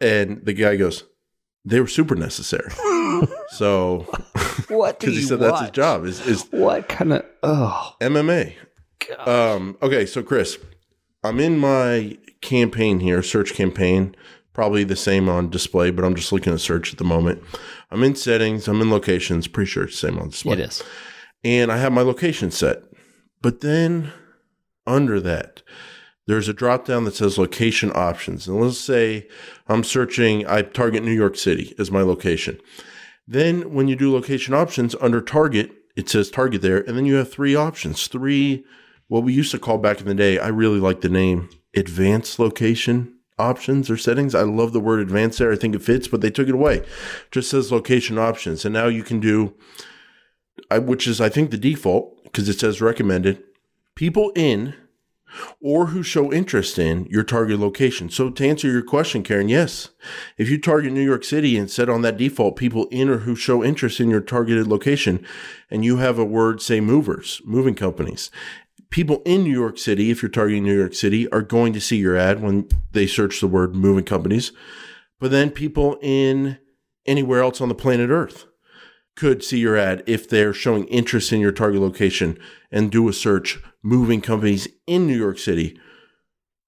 And 0.00 0.44
the 0.44 0.52
guy 0.52 0.76
goes, 0.76 1.04
They 1.64 1.80
were 1.80 1.86
super 1.86 2.14
necessary. 2.14 2.70
so, 3.50 4.06
What 4.68 5.00
because 5.00 5.14
he 5.16 5.22
said 5.22 5.40
that's 5.40 5.60
his 5.60 5.70
job, 5.70 6.04
is, 6.04 6.26
is 6.26 6.46
What 6.50 6.88
kind 6.88 7.12
of 7.12 7.24
oh 7.42 7.94
MMA. 8.00 8.54
Um, 9.18 9.78
okay, 9.80 10.04
so 10.06 10.22
Chris, 10.22 10.58
I'm 11.22 11.40
in 11.40 11.58
my 11.58 12.18
campaign 12.40 13.00
here, 13.00 13.22
search 13.22 13.54
campaign, 13.54 14.14
probably 14.58 14.82
the 14.82 14.96
same 14.96 15.28
on 15.28 15.48
display, 15.48 15.88
but 15.88 16.04
I'm 16.04 16.16
just 16.16 16.32
looking 16.32 16.52
at 16.52 16.58
search 16.58 16.90
at 16.90 16.98
the 16.98 17.04
moment. 17.04 17.40
I'm 17.92 18.02
in 18.02 18.16
settings, 18.16 18.66
I'm 18.66 18.80
in 18.80 18.90
locations, 18.90 19.46
pretty 19.46 19.70
sure 19.70 19.84
it's 19.84 20.00
the 20.00 20.08
same 20.08 20.18
on 20.18 20.30
display. 20.30 20.54
it 20.54 20.58
is. 20.58 20.82
And 21.44 21.70
I 21.70 21.76
have 21.76 21.92
my 21.92 22.00
location 22.00 22.50
set. 22.50 22.82
But 23.40 23.60
then 23.60 24.10
under 24.84 25.20
that, 25.20 25.62
there's 26.26 26.48
a 26.48 26.52
drop 26.52 26.86
down 26.86 27.04
that 27.04 27.14
says 27.14 27.38
location 27.38 27.92
options. 27.94 28.48
And 28.48 28.60
let's 28.60 28.80
say 28.80 29.28
I'm 29.68 29.84
searching, 29.84 30.44
I 30.48 30.62
target 30.62 31.04
New 31.04 31.12
York 31.12 31.36
City 31.36 31.72
as 31.78 31.92
my 31.92 32.02
location. 32.02 32.58
Then 33.28 33.72
when 33.72 33.86
you 33.86 33.94
do 33.94 34.12
location 34.12 34.54
options 34.54 34.96
under 35.00 35.20
target, 35.20 35.70
it 35.94 36.08
says 36.08 36.32
target 36.32 36.62
there. 36.62 36.78
And 36.78 36.96
then 36.96 37.06
you 37.06 37.14
have 37.14 37.30
three 37.30 37.54
options, 37.54 38.08
three, 38.08 38.64
what 39.06 39.22
we 39.22 39.32
used 39.32 39.52
to 39.52 39.60
call 39.60 39.78
back 39.78 40.00
in 40.00 40.08
the 40.08 40.16
day. 40.16 40.40
I 40.40 40.48
really 40.48 40.80
like 40.80 41.02
the 41.02 41.08
name 41.08 41.48
advanced 41.76 42.40
location 42.40 43.17
options 43.38 43.90
or 43.90 43.96
settings. 43.96 44.34
I 44.34 44.42
love 44.42 44.72
the 44.72 44.80
word 44.80 45.00
advanced 45.00 45.38
there. 45.38 45.52
I 45.52 45.56
think 45.56 45.74
it 45.74 45.82
fits, 45.82 46.08
but 46.08 46.20
they 46.20 46.30
took 46.30 46.48
it 46.48 46.54
away. 46.54 46.84
Just 47.30 47.50
says 47.50 47.72
location 47.72 48.18
options. 48.18 48.64
And 48.64 48.72
now 48.72 48.86
you 48.86 49.02
can 49.02 49.20
do 49.20 49.54
which 50.76 51.06
is 51.06 51.20
I 51.20 51.28
think 51.28 51.50
the 51.50 51.58
default 51.58 52.22
because 52.24 52.48
it 52.48 52.60
says 52.60 52.80
recommended 52.80 53.42
people 53.94 54.32
in 54.34 54.74
or 55.60 55.86
who 55.86 56.02
show 56.02 56.32
interest 56.32 56.78
in 56.78 57.04
your 57.06 57.22
target 57.22 57.58
location. 57.58 58.08
So 58.08 58.30
to 58.30 58.48
answer 58.48 58.68
your 58.68 58.82
question, 58.82 59.22
Karen, 59.22 59.48
yes, 59.48 59.90
if 60.36 60.48
you 60.48 60.58
target 60.58 60.92
New 60.92 61.02
York 61.02 61.22
City 61.22 61.56
and 61.58 61.70
set 61.70 61.88
on 61.88 62.02
that 62.02 62.16
default 62.16 62.56
people 62.56 62.86
in 62.90 63.08
or 63.08 63.18
who 63.18 63.36
show 63.36 63.62
interest 63.62 64.00
in 64.00 64.10
your 64.10 64.20
targeted 64.20 64.66
location, 64.66 65.24
and 65.70 65.84
you 65.84 65.98
have 65.98 66.18
a 66.18 66.24
word 66.24 66.62
say 66.62 66.80
movers, 66.80 67.42
moving 67.44 67.74
companies. 67.74 68.30
People 68.90 69.22
in 69.24 69.44
New 69.44 69.52
York 69.52 69.78
City, 69.78 70.10
if 70.10 70.22
you're 70.22 70.30
targeting 70.30 70.64
New 70.64 70.76
York 70.76 70.94
City, 70.94 71.28
are 71.30 71.42
going 71.42 71.72
to 71.74 71.80
see 71.80 71.98
your 71.98 72.16
ad 72.16 72.40
when 72.40 72.68
they 72.92 73.06
search 73.06 73.40
the 73.40 73.46
word 73.46 73.74
moving 73.74 74.04
companies. 74.04 74.52
But 75.20 75.30
then 75.30 75.50
people 75.50 75.98
in 76.00 76.58
anywhere 77.06 77.42
else 77.42 77.60
on 77.60 77.68
the 77.68 77.74
planet 77.74 78.10
Earth 78.10 78.46
could 79.16 79.42
see 79.42 79.58
your 79.58 79.76
ad 79.76 80.04
if 80.06 80.28
they're 80.28 80.52
showing 80.52 80.84
interest 80.86 81.32
in 81.32 81.40
your 81.40 81.52
target 81.52 81.80
location 81.80 82.38
and 82.70 82.90
do 82.90 83.08
a 83.08 83.12
search 83.12 83.60
moving 83.82 84.20
companies 84.20 84.68
in 84.86 85.06
New 85.06 85.16
York 85.16 85.38
City. 85.38 85.78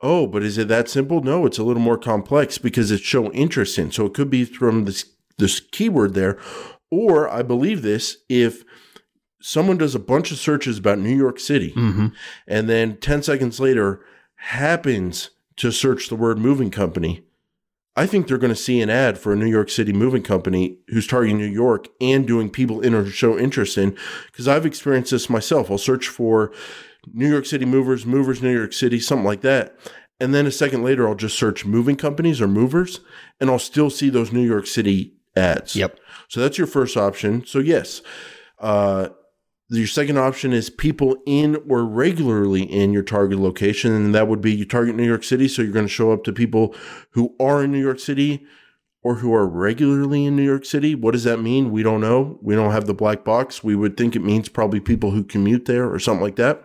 Oh, 0.03 0.27
but 0.27 0.43
is 0.43 0.59
it 0.59 0.69
that 0.69 0.89
simple? 0.89 1.23
No, 1.23 1.47
it's 1.47 1.59
a 1.59 1.63
little 1.63 1.83
more 1.83 1.99
complex 1.99 2.59
because 2.59 2.91
it's 2.91 3.03
show 3.03 3.31
interest 3.33 3.79
in. 3.79 3.93
So 3.93 4.07
it 4.07 4.15
could 4.15 4.31
be 4.31 4.45
from 4.45 4.85
this 4.85 5.05
this 5.39 5.61
keyword 5.61 6.15
there, 6.15 6.39
or 6.91 7.29
I 7.29 7.43
believe 7.43 7.83
this 7.83 8.19
if 8.29 8.63
someone 9.41 9.79
does 9.79 9.95
a 9.95 9.99
bunch 10.01 10.31
of 10.31 10.39
searches 10.39 10.79
about 10.79 10.99
New 10.99 11.15
York 11.17 11.39
City 11.41 11.73
Mm-hmm. 11.77 12.09
and 12.47 12.69
then 12.69 12.97
10 12.99 13.23
seconds 13.23 13.59
later 13.61 14.01
happens 14.37 15.31
to 15.57 15.71
search 15.71 16.09
the 16.09 16.17
word 16.17 16.39
moving 16.39 16.71
company, 16.71 17.23
I 17.97 18.07
think 18.07 18.27
they're 18.27 18.39
going 18.39 18.55
to 18.55 18.57
see 18.57 18.81
an 18.81 18.89
ad 18.89 19.19
for 19.19 19.33
a 19.33 19.37
New 19.37 19.47
York 19.49 19.69
City 19.69 19.93
moving 19.93 20.23
company 20.23 20.79
who's 20.89 21.07
targeting 21.07 21.39
New 21.39 21.45
York 21.47 21.89
and 22.01 22.27
doing 22.27 22.49
people 22.49 22.81
in 22.81 22.95
or 22.95 23.05
show 23.07 23.39
interest 23.39 23.77
in. 23.77 23.97
Because 24.27 24.49
I've 24.49 24.65
experienced 24.65 25.11
this 25.11 25.29
myself. 25.29 25.71
I'll 25.71 25.77
search 25.77 26.09
for 26.09 26.53
New 27.13 27.29
York 27.29 27.45
City 27.47 27.67
movers, 27.67 28.07
movers, 28.07 28.41
New 28.43 28.57
York 28.57 28.73
City, 28.73 29.01
something 29.01 29.27
like 29.27 29.43
that. 29.43 29.77
And 30.19 30.35
then 30.35 30.47
a 30.47 30.51
second 30.51 30.83
later, 30.83 31.07
I'll 31.09 31.15
just 31.15 31.39
search 31.39 31.65
moving 31.67 31.97
companies 31.97 32.41
or 32.41 32.49
movers, 32.49 33.01
and 33.41 33.51
I'll 33.51 33.59
still 33.59 33.91
see 33.91 34.09
those 34.09 34.33
New 34.33 34.47
York 34.47 34.67
City 34.67 35.15
ads. 35.37 35.75
Yep. 35.77 35.99
So 36.29 36.41
that's 36.41 36.59
your 36.59 36.67
first 36.67 36.97
option. 36.97 37.45
So 37.45 37.59
yes, 37.59 38.03
uh, 38.61 39.09
your 39.79 39.87
second 39.87 40.19
option 40.19 40.53
is 40.53 40.69
people 40.69 41.17
in 41.27 41.57
or 41.69 41.85
regularly 41.85 42.63
in 42.63 42.93
your 42.93 43.05
target 43.05 43.39
location. 43.39 43.93
And 43.93 44.15
that 44.15 44.27
would 44.27 44.41
be 44.41 44.53
you 44.53 44.65
target 44.65 44.97
New 44.97 45.07
York 45.07 45.23
City. 45.23 45.47
So 45.47 45.63
you're 45.63 45.73
going 45.73 45.87
to 45.87 45.93
show 45.93 46.13
up 46.13 46.25
to 46.25 46.33
people 46.33 46.75
who 47.11 47.35
are 47.39 47.63
in 47.63 47.71
New 47.71 47.81
York 47.81 48.01
City 48.01 48.45
or 49.03 49.17
who 49.17 49.33
are 49.33 49.47
regularly 49.47 50.27
in 50.27 50.37
New 50.37 50.45
York 50.45 50.65
City. 50.65 50.95
What 50.95 51.13
does 51.13 51.25
that 51.25 51.41
mean? 51.41 51.71
We 51.71 51.83
don't 51.83 52.01
know. 52.01 52.39
We 52.43 52.55
don't 52.55 52.73
have 52.73 52.87
the 52.87 52.95
black 52.95 53.25
box. 53.25 53.63
We 53.63 53.77
would 53.77 53.97
think 53.97 54.17
it 54.17 54.25
means 54.25 54.49
probably 54.49 54.81
people 54.81 55.13
who 55.13 55.23
commute 55.23 55.67
there 55.67 55.91
or 55.91 55.99
something 55.99 56.23
like 56.23 56.37
that. 56.37 56.63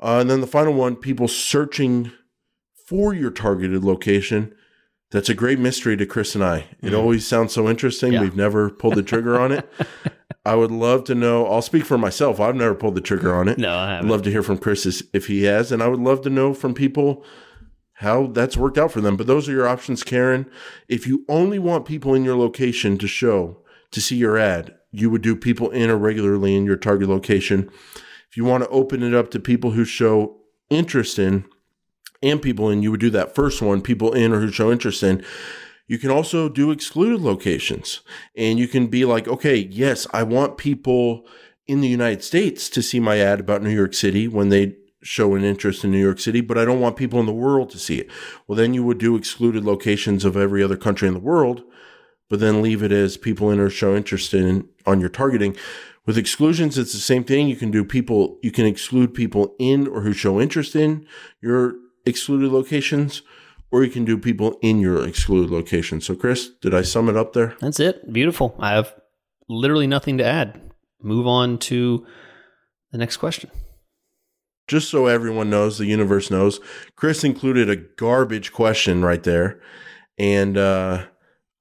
Uh, 0.00 0.18
and 0.20 0.30
then 0.30 0.42
the 0.42 0.46
final 0.46 0.74
one, 0.74 0.94
people 0.94 1.28
searching 1.28 2.12
for 2.86 3.14
your 3.14 3.30
targeted 3.30 3.82
location. 3.82 4.54
That's 5.10 5.28
a 5.28 5.34
great 5.34 5.58
mystery 5.58 5.96
to 5.96 6.06
Chris 6.06 6.34
and 6.34 6.44
I. 6.44 6.58
It 6.58 6.76
mm-hmm. 6.82 6.96
always 6.96 7.26
sounds 7.26 7.52
so 7.52 7.68
interesting. 7.68 8.12
Yeah. 8.12 8.20
We've 8.20 8.36
never 8.36 8.70
pulled 8.70 8.96
the 8.96 9.02
trigger 9.02 9.40
on 9.40 9.52
it. 9.52 9.68
I 10.46 10.54
would 10.54 10.70
love 10.70 11.02
to 11.04 11.14
know. 11.16 11.44
I'll 11.46 11.60
speak 11.60 11.84
for 11.84 11.98
myself. 11.98 12.38
I've 12.38 12.54
never 12.54 12.76
pulled 12.76 12.94
the 12.94 13.00
trigger 13.00 13.34
on 13.34 13.48
it. 13.48 13.58
No, 13.58 13.76
I 13.76 13.90
haven't. 13.90 14.06
I'd 14.06 14.12
love 14.12 14.22
to 14.22 14.30
hear 14.30 14.44
from 14.44 14.58
Chris 14.58 15.02
if 15.12 15.26
he 15.26 15.42
has, 15.42 15.72
and 15.72 15.82
I 15.82 15.88
would 15.88 15.98
love 15.98 16.22
to 16.22 16.30
know 16.30 16.54
from 16.54 16.72
people 16.72 17.24
how 17.94 18.28
that's 18.28 18.56
worked 18.56 18.78
out 18.78 18.92
for 18.92 19.00
them. 19.00 19.16
But 19.16 19.26
those 19.26 19.48
are 19.48 19.52
your 19.52 19.66
options, 19.66 20.04
Karen. 20.04 20.48
If 20.88 21.04
you 21.04 21.24
only 21.28 21.58
want 21.58 21.84
people 21.84 22.14
in 22.14 22.24
your 22.24 22.36
location 22.36 22.96
to 22.98 23.08
show 23.08 23.58
to 23.90 24.00
see 24.00 24.16
your 24.16 24.38
ad, 24.38 24.76
you 24.92 25.10
would 25.10 25.22
do 25.22 25.34
people 25.34 25.68
in 25.70 25.90
or 25.90 25.96
regularly 25.96 26.54
in 26.54 26.64
your 26.64 26.76
target 26.76 27.08
location. 27.08 27.68
If 28.30 28.36
you 28.36 28.44
want 28.44 28.62
to 28.62 28.70
open 28.70 29.02
it 29.02 29.14
up 29.14 29.32
to 29.32 29.40
people 29.40 29.72
who 29.72 29.84
show 29.84 30.36
interest 30.70 31.18
in 31.18 31.44
and 32.22 32.40
people 32.40 32.70
in, 32.70 32.82
you 32.82 32.92
would 32.92 33.00
do 33.00 33.10
that 33.10 33.34
first 33.34 33.60
one, 33.60 33.82
people 33.82 34.12
in 34.12 34.32
or 34.32 34.40
who 34.40 34.52
show 34.52 34.70
interest 34.70 35.02
in. 35.02 35.24
You 35.86 35.98
can 35.98 36.10
also 36.10 36.48
do 36.48 36.70
excluded 36.70 37.20
locations 37.20 38.00
and 38.36 38.58
you 38.58 38.66
can 38.68 38.88
be 38.88 39.04
like, 39.04 39.28
okay, 39.28 39.56
yes, 39.56 40.06
I 40.12 40.22
want 40.24 40.58
people 40.58 41.26
in 41.66 41.80
the 41.80 41.88
United 41.88 42.22
States 42.22 42.68
to 42.70 42.82
see 42.82 43.00
my 43.00 43.18
ad 43.18 43.40
about 43.40 43.62
New 43.62 43.70
York 43.70 43.94
City 43.94 44.28
when 44.28 44.48
they 44.48 44.76
show 45.02 45.34
an 45.34 45.44
interest 45.44 45.84
in 45.84 45.90
New 45.92 46.00
York 46.00 46.18
City, 46.18 46.40
but 46.40 46.58
I 46.58 46.64
don't 46.64 46.80
want 46.80 46.96
people 46.96 47.20
in 47.20 47.26
the 47.26 47.32
world 47.32 47.70
to 47.70 47.78
see 47.78 47.98
it. 47.98 48.10
Well, 48.46 48.56
then 48.56 48.74
you 48.74 48.84
would 48.84 48.98
do 48.98 49.16
excluded 49.16 49.64
locations 49.64 50.24
of 50.24 50.36
every 50.36 50.62
other 50.62 50.76
country 50.76 51.06
in 51.06 51.14
the 51.14 51.20
world, 51.20 51.62
but 52.28 52.40
then 52.40 52.62
leave 52.62 52.82
it 52.82 52.92
as 52.92 53.16
people 53.16 53.50
in 53.50 53.60
or 53.60 53.70
show 53.70 53.94
interest 53.94 54.34
in 54.34 54.68
on 54.84 55.00
your 55.00 55.08
targeting. 55.08 55.56
With 56.06 56.18
exclusions, 56.18 56.78
it's 56.78 56.92
the 56.92 56.98
same 56.98 57.24
thing. 57.24 57.48
You 57.48 57.56
can 57.56 57.70
do 57.70 57.84
people, 57.84 58.38
you 58.42 58.50
can 58.50 58.66
exclude 58.66 59.14
people 59.14 59.54
in 59.58 59.86
or 59.86 60.02
who 60.02 60.12
show 60.12 60.40
interest 60.40 60.74
in 60.76 61.06
your 61.40 61.74
excluded 62.04 62.50
locations, 62.50 63.22
or 63.70 63.84
you 63.84 63.90
can 63.90 64.04
do 64.04 64.16
people 64.16 64.58
in 64.62 64.80
your 64.80 65.06
excluded 65.06 65.50
location. 65.50 66.00
So, 66.00 66.14
Chris, 66.14 66.50
did 66.62 66.74
I 66.74 66.82
sum 66.82 67.08
it 67.08 67.16
up 67.16 67.32
there? 67.32 67.56
That's 67.60 67.80
it. 67.80 68.12
Beautiful. 68.12 68.54
I 68.58 68.72
have 68.72 68.94
literally 69.48 69.86
nothing 69.86 70.18
to 70.18 70.24
add. 70.24 70.60
Move 71.00 71.26
on 71.26 71.58
to 71.58 72.06
the 72.92 72.98
next 72.98 73.18
question. 73.18 73.50
Just 74.68 74.90
so 74.90 75.06
everyone 75.06 75.50
knows, 75.50 75.78
the 75.78 75.86
universe 75.86 76.30
knows, 76.30 76.58
Chris 76.96 77.22
included 77.22 77.70
a 77.70 77.76
garbage 77.76 78.52
question 78.52 79.04
right 79.04 79.22
there. 79.22 79.60
And 80.18 80.56
uh, 80.56 81.04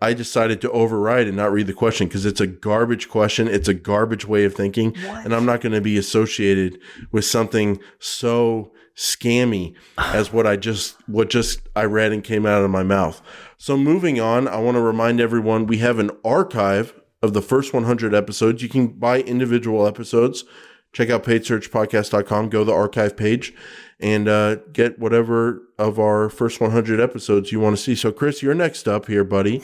I 0.01 0.13
decided 0.13 0.61
to 0.61 0.71
override 0.71 1.27
and 1.27 1.37
not 1.37 1.51
read 1.51 1.67
the 1.67 1.73
question 1.73 2.07
because 2.07 2.25
it's 2.25 2.41
a 2.41 2.47
garbage 2.47 3.09
question. 3.09 3.47
It's 3.47 3.67
a 3.67 3.73
garbage 3.73 4.25
way 4.25 4.45
of 4.45 4.55
thinking. 4.55 4.95
What? 4.95 5.25
And 5.25 5.35
I'm 5.35 5.45
not 5.45 5.61
going 5.61 5.73
to 5.73 5.81
be 5.81 5.97
associated 5.97 6.79
with 7.11 7.25
something 7.25 7.79
so 7.99 8.71
scammy 8.95 9.73
as 9.97 10.31
what 10.31 10.47
I 10.47 10.55
just 10.55 10.95
what 11.07 11.29
just 11.29 11.61
I 11.75 11.83
read 11.83 12.11
and 12.11 12.23
came 12.23 12.45
out 12.45 12.63
of 12.63 12.69
my 12.69 12.83
mouth. 12.83 13.21
So 13.57 13.77
moving 13.77 14.19
on, 14.19 14.47
I 14.47 14.57
want 14.57 14.75
to 14.75 14.81
remind 14.81 15.19
everyone 15.19 15.67
we 15.67 15.79
have 15.79 15.99
an 15.99 16.11
archive 16.23 16.93
of 17.21 17.33
the 17.33 17.41
first 17.41 17.73
100 17.73 18.13
episodes. 18.13 18.61
You 18.61 18.69
can 18.69 18.87
buy 18.87 19.21
individual 19.21 19.85
episodes. 19.87 20.45
Check 20.93 21.09
out 21.09 21.23
paidsearchpodcast.com, 21.23 22.49
go 22.49 22.59
to 22.59 22.65
the 22.65 22.73
archive 22.73 23.17
page 23.17 23.53
and 23.99 24.27
uh, 24.27 24.55
get 24.73 24.99
whatever 24.99 25.61
of 25.77 25.99
our 25.99 26.29
first 26.29 26.59
100 26.59 26.99
episodes 26.99 27.51
you 27.51 27.59
want 27.59 27.75
to 27.75 27.81
see. 27.81 27.95
So, 27.95 28.11
Chris, 28.11 28.41
you're 28.41 28.53
next 28.53 28.87
up 28.87 29.07
here, 29.07 29.23
buddy, 29.23 29.59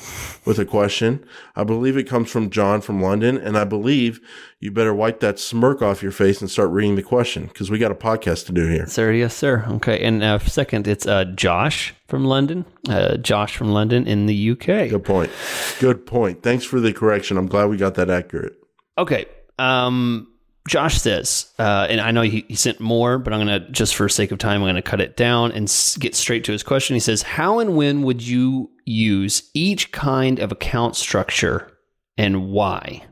with 0.46 0.58
a 0.58 0.66
question. 0.66 1.26
I 1.56 1.64
believe 1.64 1.98
it 1.98 2.04
comes 2.06 2.32
from 2.32 2.50
John 2.50 2.82
from 2.82 3.02
London, 3.02 3.38
and 3.38 3.58
I 3.58 3.66
believe 3.66 4.22
you 4.60 4.72
better 4.72 4.94
wipe 4.94 5.20
that 5.20 5.40
smirk 5.40 5.82
off 5.82 6.02
your 6.02 6.12
face 6.12 6.40
and 6.42 6.50
start 6.50 6.70
reading 6.70 6.96
the 6.96 7.04
question 7.04 7.48
because 7.48 7.70
we 7.70 7.78
got 7.78 7.92
a 7.92 7.96
podcast 7.96 8.46
to 8.48 8.54
do 8.54 8.68
here. 8.68 8.88
Sir, 8.88 9.12
yes, 9.12 9.36
sir. 9.36 9.66
Okay, 9.68 10.02
and 10.02 10.24
uh, 10.24 10.40
second, 10.40 10.88
it's 10.88 11.06
uh, 11.06 11.26
Josh 11.26 11.94
from 12.08 12.26
London. 12.26 12.66
Uh, 12.90 13.18
Josh 13.18 13.56
from 13.56 13.72
London 13.72 14.08
in 14.08 14.28
the 14.28 14.52
UK. 14.52 14.90
Good 14.90 15.04
point. 15.04 15.32
Good 15.80 16.06
point. 16.06 16.42
Thanks 16.42 16.64
for 16.64 16.80
the 16.80 16.94
correction. 16.94 17.38
I'm 17.38 17.48
glad 17.48 17.66
we 17.66 17.78
got 17.78 17.96
that 17.96 18.10
accurate. 18.10 18.54
Okay. 18.98 19.26
Um, 19.60 20.31
Josh 20.68 21.02
says, 21.02 21.52
uh, 21.58 21.88
and 21.90 22.00
I 22.00 22.12
know 22.12 22.22
he, 22.22 22.46
he, 22.48 22.56
sent 22.56 22.80
more, 22.80 23.18
but 23.18 23.34
I'm 23.34 23.46
going 23.46 23.62
to, 23.62 23.72
just 23.72 23.96
for 23.96 24.08
sake 24.08 24.32
of 24.32 24.38
time, 24.38 24.62
I'm 24.62 24.66
going 24.66 24.76
to 24.76 24.82
cut 24.82 25.02
it 25.02 25.18
down 25.18 25.52
and 25.52 25.66
get 26.00 26.16
straight 26.16 26.44
to 26.46 26.52
his 26.52 26.62
question. 26.62 26.96
He 26.96 27.00
says, 27.00 27.24
How 27.24 27.60
and 27.60 27.76
when 27.76 28.04
would 28.04 28.22
you 28.22 28.70
use 28.86 29.50
each 29.56 29.92
kind 29.92 30.40
of 30.40 30.52
account 30.52 30.96
structure 30.96 31.72
and 32.16 32.50
why? 32.50 33.06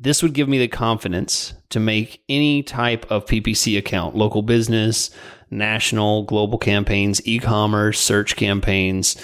This 0.00 0.22
would 0.22 0.32
give 0.32 0.48
me 0.48 0.58
the 0.58 0.68
confidence 0.68 1.52
to 1.70 1.80
make 1.80 2.22
any 2.28 2.62
type 2.62 3.10
of 3.10 3.26
PPC 3.26 3.76
account, 3.76 4.16
local 4.16 4.42
business, 4.42 5.10
national, 5.50 6.22
global 6.22 6.56
campaigns, 6.56 7.20
e 7.26 7.38
commerce, 7.38 8.00
search 8.00 8.36
campaigns, 8.36 9.16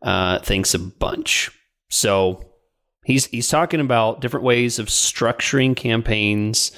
uh, 0.00 0.38
thanks 0.38 0.72
a 0.72 0.78
bunch. 0.78 1.50
So 1.90 2.42
he's, 3.04 3.26
he's 3.26 3.48
talking 3.48 3.80
about 3.80 4.20
different 4.20 4.44
ways 4.44 4.78
of 4.78 4.86
structuring 4.86 5.76
campaigns 5.76 6.72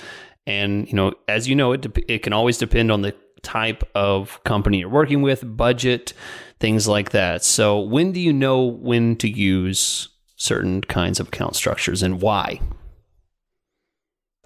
and 0.46 0.86
you 0.88 0.94
know, 0.94 1.14
as 1.28 1.48
you 1.48 1.54
know, 1.54 1.72
it 1.72 1.80
de- 1.80 2.12
it 2.12 2.22
can 2.22 2.32
always 2.32 2.58
depend 2.58 2.90
on 2.90 3.02
the 3.02 3.14
type 3.42 3.84
of 3.94 4.42
company 4.44 4.78
you're 4.80 4.88
working 4.88 5.22
with, 5.22 5.56
budget, 5.56 6.12
things 6.60 6.88
like 6.88 7.10
that. 7.10 7.44
So, 7.44 7.80
when 7.80 8.12
do 8.12 8.20
you 8.20 8.32
know 8.32 8.62
when 8.64 9.16
to 9.16 9.28
use 9.28 10.08
certain 10.36 10.80
kinds 10.80 11.20
of 11.20 11.28
account 11.28 11.56
structures 11.56 12.02
and 12.02 12.20
why? 12.20 12.60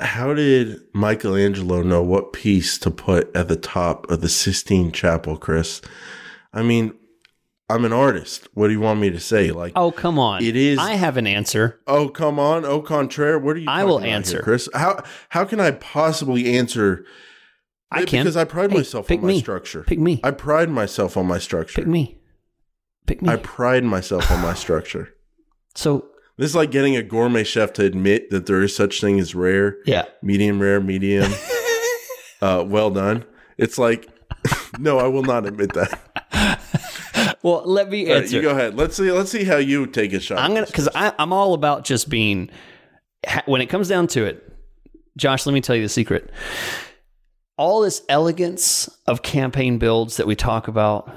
How 0.01 0.33
did 0.33 0.81
Michelangelo 0.95 1.83
know 1.83 2.03
what 2.03 2.33
piece 2.33 2.79
to 2.79 2.91
put 2.91 3.35
at 3.35 3.49
the 3.49 3.57
top 3.57 4.09
of 4.11 4.21
the 4.21 4.29
Sistine 4.29 4.93
Chapel, 4.93 5.37
Chris? 5.37 5.81
I 6.53 6.63
mean, 6.63 6.95
I'm 7.71 7.85
an 7.85 7.93
artist. 7.93 8.49
What 8.55 8.69
do 8.69 8.73
you 8.73 8.81
want 8.81 9.01
me 9.01 9.11
to 9.11 9.21
say? 9.21 9.51
Like, 9.51 9.73
oh 9.77 9.91
come 9.91 10.19
on, 10.19 10.43
it 10.43 10.57
is. 10.57 10.79
I 10.79 10.95
have 10.95 11.17
an 11.17 11.27
answer. 11.27 11.81
Oh 11.87 12.09
come 12.09 12.39
on, 12.39 12.65
au 12.65 12.81
contraire. 12.81 13.39
What 13.39 13.57
are 13.57 13.61
you? 13.61 13.69
I 13.69 13.85
will 13.85 14.01
answer, 14.01 14.37
here, 14.37 14.43
Chris. 14.43 14.69
How 14.75 15.03
how 15.31 15.45
can 15.45 15.61
I 15.61 15.73
possibly 15.73 16.57
answer? 16.57 17.05
I 17.91 18.05
can 18.05 18.25
because 18.25 18.37
I 18.37 18.45
pride 18.45 18.71
hey, 18.71 18.79
myself 18.79 19.11
on 19.11 19.21
my 19.21 19.27
me. 19.27 19.41
structure. 19.41 19.83
Pick 19.83 19.99
me. 19.99 20.21
I 20.23 20.31
pride 20.31 20.71
myself 20.71 21.17
on 21.17 21.27
my 21.27 21.39
structure. 21.39 21.83
Pick 21.83 21.87
me. 21.89 22.19
Pick 23.07 23.23
me. 23.23 23.29
I 23.29 23.37
pride 23.37 23.85
myself 23.85 24.31
on 24.31 24.41
my 24.43 24.55
structure. 24.55 25.15
So 25.75 26.09
this 26.39 26.51
is 26.51 26.57
like 26.57 26.73
getting 26.73 26.97
a 26.97 27.05
gourmet 27.05 27.45
chef 27.45 27.73
to 27.75 27.85
admit 27.85 28.31
that 28.31 28.47
there 28.47 28.63
is 28.63 28.75
such 28.75 29.01
thing 29.01 29.21
as 29.21 29.33
rare, 29.33 29.77
yeah, 29.87 30.07
medium 30.23 30.61
rare, 30.61 30.81
medium, 30.81 31.31
uh, 32.43 32.65
well 32.67 32.91
done. 32.91 33.25
It's 33.59 33.79
like, 33.79 34.09
no, 34.81 34.99
I 34.99 35.07
will 35.07 35.23
not 35.23 35.47
admit 35.47 35.75
that. 35.75 36.01
Well, 37.43 37.63
let 37.65 37.89
me 37.89 38.11
answer. 38.11 38.21
Right, 38.21 38.31
you 38.31 38.43
go 38.43 38.51
ahead. 38.51 38.75
Let's 38.77 38.97
see. 38.97 39.11
Let's 39.11 39.31
see 39.31 39.45
how 39.45 39.57
you 39.57 39.87
take 39.87 40.13
a 40.13 40.21
shot. 40.21 40.39
I'm 40.39 40.55
gonna 40.55 40.67
because 40.67 40.89
I'm 40.95 41.33
all 41.33 41.55
about 41.55 41.85
just 41.85 42.09
being. 42.09 42.51
When 43.47 43.61
it 43.61 43.67
comes 43.67 43.89
down 43.89 44.07
to 44.09 44.25
it, 44.25 44.45
Josh, 45.17 45.45
let 45.45 45.53
me 45.53 45.61
tell 45.61 45.75
you 45.75 45.83
the 45.83 45.89
secret. 45.89 46.31
All 47.57 47.81
this 47.81 48.03
elegance 48.09 48.89
of 49.07 49.23
campaign 49.23 49.79
builds 49.79 50.17
that 50.19 50.27
we 50.29 50.37
talk 50.37 50.69
about 50.69 51.13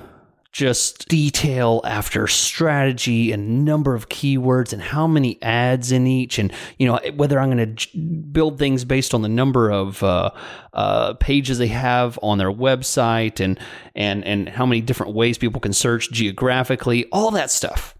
just 0.52 1.08
detail 1.08 1.82
after 1.86 2.28
strategy 2.28 3.32
and 3.32 3.64
number 3.64 3.95
of 3.95 4.10
keywords 4.10 4.74
and 4.74 4.82
how 4.82 5.08
many 5.08 5.41
ads 5.41 5.93
in 5.93 6.06
each 6.06 6.38
and 6.38 6.52
you 6.78 6.86
know 6.86 6.99
whether 7.16 7.39
i'm 7.39 7.49
going 7.49 7.76
to 7.76 7.97
build 7.97 8.60
things 8.60 8.84
based 8.84 9.14
on 9.14 9.22
the 9.22 9.30
number 9.30 9.70
of 9.70 10.04
uh, 10.04 10.30
uh, 10.74 11.14
pages 11.16 11.58
they 11.58 11.68
have 11.68 12.20
on 12.22 12.38
their 12.38 12.52
website 12.52 13.39
and 13.39 13.60
and 13.95 14.26
and 14.26 14.49
how 14.49 14.66
many 14.66 14.82
different 14.82 15.14
ways 15.14 15.38
people 15.38 15.62
can 15.62 15.74
search 15.74 16.12
geographically 16.12 17.06
all 17.12 17.32
that 17.32 17.52
stuff. 17.52 17.95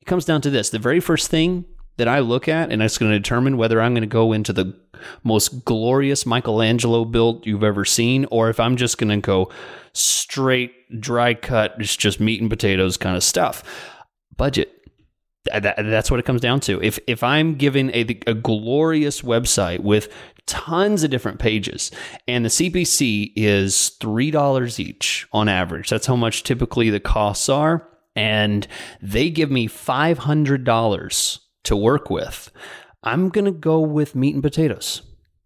It 0.00 0.06
comes 0.06 0.24
down 0.24 0.40
to 0.42 0.50
this. 0.50 0.70
The 0.70 0.78
very 0.78 1.00
first 1.00 1.30
thing 1.30 1.64
that 1.98 2.08
i 2.08 2.18
look 2.20 2.48
at 2.48 2.72
and 2.72 2.82
it's 2.82 2.98
going 2.98 3.12
to 3.12 3.18
determine 3.18 3.56
whether 3.56 3.80
i'm 3.80 3.92
going 3.92 4.02
to 4.02 4.06
go 4.06 4.32
into 4.32 4.52
the 4.52 4.74
most 5.22 5.64
glorious 5.64 6.24
michelangelo 6.24 7.04
build 7.04 7.46
you've 7.46 7.62
ever 7.62 7.84
seen 7.84 8.26
or 8.30 8.48
if 8.48 8.58
i'm 8.58 8.76
just 8.76 8.98
going 8.98 9.10
to 9.10 9.24
go 9.24 9.50
straight 9.92 10.72
dry 11.00 11.34
cut, 11.34 11.74
it's 11.78 11.96
just 11.96 12.20
meat 12.20 12.40
and 12.40 12.50
potatoes 12.50 12.96
kind 12.96 13.16
of 13.16 13.24
stuff. 13.24 13.62
Budget. 14.36 14.70
That, 15.52 15.74
that's 15.76 16.08
what 16.08 16.20
it 16.20 16.26
comes 16.26 16.40
down 16.40 16.60
to. 16.60 16.80
If 16.80 17.00
if 17.08 17.24
I'm 17.24 17.56
giving 17.56 17.90
a, 17.90 18.02
a 18.28 18.34
glorious 18.34 19.22
website 19.22 19.80
with 19.80 20.08
tons 20.46 21.02
of 21.02 21.10
different 21.10 21.40
pages, 21.40 21.90
and 22.28 22.44
the 22.44 22.48
CPC 22.48 23.32
is 23.34 23.88
three 24.00 24.30
dollars 24.30 24.78
each 24.78 25.26
on 25.32 25.48
average, 25.48 25.90
that's 25.90 26.06
how 26.06 26.14
much 26.14 26.44
typically 26.44 26.90
the 26.90 27.00
costs 27.00 27.48
are, 27.48 27.88
and 28.14 28.68
they 29.00 29.30
give 29.30 29.50
me 29.50 29.66
five 29.66 30.18
hundred 30.18 30.62
dollars 30.62 31.40
to 31.64 31.74
work 31.74 32.08
with, 32.08 32.52
I'm 33.02 33.28
gonna 33.28 33.50
go 33.50 33.80
with 33.80 34.14
meat 34.14 34.34
and 34.34 34.44
potatoes 34.44 35.02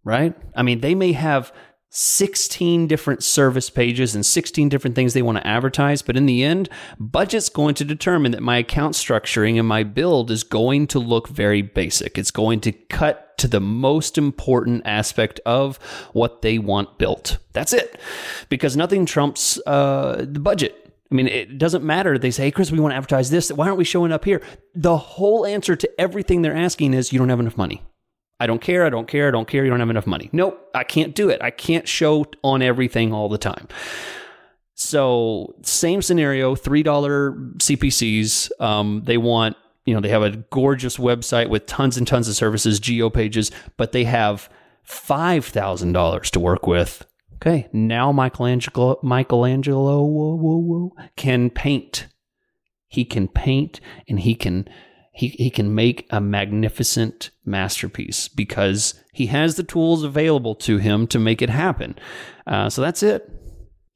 right? 0.07 0.33
I 0.55 0.63
mean, 0.63 0.79
they 0.79 0.95
may 0.95 1.11
have 1.11 1.51
16 1.89 2.87
different 2.87 3.23
service 3.23 3.69
pages 3.69 4.13
and 4.13 4.25
16 4.25 4.69
different 4.69 4.95
things 4.95 5.13
they 5.13 5.21
want 5.21 5.37
to 5.37 5.47
advertise. 5.47 6.01
But 6.01 6.17
in 6.17 6.25
the 6.25 6.43
end, 6.43 6.69
budget's 6.99 7.49
going 7.49 7.75
to 7.75 7.85
determine 7.85 8.31
that 8.33 8.43
my 8.43 8.57
account 8.57 8.95
structuring 8.95 9.57
and 9.57 9.67
my 9.67 9.83
build 9.83 10.29
is 10.29 10.43
going 10.43 10.87
to 10.87 10.99
look 10.99 11.27
very 11.29 11.61
basic. 11.61 12.17
It's 12.17 12.31
going 12.31 12.59
to 12.61 12.71
cut 12.71 13.37
to 13.37 13.47
the 13.47 13.61
most 13.61 14.17
important 14.17 14.81
aspect 14.85 15.39
of 15.45 15.77
what 16.13 16.41
they 16.41 16.57
want 16.57 16.97
built. 16.97 17.37
That's 17.53 17.73
it. 17.73 17.99
Because 18.49 18.75
nothing 18.75 19.05
trumps 19.05 19.59
uh, 19.65 20.25
the 20.27 20.39
budget. 20.39 20.87
I 21.09 21.15
mean, 21.15 21.27
it 21.27 21.57
doesn't 21.57 21.85
matter. 21.85 22.17
They 22.17 22.31
say, 22.31 22.45
hey, 22.45 22.51
Chris, 22.51 22.71
we 22.71 22.79
want 22.79 22.91
to 22.91 22.97
advertise 22.97 23.29
this. 23.29 23.51
Why 23.51 23.67
aren't 23.67 23.77
we 23.77 23.85
showing 23.85 24.11
up 24.11 24.25
here? 24.25 24.41
The 24.75 24.97
whole 24.97 25.45
answer 25.45 25.75
to 25.75 26.01
everything 26.01 26.41
they're 26.41 26.55
asking 26.55 26.93
is 26.93 27.13
you 27.13 27.19
don't 27.19 27.29
have 27.29 27.39
enough 27.39 27.57
money. 27.57 27.81
I 28.39 28.47
don't 28.47 28.61
care. 28.61 28.85
I 28.85 28.89
don't 28.89 29.07
care. 29.07 29.27
I 29.27 29.31
don't 29.31 29.47
care. 29.47 29.63
You 29.63 29.69
don't 29.69 29.79
have 29.79 29.89
enough 29.89 30.07
money. 30.07 30.29
Nope, 30.31 30.69
I 30.75 30.83
can't 30.83 31.15
do 31.15 31.29
it. 31.29 31.41
I 31.41 31.49
can't 31.49 31.87
show 31.87 32.25
on 32.43 32.61
everything 32.61 33.13
all 33.13 33.29
the 33.29 33.37
time. 33.37 33.67
So, 34.75 35.55
same 35.63 36.03
scenario, 36.03 36.55
$3 36.55 36.83
CPCs. 37.57 38.51
Um, 38.61 39.01
they 39.05 39.17
want, 39.17 39.57
you 39.85 39.95
know, 39.95 40.01
they 40.01 40.09
have 40.09 40.21
a 40.21 40.37
gorgeous 40.51 40.97
website 40.97 41.49
with 41.49 41.65
tons 41.65 41.97
and 41.97 42.07
tons 42.07 42.27
of 42.27 42.35
services, 42.35 42.79
geo 42.79 43.09
pages, 43.09 43.49
but 43.75 43.91
they 43.91 44.03
have 44.03 44.49
$5,000 44.87 46.29
to 46.29 46.39
work 46.39 46.67
with. 46.67 47.07
Okay, 47.35 47.67
now 47.71 48.11
Michelangelo, 48.11 48.99
Michelangelo 49.03 50.03
whoa, 50.03 50.35
whoa, 50.35 50.57
whoa, 50.57 50.91
can 51.15 51.49
paint. 51.49 52.07
He 52.87 53.03
can 53.03 53.27
paint 53.27 53.79
and 54.07 54.19
he 54.19 54.33
can 54.33 54.67
he, 55.17 55.29
he 55.29 55.49
can 55.49 55.73
make 55.73 56.05
a 56.11 56.21
magnificent 56.21 57.31
masterpiece 57.43 58.27
because 58.27 59.01
he 59.11 59.25
has 59.25 59.55
the 59.55 59.63
tools 59.63 60.03
available 60.03 60.53
to 60.53 60.77
him 60.77 61.07
to 61.07 61.17
make 61.17 61.41
it 61.41 61.49
happen. 61.49 61.97
Uh, 62.45 62.69
so 62.69 62.83
that's 62.83 63.01
it. 63.01 63.27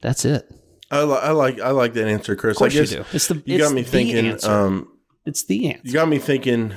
That's 0.01 0.26
it. 0.26 0.51
I, 0.89 1.03
li- 1.03 1.19
I 1.22 1.30
like 1.30 1.61
I 1.61 1.69
like 1.69 1.93
that 1.93 2.07
answer, 2.07 2.36
Chris. 2.36 2.57
Of 2.57 2.57
course 2.57 2.74
you 2.74 2.86
do. 2.86 3.05
It's 3.13 3.28
the 3.28 3.36
you 3.45 3.57
it's 3.57 3.63
got 3.63 3.74
me 3.74 3.84
thinking. 3.84 4.43
Um, 4.43 4.97
it's 5.24 5.43
the 5.43 5.69
answer. 5.69 5.82
you 5.84 5.93
got 5.93 6.09
me 6.09 6.17
thinking. 6.17 6.74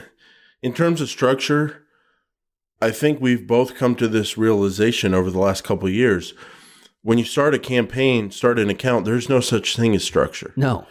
In 0.63 0.75
terms 0.75 1.01
of 1.01 1.09
structure, 1.09 1.83
I 2.83 2.91
think 2.91 3.21
we've 3.23 3.47
both 3.47 3.75
come 3.75 3.95
to 3.97 4.09
this 4.09 4.37
realization 4.37 5.15
over 5.15 5.31
the 5.31 5.39
last 5.39 5.65
couple 5.65 5.89
of 5.89 5.95
years. 5.95 6.35
When 7.01 7.17
you 7.17 7.25
start 7.25 7.55
a 7.55 7.59
campaign, 7.59 8.31
start 8.31 8.59
an 8.59 8.69
account, 8.69 9.07
there's 9.07 9.29
no 9.31 9.41
such 9.41 9.75
thing 9.75 9.95
as 9.95 10.05
structure. 10.05 10.53
no. 10.55 10.87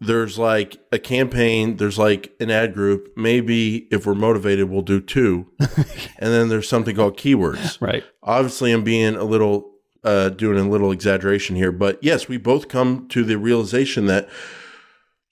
There's 0.00 0.38
like 0.38 0.78
a 0.92 0.98
campaign, 0.98 1.76
there's 1.76 1.98
like 1.98 2.32
an 2.40 2.50
ad 2.50 2.72
group. 2.74 3.12
Maybe 3.16 3.88
if 3.90 4.06
we're 4.06 4.14
motivated, 4.14 4.70
we'll 4.70 4.82
do 4.82 5.00
two. 5.00 5.46
and 5.60 6.32
then 6.32 6.48
there's 6.48 6.68
something 6.68 6.96
called 6.96 7.18
keywords. 7.18 7.80
Right. 7.80 8.02
Obviously, 8.22 8.72
I'm 8.72 8.82
being 8.82 9.14
a 9.14 9.24
little, 9.24 9.72
uh, 10.02 10.30
doing 10.30 10.58
a 10.58 10.68
little 10.68 10.90
exaggeration 10.90 11.56
here, 11.56 11.70
but 11.70 12.02
yes, 12.02 12.28
we 12.28 12.38
both 12.38 12.68
come 12.68 13.06
to 13.08 13.22
the 13.22 13.36
realization 13.36 14.06
that 14.06 14.28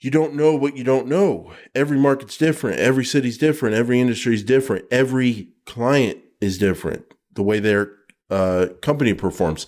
you 0.00 0.10
don't 0.10 0.34
know 0.34 0.54
what 0.54 0.76
you 0.76 0.84
don't 0.84 1.08
know. 1.08 1.52
Every 1.74 1.98
market's 1.98 2.36
different. 2.36 2.78
Every 2.78 3.04
city's 3.04 3.38
different. 3.38 3.74
Every 3.74 4.00
industry's 4.00 4.44
different. 4.44 4.84
Every 4.90 5.48
client 5.64 6.18
is 6.40 6.58
different. 6.58 7.06
The 7.32 7.42
way 7.42 7.58
their 7.58 7.92
uh, 8.30 8.68
company 8.82 9.14
performs. 9.14 9.66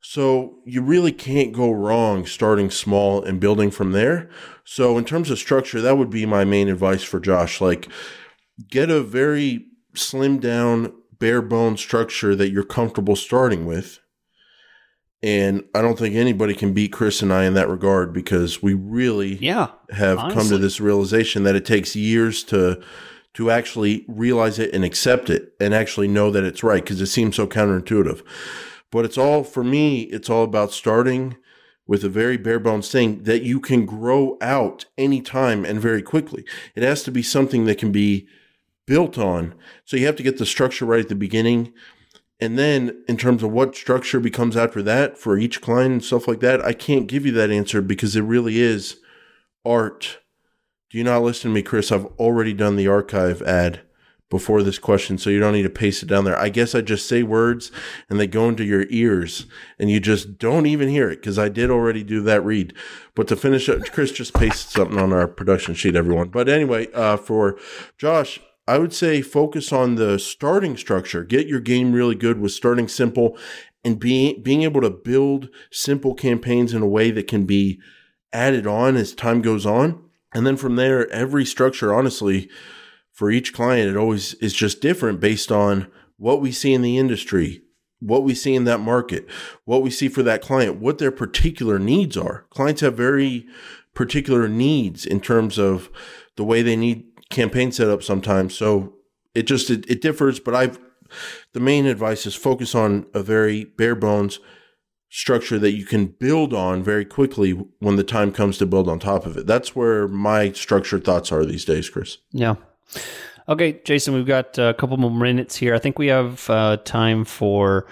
So 0.00 0.58
you 0.64 0.80
really 0.82 1.12
can't 1.12 1.52
go 1.52 1.70
wrong 1.70 2.24
starting 2.24 2.70
small 2.70 3.22
and 3.22 3.40
building 3.40 3.70
from 3.70 3.92
there. 3.92 4.30
So 4.64 4.96
in 4.96 5.04
terms 5.04 5.30
of 5.30 5.38
structure, 5.38 5.80
that 5.80 5.98
would 5.98 6.10
be 6.10 6.24
my 6.24 6.44
main 6.44 6.68
advice 6.68 7.02
for 7.02 7.20
Josh. 7.20 7.60
Like 7.60 7.88
get 8.70 8.90
a 8.90 9.02
very 9.02 9.66
slim 9.94 10.38
down, 10.38 10.92
bare 11.18 11.42
bone 11.42 11.76
structure 11.76 12.34
that 12.36 12.50
you're 12.50 12.62
comfortable 12.64 13.16
starting 13.16 13.66
with. 13.66 13.98
And 15.20 15.64
I 15.74 15.82
don't 15.82 15.98
think 15.98 16.14
anybody 16.14 16.54
can 16.54 16.72
beat 16.72 16.92
Chris 16.92 17.22
and 17.22 17.32
I 17.32 17.44
in 17.44 17.54
that 17.54 17.68
regard 17.68 18.12
because 18.12 18.62
we 18.62 18.74
really 18.74 19.34
Yeah. 19.40 19.68
have 19.90 20.18
come 20.32 20.48
to 20.48 20.58
this 20.58 20.80
realization 20.80 21.42
that 21.42 21.56
it 21.56 21.64
takes 21.64 21.96
years 21.96 22.44
to 22.44 22.80
to 23.34 23.50
actually 23.50 24.04
realize 24.08 24.58
it 24.58 24.72
and 24.72 24.84
accept 24.84 25.28
it 25.28 25.52
and 25.60 25.74
actually 25.74 26.08
know 26.08 26.30
that 26.30 26.44
it's 26.44 26.62
right 26.62 26.82
because 26.82 27.00
it 27.00 27.06
seems 27.06 27.36
so 27.36 27.46
counterintuitive. 27.46 28.22
But 28.90 29.04
it's 29.04 29.18
all 29.18 29.44
for 29.44 29.62
me, 29.62 30.02
it's 30.02 30.30
all 30.30 30.44
about 30.44 30.72
starting 30.72 31.36
with 31.86 32.04
a 32.04 32.08
very 32.08 32.36
bare 32.36 32.60
bones 32.60 32.90
thing 32.90 33.22
that 33.24 33.42
you 33.42 33.60
can 33.60 33.86
grow 33.86 34.36
out 34.40 34.84
anytime 34.96 35.64
and 35.64 35.80
very 35.80 36.02
quickly. 36.02 36.44
It 36.74 36.82
has 36.82 37.02
to 37.04 37.10
be 37.10 37.22
something 37.22 37.64
that 37.64 37.78
can 37.78 37.90
be 37.90 38.28
built 38.86 39.18
on. 39.18 39.54
So 39.84 39.96
you 39.96 40.06
have 40.06 40.16
to 40.16 40.22
get 40.22 40.38
the 40.38 40.46
structure 40.46 40.84
right 40.84 41.00
at 41.00 41.08
the 41.08 41.14
beginning. 41.14 41.72
And 42.40 42.58
then 42.58 43.02
in 43.08 43.16
terms 43.16 43.42
of 43.42 43.50
what 43.50 43.74
structure 43.74 44.20
becomes 44.20 44.56
after 44.56 44.82
that 44.82 45.18
for 45.18 45.38
each 45.38 45.60
client 45.60 45.92
and 45.92 46.04
stuff 46.04 46.28
like 46.28 46.40
that, 46.40 46.64
I 46.64 46.72
can't 46.72 47.06
give 47.06 47.26
you 47.26 47.32
that 47.32 47.50
answer 47.50 47.82
because 47.82 48.14
it 48.14 48.22
really 48.22 48.60
is 48.60 49.00
art. 49.64 50.18
Do 50.90 50.98
you 50.98 51.04
not 51.04 51.22
listen 51.22 51.50
to 51.50 51.54
me, 51.54 51.62
Chris? 51.62 51.90
I've 51.90 52.06
already 52.18 52.52
done 52.52 52.76
the 52.76 52.88
archive 52.88 53.42
ad 53.42 53.80
before 54.30 54.62
this 54.62 54.78
question, 54.78 55.16
so 55.16 55.30
you 55.30 55.40
don't 55.40 55.54
need 55.54 55.62
to 55.62 55.70
paste 55.70 56.02
it 56.02 56.06
down 56.06 56.24
there. 56.24 56.38
I 56.38 56.50
guess 56.50 56.74
I 56.74 56.80
just 56.82 57.08
say 57.08 57.22
words 57.22 57.72
and 58.10 58.20
they 58.20 58.26
go 58.26 58.48
into 58.48 58.64
your 58.64 58.84
ears 58.90 59.46
and 59.78 59.90
you 59.90 60.00
just 60.00 60.38
don't 60.38 60.66
even 60.66 60.88
hear 60.88 61.10
it 61.10 61.16
because 61.16 61.38
I 61.38 61.48
did 61.48 61.70
already 61.70 62.02
do 62.02 62.20
that 62.22 62.44
read. 62.44 62.74
But 63.14 63.28
to 63.28 63.36
finish 63.36 63.68
up, 63.68 63.80
Chris 63.92 64.12
just 64.12 64.34
pasted 64.34 64.70
something 64.70 64.98
on 64.98 65.12
our 65.12 65.26
production 65.26 65.74
sheet, 65.74 65.96
everyone. 65.96 66.28
But 66.28 66.48
anyway, 66.48 66.88
uh, 66.92 67.16
for 67.16 67.58
Josh, 67.96 68.38
I 68.66 68.76
would 68.76 68.92
say 68.92 69.22
focus 69.22 69.72
on 69.72 69.94
the 69.94 70.18
starting 70.18 70.76
structure. 70.76 71.24
Get 71.24 71.46
your 71.46 71.60
game 71.60 71.92
really 71.92 72.14
good 72.14 72.38
with 72.38 72.52
starting 72.52 72.86
simple 72.86 73.38
and 73.82 73.98
being 73.98 74.42
being 74.42 74.62
able 74.62 74.82
to 74.82 74.90
build 74.90 75.48
simple 75.70 76.14
campaigns 76.14 76.74
in 76.74 76.82
a 76.82 76.86
way 76.86 77.10
that 77.10 77.28
can 77.28 77.46
be 77.46 77.80
added 78.30 78.66
on 78.66 78.96
as 78.96 79.14
time 79.14 79.40
goes 79.40 79.64
on. 79.64 80.04
And 80.34 80.46
then 80.46 80.58
from 80.58 80.76
there, 80.76 81.10
every 81.10 81.46
structure, 81.46 81.94
honestly, 81.94 82.50
for 83.18 83.32
each 83.32 83.52
client, 83.52 83.90
it 83.90 83.96
always 83.96 84.34
is 84.34 84.52
just 84.52 84.80
different 84.80 85.18
based 85.18 85.50
on 85.50 85.88
what 86.18 86.40
we 86.40 86.52
see 86.52 86.72
in 86.72 86.82
the 86.82 86.98
industry, 86.98 87.62
what 87.98 88.22
we 88.22 88.32
see 88.32 88.54
in 88.54 88.62
that 88.62 88.78
market, 88.78 89.26
what 89.64 89.82
we 89.82 89.90
see 89.90 90.06
for 90.06 90.22
that 90.22 90.40
client, 90.40 90.76
what 90.76 90.98
their 90.98 91.10
particular 91.10 91.80
needs 91.80 92.16
are. 92.16 92.46
Clients 92.50 92.80
have 92.80 92.96
very 92.96 93.44
particular 93.92 94.46
needs 94.46 95.04
in 95.04 95.20
terms 95.20 95.58
of 95.58 95.90
the 96.36 96.44
way 96.44 96.62
they 96.62 96.76
need 96.76 97.06
campaign 97.28 97.72
set 97.72 97.88
up 97.88 98.04
sometimes. 98.04 98.56
So 98.56 98.94
it 99.34 99.48
just 99.48 99.68
it, 99.68 99.84
it 99.90 100.00
differs, 100.00 100.38
but 100.38 100.54
I've 100.54 100.78
the 101.54 101.60
main 101.60 101.86
advice 101.86 102.24
is 102.24 102.36
focus 102.36 102.72
on 102.72 103.04
a 103.14 103.22
very 103.24 103.64
bare 103.64 103.96
bones 103.96 104.38
structure 105.10 105.58
that 105.58 105.72
you 105.72 105.84
can 105.84 106.06
build 106.06 106.54
on 106.54 106.84
very 106.84 107.04
quickly 107.04 107.50
when 107.80 107.96
the 107.96 108.04
time 108.04 108.30
comes 108.30 108.58
to 108.58 108.66
build 108.66 108.88
on 108.88 109.00
top 109.00 109.26
of 109.26 109.36
it. 109.36 109.48
That's 109.48 109.74
where 109.74 110.06
my 110.06 110.52
structured 110.52 111.02
thoughts 111.02 111.32
are 111.32 111.44
these 111.44 111.64
days, 111.64 111.90
Chris. 111.90 112.18
Yeah. 112.30 112.54
Okay, 113.48 113.80
Jason, 113.84 114.14
we've 114.14 114.26
got 114.26 114.58
a 114.58 114.74
couple 114.74 114.96
more 114.98 115.10
minutes 115.10 115.56
here. 115.56 115.74
I 115.74 115.78
think 115.78 115.98
we 115.98 116.08
have 116.08 116.48
uh, 116.50 116.76
time 116.84 117.24
for 117.24 117.86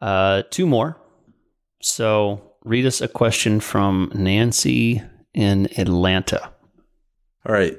uh, 0.00 0.42
two 0.50 0.66
more. 0.66 0.98
So 1.80 2.42
read 2.64 2.84
us 2.84 3.00
a 3.00 3.08
question 3.08 3.60
from 3.60 4.12
Nancy 4.14 5.02
in 5.32 5.68
Atlanta. 5.78 6.52
All 7.46 7.54
right. 7.54 7.78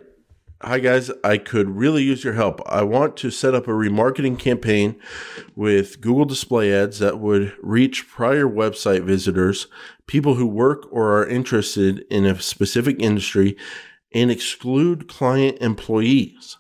Hi, 0.63 0.80
guys. 0.80 1.09
I 1.24 1.38
could 1.39 1.69
really 1.69 2.03
use 2.03 2.24
your 2.24 2.34
help. 2.34 2.61
I 2.67 2.84
want 2.84 3.17
to 3.17 3.32
set 3.32 3.55
up 3.55 3.67
a 3.67 3.72
remarketing 3.72 4.38
campaign 4.38 4.95
with 5.55 6.01
Google 6.01 6.26
display 6.26 6.72
ads 6.72 6.99
that 6.99 7.19
would 7.19 7.53
reach 7.63 8.07
prior 8.07 8.45
website 8.45 9.03
visitors, 9.03 9.65
people 10.05 10.36
who 10.36 10.45
work 10.45 10.88
or 10.91 11.17
are 11.17 11.28
interested 11.28 12.05
in 12.11 12.26
a 12.26 12.39
specific 12.39 12.99
industry, 12.99 13.57
and 14.14 14.32
exclude 14.32 15.07
client 15.07 15.57
employees. 15.62 16.57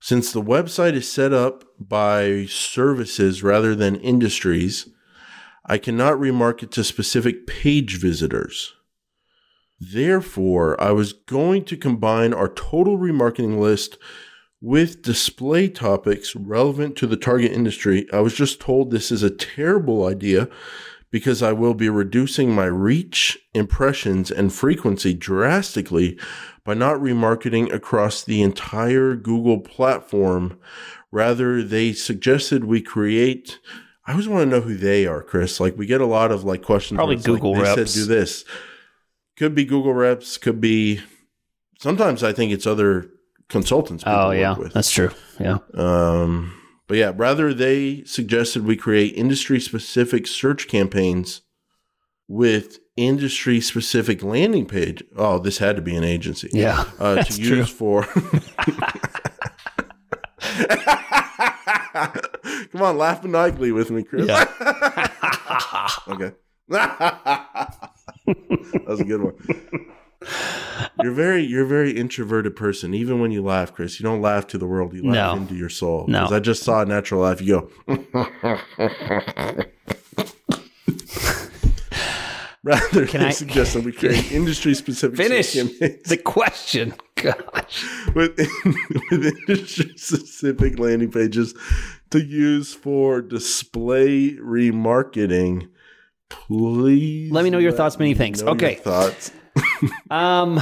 Since 0.00 0.32
the 0.32 0.42
website 0.42 0.94
is 0.94 1.10
set 1.10 1.32
up 1.32 1.64
by 1.78 2.46
services 2.46 3.42
rather 3.42 3.74
than 3.74 3.96
industries, 3.96 4.88
I 5.66 5.78
cannot 5.78 6.18
remarket 6.18 6.70
to 6.72 6.84
specific 6.84 7.46
page 7.46 7.98
visitors. 7.98 8.74
Therefore, 9.80 10.80
I 10.80 10.92
was 10.92 11.12
going 11.14 11.64
to 11.64 11.76
combine 11.76 12.34
our 12.34 12.48
total 12.48 12.98
remarketing 12.98 13.58
list 13.58 13.98
with 14.60 15.02
display 15.02 15.68
topics 15.68 16.36
relevant 16.36 16.96
to 16.96 17.06
the 17.06 17.16
target 17.16 17.52
industry. 17.52 18.06
I 18.12 18.20
was 18.20 18.34
just 18.34 18.60
told 18.60 18.90
this 18.90 19.10
is 19.10 19.22
a 19.22 19.30
terrible 19.30 20.06
idea 20.06 20.48
because 21.10 21.42
I 21.42 21.52
will 21.52 21.74
be 21.74 21.88
reducing 21.88 22.50
my 22.54 22.64
reach, 22.64 23.38
impressions, 23.54 24.30
and 24.30 24.52
frequency 24.52 25.14
drastically 25.14 26.18
by 26.64 26.74
not 26.74 26.96
remarketing 26.96 27.72
across 27.72 28.22
the 28.22 28.40
entire 28.42 29.14
Google 29.14 29.60
platform. 29.60 30.58
Rather, 31.12 31.62
they 31.62 31.92
suggested 31.92 32.64
we 32.64 32.80
create. 32.80 33.58
I 34.06 34.12
always 34.12 34.28
want 34.28 34.42
to 34.42 34.46
know 34.50 34.60
who 34.62 34.76
they 34.76 35.06
are, 35.06 35.22
Chris. 35.22 35.60
Like 35.60 35.76
we 35.78 35.86
get 35.86 36.00
a 36.00 36.06
lot 36.06 36.32
of 36.32 36.44
like 36.44 36.62
questions. 36.62 36.98
Probably 36.98 37.16
it's 37.16 37.26
like, 37.28 37.36
Google 37.40 37.54
they 37.54 37.62
reps. 37.62 37.92
said 37.92 38.00
do 38.00 38.06
this. 38.06 38.44
Could 39.36 39.54
be 39.54 39.64
Google 39.64 39.94
reps. 39.94 40.36
Could 40.38 40.60
be. 40.60 41.00
Sometimes 41.80 42.22
I 42.22 42.32
think 42.32 42.52
it's 42.52 42.66
other 42.66 43.10
consultants. 43.48 44.04
people 44.04 44.18
Oh, 44.18 44.30
yeah. 44.30 44.56
with. 44.56 44.72
That's 44.72 44.90
true. 44.90 45.10
Yeah. 45.38 45.58
Um, 45.74 46.60
But 46.86 46.96
yeah, 46.98 47.12
rather 47.14 47.52
they 47.54 48.04
suggested 48.04 48.64
we 48.64 48.76
create 48.76 49.14
industry 49.14 49.60
specific 49.60 50.26
search 50.26 50.66
campaigns 50.68 51.42
with 52.28 52.78
industry 52.96 53.60
specific 53.60 54.22
landing 54.22 54.66
page. 54.66 55.02
Oh, 55.16 55.38
this 55.38 55.58
had 55.58 55.76
to 55.76 55.82
be 55.82 55.94
an 55.96 56.04
agency. 56.04 56.48
Yeah, 56.52 56.84
Uh, 56.98 57.22
to 57.22 57.38
true. 57.38 57.56
use 57.58 57.70
for. 57.70 58.04
Come 62.72 62.82
on, 62.82 62.98
laugh 62.98 63.22
maniacally 63.22 63.72
with 63.72 63.90
me, 63.90 64.02
Chris. 64.02 64.26
Yeah. 64.28 64.44
okay. 66.08 66.32
that 66.68 67.78
was 68.86 69.00
a 69.00 69.04
good 69.04 69.22
one. 69.22 69.34
You're 71.02 71.12
very 71.12 71.42
you're 71.44 71.64
a 71.64 71.68
very 71.68 71.92
introverted 71.92 72.56
person. 72.56 72.94
Even 72.94 73.20
when 73.20 73.30
you 73.30 73.42
laugh, 73.42 73.72
Chris, 73.74 74.00
you 74.00 74.04
don't 74.04 74.22
laugh 74.22 74.46
to 74.48 74.58
the 74.58 74.66
world. 74.66 74.94
You 74.94 75.04
laugh 75.04 75.36
No. 75.36 75.42
into 75.42 75.54
your 75.54 75.68
soul. 75.68 76.06
No. 76.08 76.26
I 76.30 76.40
just 76.40 76.62
saw 76.62 76.80
a 76.82 76.86
natural 76.86 77.20
laugh. 77.22 77.40
You 77.42 77.70
go. 77.86 78.04
Rather, 82.64 83.06
Can 83.06 83.20
they 83.20 83.26
I- 83.26 83.30
suggest 83.30 83.74
that 83.74 83.84
we 83.84 83.92
create 83.92 84.32
industry 84.32 84.74
specific 84.74 85.16
Finish 85.18 85.52
the 85.52 86.20
question. 86.24 86.94
Gosh. 87.16 87.84
with, 88.14 88.36
with 89.10 89.34
industry 89.48 89.92
specific 89.96 90.78
landing 90.78 91.10
pages 91.10 91.54
to 92.10 92.20
use 92.24 92.72
for 92.74 93.20
display 93.22 94.32
remarketing. 94.32 95.68
Please 96.30 97.30
Let 97.30 97.44
me 97.44 97.50
know 97.50 97.58
your 97.58 97.72
thoughts, 97.72 97.98
many 97.98 98.14
thanks. 98.14 98.40
know 98.40 98.46
your 98.48 98.54
Okay. 98.56 98.74
thoughts. 98.76 99.30
Um, 100.10 100.56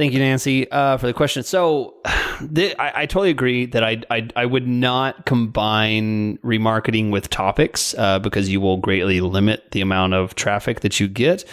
thank 0.00 0.14
you, 0.14 0.18
Nancy, 0.18 0.68
uh, 0.70 0.96
for 0.96 1.06
the 1.06 1.12
question. 1.12 1.42
So, 1.42 1.94
th- 2.54 2.74
I, 2.78 3.02
I 3.02 3.06
totally 3.06 3.28
agree 3.28 3.66
that 3.66 3.84
I, 3.84 4.00
I 4.10 4.28
I 4.34 4.46
would 4.46 4.66
not 4.66 5.26
combine 5.26 6.38
remarketing 6.38 7.10
with 7.10 7.28
topics 7.28 7.94
uh, 7.98 8.18
because 8.18 8.48
you 8.48 8.62
will 8.62 8.78
greatly 8.78 9.20
limit 9.20 9.70
the 9.72 9.82
amount 9.82 10.14
of 10.14 10.34
traffic 10.36 10.80
that 10.80 10.98
you 11.00 11.06
get, 11.06 11.44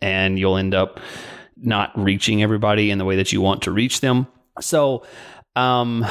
and 0.00 0.38
you'll 0.38 0.56
end 0.56 0.72
up 0.72 1.00
not 1.56 1.90
reaching 1.98 2.44
everybody 2.44 2.92
in 2.92 2.98
the 2.98 3.04
way 3.04 3.16
that 3.16 3.32
you 3.32 3.40
want 3.40 3.62
to 3.62 3.72
reach 3.72 4.00
them. 4.00 4.28
So, 4.60 5.04
um, 5.56 6.06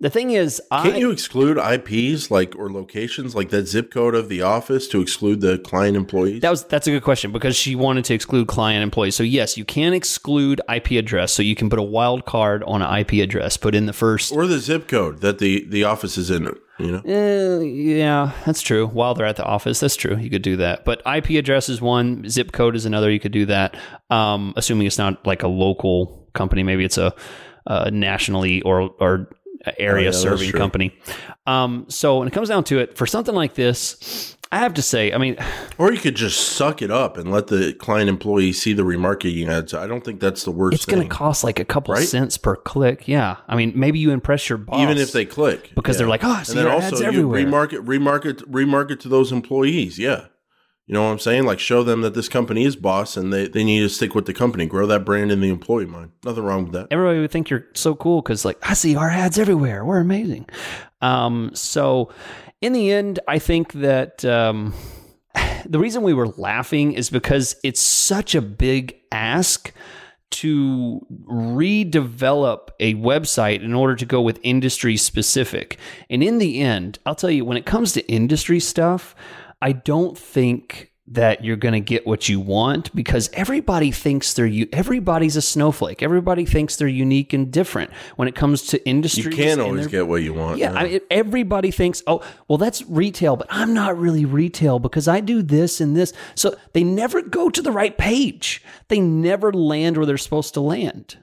the 0.00 0.10
thing 0.10 0.30
is, 0.30 0.60
Can't 0.70 0.94
I 0.94 0.98
you 0.98 1.10
exclude 1.10 1.56
IPs 1.58 2.30
like 2.30 2.54
or 2.56 2.70
locations 2.70 3.34
like 3.34 3.50
that 3.50 3.66
zip 3.66 3.90
code 3.90 4.14
of 4.14 4.28
the 4.28 4.42
office 4.42 4.88
to 4.88 5.00
exclude 5.00 5.40
the 5.40 5.58
client 5.58 5.96
employees? 5.96 6.42
That 6.42 6.50
was 6.50 6.64
that's 6.64 6.86
a 6.86 6.90
good 6.90 7.02
question 7.04 7.32
because 7.32 7.56
she 7.56 7.74
wanted 7.74 8.04
to 8.06 8.14
exclude 8.14 8.48
client 8.48 8.82
employees. 8.82 9.14
So 9.16 9.22
yes, 9.22 9.56
you 9.56 9.64
can 9.64 9.92
exclude 9.94 10.60
IP 10.72 10.92
address. 10.92 11.32
So 11.32 11.42
you 11.42 11.54
can 11.54 11.70
put 11.70 11.78
a 11.78 11.82
wild 11.82 12.24
card 12.26 12.62
on 12.64 12.82
an 12.82 12.98
IP 12.98 13.14
address, 13.22 13.56
put 13.56 13.74
in 13.74 13.86
the 13.86 13.92
first. 13.92 14.32
or 14.32 14.46
the 14.46 14.58
zip 14.58 14.88
code 14.88 15.20
that 15.20 15.38
the, 15.38 15.64
the 15.68 15.84
office 15.84 16.18
is 16.18 16.30
in. 16.30 16.48
You 16.78 16.90
know, 16.90 17.02
Uh, 17.06 17.60
yeah, 17.60 18.32
that's 18.44 18.60
true. 18.60 18.88
While 18.88 19.14
they're 19.14 19.26
at 19.26 19.36
the 19.36 19.44
office, 19.44 19.78
that's 19.78 19.94
true. 19.94 20.16
You 20.16 20.28
could 20.28 20.42
do 20.42 20.56
that. 20.56 20.84
But 20.84 21.02
IP 21.06 21.30
address 21.38 21.68
is 21.68 21.80
one, 21.80 22.28
zip 22.28 22.50
code 22.50 22.74
is 22.74 22.84
another. 22.84 23.10
You 23.12 23.20
could 23.20 23.30
do 23.30 23.46
that. 23.46 23.76
Um, 24.10 24.54
assuming 24.56 24.88
it's 24.88 24.98
not 24.98 25.24
like 25.24 25.44
a 25.44 25.48
local 25.48 26.28
company, 26.34 26.64
maybe 26.64 26.84
it's 26.84 26.98
a, 26.98 27.14
a 27.66 27.92
nationally 27.92 28.60
or 28.62 28.90
or 28.98 29.30
area 29.78 30.08
Oh, 30.10 30.12
yeah, 30.12 30.18
serving 30.18 30.52
company. 30.52 30.96
Um, 31.46 31.86
so 31.88 32.18
when 32.18 32.28
it 32.28 32.32
comes 32.32 32.48
down 32.48 32.64
to 32.64 32.78
it, 32.78 32.96
for 32.96 33.06
something 33.06 33.34
like 33.34 33.54
this, 33.54 34.36
I 34.52 34.58
have 34.58 34.74
to 34.74 34.82
say, 34.82 35.12
I 35.12 35.18
mean, 35.18 35.36
or 35.78 35.92
you 35.92 35.98
could 35.98 36.14
just 36.14 36.52
suck 36.56 36.80
it 36.82 36.90
up 36.90 37.16
and 37.16 37.30
let 37.30 37.48
the 37.48 37.72
client 37.74 38.08
employee 38.08 38.52
see 38.52 38.72
the 38.72 38.82
remarketing 38.84 39.48
ads. 39.48 39.74
I 39.74 39.86
don't 39.86 40.04
think 40.04 40.20
that's 40.20 40.44
the 40.44 40.50
worst. 40.52 40.74
it's 40.74 40.86
going 40.86 41.02
to 41.02 41.08
cost 41.08 41.42
like 41.44 41.58
a 41.58 41.64
couple 41.64 41.94
Right? 41.94 42.06
cents 42.06 42.36
per 42.38 42.56
click. 42.56 43.08
Yeah, 43.08 43.36
I 43.48 43.56
mean, 43.56 43.72
maybe 43.74 43.98
you 43.98 44.10
impress 44.12 44.48
your 44.48 44.58
boss, 44.58 44.78
even 44.80 44.98
if 44.98 45.12
they 45.12 45.24
click 45.24 45.72
because 45.74 45.96
Yeah. 45.96 45.98
they're 45.98 46.08
like, 46.08 46.24
oh, 46.24 46.30
I 46.30 46.42
see 46.44 46.58
and 46.58 46.66
then 46.66 46.72
also 46.72 46.96
ads 46.96 47.00
you 47.00 47.06
everywhere. 47.06 47.44
remarket 47.44 47.84
remarket 47.84 48.34
remarket 48.50 49.00
to 49.00 49.08
those 49.08 49.32
employees 49.32 49.98
yeah 49.98 50.26
you 50.86 50.92
know 50.92 51.04
what 51.04 51.10
i'm 51.10 51.18
saying? 51.18 51.44
Like 51.44 51.58
show 51.58 51.82
them 51.82 52.02
that 52.02 52.14
this 52.14 52.28
company 52.28 52.64
is 52.64 52.76
boss 52.76 53.16
and 53.16 53.32
they, 53.32 53.48
they 53.48 53.64
need 53.64 53.80
to 53.80 53.88
stick 53.88 54.14
with 54.14 54.26
the 54.26 54.34
company. 54.34 54.66
Grow 54.66 54.86
that 54.86 55.04
brand 55.04 55.32
in 55.32 55.40
the 55.40 55.48
employee 55.48 55.86
mind. 55.86 56.12
Nothing 56.24 56.44
wrong 56.44 56.64
with 56.64 56.72
that. 56.72 56.88
Everybody 56.90 57.20
would 57.20 57.30
think 57.30 57.48
you're 57.48 57.66
so 57.74 57.94
cool 57.94 58.20
because 58.20 58.44
like 58.44 58.58
i 58.62 58.74
see 58.74 58.96
our 58.96 59.10
ads 59.10 59.38
everywhere. 59.38 59.84
We're 59.84 60.00
amazing. 60.00 60.46
Um, 61.00 61.50
so 61.54 62.12
in 62.60 62.72
the 62.72 62.90
end 62.90 63.20
i 63.28 63.38
think 63.38 63.72
that 63.74 64.24
um, 64.24 64.74
the 65.66 65.78
reason 65.78 66.02
we 66.02 66.14
were 66.14 66.28
laughing 66.28 66.92
is 66.92 67.10
because 67.10 67.56
it's 67.64 67.80
such 67.80 68.34
a 68.34 68.42
big 68.42 68.96
ask 69.10 69.72
to 70.30 71.06
redevelop 71.30 72.70
a 72.80 72.94
website 72.94 73.62
in 73.62 73.72
order 73.72 73.94
to 73.94 74.04
go 74.04 74.20
with 74.20 74.40
industry 74.42 74.96
specific. 74.96 75.78
And 76.10 76.22
in 76.22 76.38
the 76.38 76.60
end 76.60 76.98
i'll 77.06 77.14
tell 77.14 77.30
you 77.30 77.44
when 77.44 77.56
it 77.56 77.64
comes 77.64 77.92
to 77.92 78.06
industry 78.10 78.60
stuff 78.60 79.14
i 79.64 79.72
don't 79.72 80.16
think 80.16 80.90
that 81.06 81.44
you're 81.44 81.56
going 81.56 81.74
to 81.74 81.80
get 81.80 82.06
what 82.06 82.30
you 82.30 82.40
want 82.40 82.94
because 82.94 83.28
everybody 83.34 83.90
thinks 83.90 84.32
they're 84.32 84.46
you 84.46 84.66
everybody's 84.72 85.36
a 85.36 85.42
snowflake 85.42 86.02
everybody 86.02 86.46
thinks 86.46 86.76
they're 86.76 86.88
unique 86.88 87.34
and 87.34 87.52
different 87.52 87.90
when 88.16 88.26
it 88.26 88.34
comes 88.34 88.62
to 88.62 88.82
industry 88.88 89.24
you 89.24 89.30
can't 89.30 89.60
always 89.60 89.86
get 89.86 90.06
what 90.08 90.22
you 90.22 90.32
want 90.32 90.54
yeah, 90.64 90.72
I 90.72 90.84
mean, 90.84 91.00
everybody 91.10 91.70
thinks, 91.70 92.02
oh, 92.06 92.22
well, 92.48 92.58
that's 92.58 92.82
retail, 92.88 93.36
but 93.36 93.46
I'm 93.50 93.74
not 93.74 93.98
really 93.98 94.24
retail 94.24 94.78
because 94.78 95.08
I 95.08 95.20
do 95.20 95.42
this 95.42 95.80
and 95.80 95.96
this. 95.96 96.12
So 96.34 96.56
they 96.72 96.84
never 96.84 97.22
go 97.22 97.50
to 97.50 97.62
the 97.62 97.72
right 97.72 97.96
page. 97.96 98.62
They 98.88 99.00
never 99.00 99.52
land 99.52 99.96
where 99.96 100.06
they're 100.06 100.18
supposed 100.18 100.54
to 100.54 100.60
land. 100.60 101.18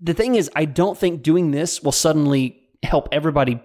The 0.00 0.14
thing 0.14 0.34
is, 0.34 0.50
I 0.54 0.64
don't 0.64 0.98
think 0.98 1.22
doing 1.22 1.50
this 1.50 1.82
will 1.82 1.92
suddenly 1.92 2.60
help 2.82 3.08
everybody 3.12 3.60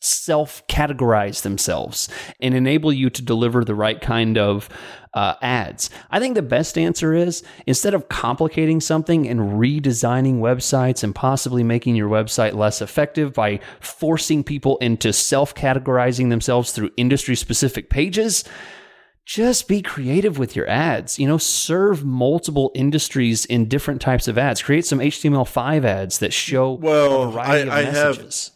self 0.00 0.66
categorize 0.66 1.42
themselves 1.42 2.08
and 2.40 2.54
enable 2.54 2.92
you 2.92 3.10
to 3.10 3.22
deliver 3.22 3.64
the 3.64 3.74
right 3.74 4.00
kind 4.00 4.36
of 4.38 4.68
uh, 5.12 5.34
ads. 5.42 5.90
I 6.10 6.20
think 6.20 6.34
the 6.34 6.42
best 6.42 6.78
answer 6.78 7.12
is 7.14 7.42
instead 7.66 7.94
of 7.94 8.08
complicating 8.08 8.80
something 8.80 9.28
and 9.28 9.40
redesigning 9.60 10.38
websites 10.40 11.02
and 11.02 11.14
possibly 11.14 11.62
making 11.62 11.96
your 11.96 12.08
website 12.08 12.54
less 12.54 12.80
effective 12.80 13.34
by 13.34 13.60
forcing 13.80 14.42
people 14.44 14.78
into 14.78 15.12
self 15.12 15.54
categorizing 15.54 16.30
themselves 16.30 16.72
through 16.72 16.90
industry 16.96 17.34
specific 17.36 17.90
pages. 17.90 18.44
Just 19.26 19.68
be 19.68 19.80
creative 19.82 20.38
with 20.38 20.56
your 20.56 20.68
ads. 20.68 21.18
You 21.18 21.28
know, 21.28 21.38
serve 21.38 22.04
multiple 22.04 22.72
industries 22.74 23.44
in 23.44 23.68
different 23.68 24.00
types 24.00 24.26
of 24.26 24.36
ads. 24.38 24.60
Create 24.62 24.84
some 24.86 24.98
HTML5 24.98 25.84
ads 25.84 26.18
that 26.18 26.32
show 26.32 26.72
Well, 26.72 27.24
a 27.24 27.30
variety 27.30 27.70
I- 27.70 27.76
I 27.76 27.80
of 27.82 27.86
have- 27.94 28.06
messages. 28.16 28.50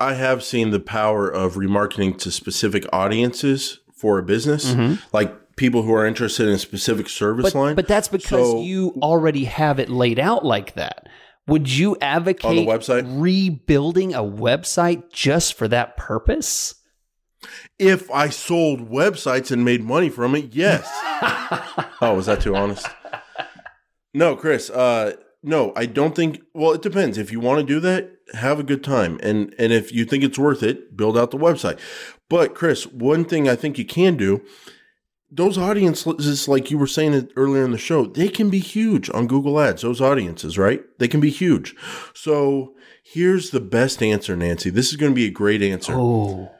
I 0.00 0.14
have 0.14 0.42
seen 0.42 0.70
the 0.70 0.80
power 0.80 1.28
of 1.28 1.54
remarketing 1.54 2.16
to 2.18 2.30
specific 2.30 2.84
audiences 2.92 3.78
for 3.94 4.18
a 4.18 4.22
business 4.22 4.74
like 5.12 5.56
people 5.56 5.82
who 5.82 5.92
are 5.92 6.06
interested 6.06 6.48
in 6.48 6.54
a 6.54 6.58
specific 6.58 7.08
service 7.08 7.46
Mm-hmm. 7.46 7.58
But, 7.58 7.60
line 7.64 7.74
but 7.76 7.86
that's 7.88 8.08
because 8.08 8.50
So- 8.50 8.62
you 8.62 8.98
already 9.02 9.44
have 9.44 9.78
it 9.78 9.90
laid 9.90 10.18
out 10.18 10.44
like 10.44 10.74
that. 10.74 11.06
Would 11.46 11.68
you 11.70 11.96
advocate 12.00 12.66
website? 12.66 13.04
rebuilding 13.20 14.14
a 14.14 14.22
website 14.22 15.10
just 15.12 15.54
for 15.54 15.68
that 15.68 15.96
purpose? 15.96 16.74
if 17.78 18.10
i 18.10 18.28
sold 18.28 18.90
websites 18.90 19.50
and 19.50 19.64
made 19.64 19.82
money 19.82 20.10
from 20.10 20.34
it 20.34 20.52
yes 20.52 20.86
oh 22.02 22.12
was 22.14 22.26
that 22.26 22.38
too 22.42 22.54
honest 22.54 22.86
no 24.12 24.36
chris 24.36 24.68
uh 24.70 25.12
no 25.42 25.72
i 25.76 25.86
don't 25.86 26.14
think 26.16 26.40
well 26.54 26.72
it 26.72 26.82
depends 26.82 27.16
if 27.18 27.32
you 27.32 27.40
want 27.40 27.58
to 27.60 27.66
do 27.74 27.80
that 27.80 28.10
have 28.34 28.60
a 28.60 28.64
good 28.64 28.84
time 28.84 29.18
and 29.22 29.54
and 29.58 29.72
if 29.72 29.92
you 29.92 30.04
think 30.04 30.22
it's 30.22 30.38
worth 30.38 30.62
it 30.62 30.96
build 30.96 31.16
out 31.18 31.30
the 31.30 31.38
website 31.38 31.78
but 32.28 32.54
chris 32.54 32.86
one 32.86 33.24
thing 33.24 33.48
i 33.48 33.56
think 33.56 33.78
you 33.78 33.84
can 33.84 34.16
do 34.16 34.40
those 35.32 35.56
audiences 35.56 36.48
like 36.48 36.70
you 36.70 36.78
were 36.78 36.86
saying 36.86 37.28
earlier 37.36 37.64
in 37.64 37.70
the 37.70 37.78
show 37.78 38.04
they 38.04 38.28
can 38.28 38.50
be 38.50 38.58
huge 38.58 39.08
on 39.10 39.26
google 39.26 39.60
ads 39.60 39.82
those 39.82 40.00
audiences 40.00 40.58
right 40.58 40.82
they 40.98 41.08
can 41.08 41.20
be 41.20 41.30
huge 41.30 41.74
so 42.14 42.74
here's 43.02 43.50
the 43.50 43.60
best 43.60 44.02
answer 44.02 44.36
nancy 44.36 44.70
this 44.70 44.90
is 44.90 44.96
going 44.96 45.12
to 45.12 45.16
be 45.16 45.26
a 45.26 45.30
great 45.30 45.62
answer 45.62 45.94
Oh, 45.96 46.50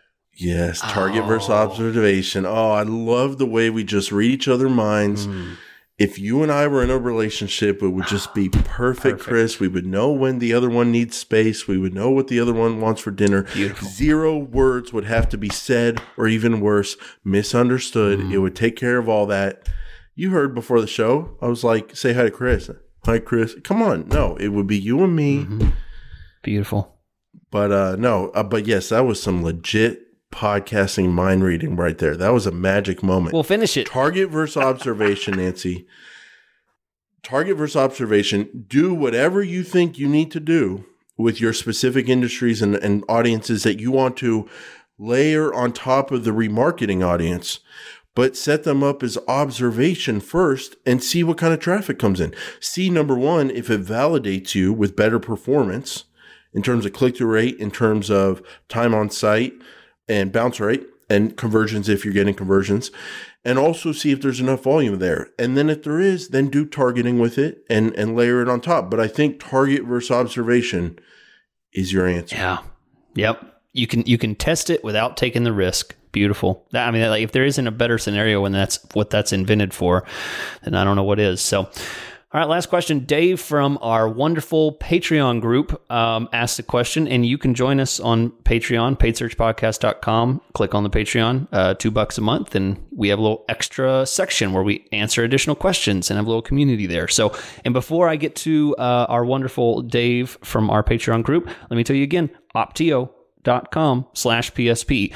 Yes, 0.43 0.81
target 0.81 1.25
Oh. 1.25 1.27
versus 1.27 1.51
observation. 1.51 2.47
Oh, 2.47 2.71
I 2.71 2.83
love 2.83 3.37
the 3.37 3.45
way 3.45 3.69
we 3.69 3.85
just 3.85 4.11
read 4.11 4.31
each 4.31 4.49
other 4.49 4.71
minds. 4.71 5.27
Mm. 5.27 5.57
If 6.01 6.19
you 6.19 6.43
and 6.43 6.51
I 6.51 6.67
were 6.67 6.83
in 6.83 6.89
a 6.89 6.97
relationship, 6.99 7.83
it 7.83 7.91
would 7.91 8.07
just 8.07 8.33
be 8.35 8.49
perfect, 8.49 8.67
Perfect. 8.67 9.21
Chris. 9.21 9.61
We 9.61 9.69
would 9.69 9.85
know 9.87 10.11
when 10.11 10.39
the 10.39 10.55
other 10.55 10.71
one 10.71 10.91
needs 10.91 11.17
space. 11.17 11.69
We 11.69 11.77
would 11.77 11.93
know 11.93 12.11
what 12.11 12.29
the 12.29 12.41
other 12.41 12.55
one 12.55 12.81
wants 12.81 13.03
for 13.03 13.11
dinner. 13.11 13.43
Beautiful. 13.53 13.87
Zero 13.87 14.39
words 14.39 14.93
would 14.95 15.05
have 15.05 15.29
to 15.29 15.37
be 15.39 15.51
said, 15.51 16.01
or 16.17 16.27
even 16.27 16.61
worse, 16.61 16.97
misunderstood. 17.23 18.19
Mm. 18.19 18.33
It 18.33 18.39
would 18.39 18.57
take 18.57 18.77
care 18.77 18.97
of 18.97 19.09
all 19.11 19.27
that. 19.27 19.69
You 20.15 20.31
heard 20.31 20.55
before 20.55 20.81
the 20.81 20.87
show, 20.87 21.37
I 21.43 21.49
was 21.49 21.63
like, 21.63 21.95
say 21.95 22.15
hi 22.15 22.25
to 22.25 22.31
Chris. 22.31 22.71
Hi, 23.05 23.19
Chris. 23.19 23.55
Come 23.63 23.83
on. 23.83 24.09
No, 24.09 24.37
it 24.37 24.49
would 24.49 24.67
be 24.67 24.79
you 24.79 25.05
and 25.05 25.15
me. 25.15 25.45
Mm-hmm. 25.45 25.69
beautiful. 26.43 26.97
But 27.51 27.73
uh 27.73 27.97
no, 27.97 28.29
uh, 28.31 28.43
but 28.45 28.67
yes, 28.67 28.89
that 28.91 29.01
was 29.01 29.21
some 29.23 29.43
legit 29.43 30.01
podcasting 30.33 31.11
mind 31.11 31.45
reading 31.45 31.77
right 31.77 31.99
there. 31.99 32.17
That 32.17 32.33
was 32.33 32.47
a 32.47 32.53
magic 32.53 33.03
moment. 33.03 33.33
We'll 33.33 33.43
finish 33.43 33.77
it. 33.77 33.87
Target 33.87 34.31
versus 34.31 34.57
observation, 34.57 35.37
Nancy. 35.37 35.87
Target 37.23 37.57
versus 37.57 37.77
observation. 37.77 38.65
Do 38.67 38.95
whatever 38.95 39.43
you 39.43 39.63
think 39.63 39.99
you 39.99 40.09
need 40.09 40.31
to 40.33 40.41
do 40.41 40.87
with 41.19 41.41
your 41.41 41.53
specific 41.53 42.09
industries 42.09 42.63
and, 42.63 42.75
and 42.77 43.05
audiences 43.09 43.63
that 43.65 43.79
you 43.79 43.91
want 43.91 44.17
to 44.19 44.49
layer 44.99 45.53
on 45.53 45.73
top 45.73 46.11
of 46.11 46.25
the 46.25 46.31
remarketing 46.31 47.05
audience, 47.05 47.61
but 48.15 48.37
set 48.37 48.65
them 48.65 48.83
up 48.83 49.03
as 49.03 49.19
observation 49.29 50.21
first 50.21 50.77
and 50.87 51.03
see 51.03 51.23
what 51.23 51.39
kind 51.39 51.53
of 51.53 51.61
traffic 51.61 51.99
comes 51.99 52.21
in. 52.21 52.35
See 52.61 52.89
number 52.89 53.17
one, 53.17 53.51
if 53.51 53.71
it 53.71 53.83
validates 53.83 54.55
you 54.55 54.73
with 54.73 54.97
better 54.97 55.19
performance 55.19 56.05
in 56.53 56.63
terms 56.63 56.85
of 56.85 56.93
click 56.93 57.17
through 57.17 57.33
rate, 57.33 57.59
in 57.59 57.71
terms 57.71 58.11
of 58.11 58.43
time 58.69 58.95
on 58.95 59.11
site 59.11 59.55
and 60.11 60.33
bounce 60.33 60.59
rate 60.61 60.87
and 61.09 61.37
conversions 61.37 61.89
if 61.89 62.05
you're 62.05 62.13
getting 62.13 62.35
conversions 62.35 62.91
and 63.45 63.59
also 63.59 63.93
see 63.93 64.11
if 64.11 64.21
there's 64.21 64.41
enough 64.41 64.63
volume 64.63 64.99
there. 64.99 65.31
And 65.39 65.57
then 65.57 65.71
if 65.71 65.83
there 65.83 66.01
is, 66.01 66.29
then 66.29 66.49
do 66.49 66.67
targeting 66.67 67.19
with 67.19 67.39
it 67.39 67.65
and, 67.71 67.95
and 67.95 68.17
layer 68.17 68.43
it 68.43 68.49
on 68.49 68.61
top. 68.61 68.91
But 68.91 69.01
I 69.01 69.09
think 69.09 69.41
target 69.41 69.85
versus 69.85 70.11
observation 70.11 70.99
is 71.73 71.93
your 71.93 72.07
answer. 72.07 72.37
Yeah. 72.37 72.59
Yep. 73.15 73.47
You 73.73 73.87
can 73.87 74.03
you 74.05 74.19
can 74.19 74.35
test 74.35 74.69
it 74.69 74.83
without 74.83 75.17
taking 75.17 75.45
the 75.45 75.53
risk. 75.53 75.95
Beautiful. 76.11 76.67
I 76.75 76.91
mean, 76.91 77.09
like 77.09 77.23
if 77.23 77.31
there 77.31 77.45
isn't 77.45 77.67
a 77.67 77.71
better 77.71 77.99
scenario 77.99 78.41
when 78.41 78.51
that's 78.51 78.85
what 78.95 79.11
that's 79.11 79.33
invented 79.33 79.73
for, 79.73 80.05
then 80.65 80.75
I 80.75 80.83
don't 80.83 80.97
know 80.97 81.05
what 81.05 81.21
is. 81.21 81.41
So 81.41 81.71
all 82.33 82.41
right, 82.41 82.49
last 82.49 82.67
question. 82.67 83.01
Dave 83.07 83.41
from 83.41 83.77
our 83.83 84.09
wonderful 84.09 84.75
Patreon 84.75 85.41
group 85.41 85.83
um, 85.91 86.29
asked 86.33 86.61
a 86.61 86.63
question, 86.63 87.09
and 87.09 87.27
you 87.27 87.37
can 87.37 87.55
join 87.55 87.81
us 87.81 87.99
on 87.99 88.31
Patreon, 88.31 88.97
paidsearchpodcast.com. 89.01 90.41
Click 90.53 90.73
on 90.73 90.85
the 90.85 90.91
Patreon, 90.91 91.49
uh, 91.51 91.75
two 91.75 91.91
bucks 91.91 92.19
a 92.19 92.21
month, 92.21 92.55
and 92.55 92.81
we 92.93 93.09
have 93.09 93.19
a 93.19 93.23
little 93.23 93.45
extra 93.49 94.07
section 94.07 94.53
where 94.53 94.63
we 94.63 94.87
answer 94.93 95.25
additional 95.25 95.57
questions 95.57 96.09
and 96.09 96.19
have 96.19 96.27
a 96.27 96.29
little 96.29 96.41
community 96.41 96.87
there. 96.87 97.09
So, 97.09 97.37
and 97.65 97.75
before 97.75 98.09
I 98.09 98.15
get 98.15 98.37
to 98.37 98.77
uh, 98.79 99.07
our 99.09 99.25
wonderful 99.25 99.83
Dave 99.83 100.39
from 100.45 100.71
our 100.71 100.85
Patreon 100.85 101.25
group, 101.25 101.49
let 101.49 101.77
me 101.77 101.83
tell 101.83 101.97
you 101.97 102.05
again, 102.05 102.31
opteo.com 102.55 104.07
slash 104.15 104.53
PSP. 104.53 105.13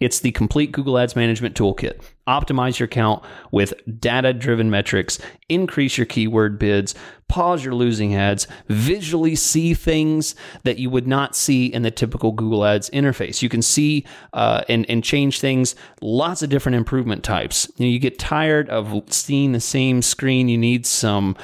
It's 0.00 0.20
the 0.20 0.30
complete 0.30 0.70
Google 0.70 0.96
Ads 0.96 1.16
Management 1.16 1.56
Toolkit. 1.56 2.00
Optimize 2.28 2.78
your 2.78 2.84
account 2.84 3.24
with 3.50 3.74
data 4.00 4.32
driven 4.32 4.70
metrics, 4.70 5.18
increase 5.48 5.98
your 5.98 6.06
keyword 6.06 6.56
bids, 6.56 6.94
pause 7.26 7.64
your 7.64 7.74
losing 7.74 8.14
ads, 8.14 8.46
visually 8.68 9.34
see 9.34 9.74
things 9.74 10.36
that 10.62 10.78
you 10.78 10.88
would 10.88 11.08
not 11.08 11.34
see 11.34 11.66
in 11.66 11.82
the 11.82 11.90
typical 11.90 12.30
Google 12.30 12.64
Ads 12.64 12.90
interface. 12.90 13.42
You 13.42 13.48
can 13.48 13.62
see 13.62 14.04
uh, 14.34 14.62
and, 14.68 14.88
and 14.88 15.02
change 15.02 15.40
things, 15.40 15.74
lots 16.00 16.42
of 16.42 16.50
different 16.50 16.76
improvement 16.76 17.24
types. 17.24 17.68
You, 17.76 17.86
know, 17.86 17.90
you 17.90 17.98
get 17.98 18.20
tired 18.20 18.68
of 18.68 19.02
seeing 19.12 19.50
the 19.50 19.60
same 19.60 20.00
screen, 20.02 20.48
you 20.48 20.58
need 20.58 20.86
some 20.86 21.36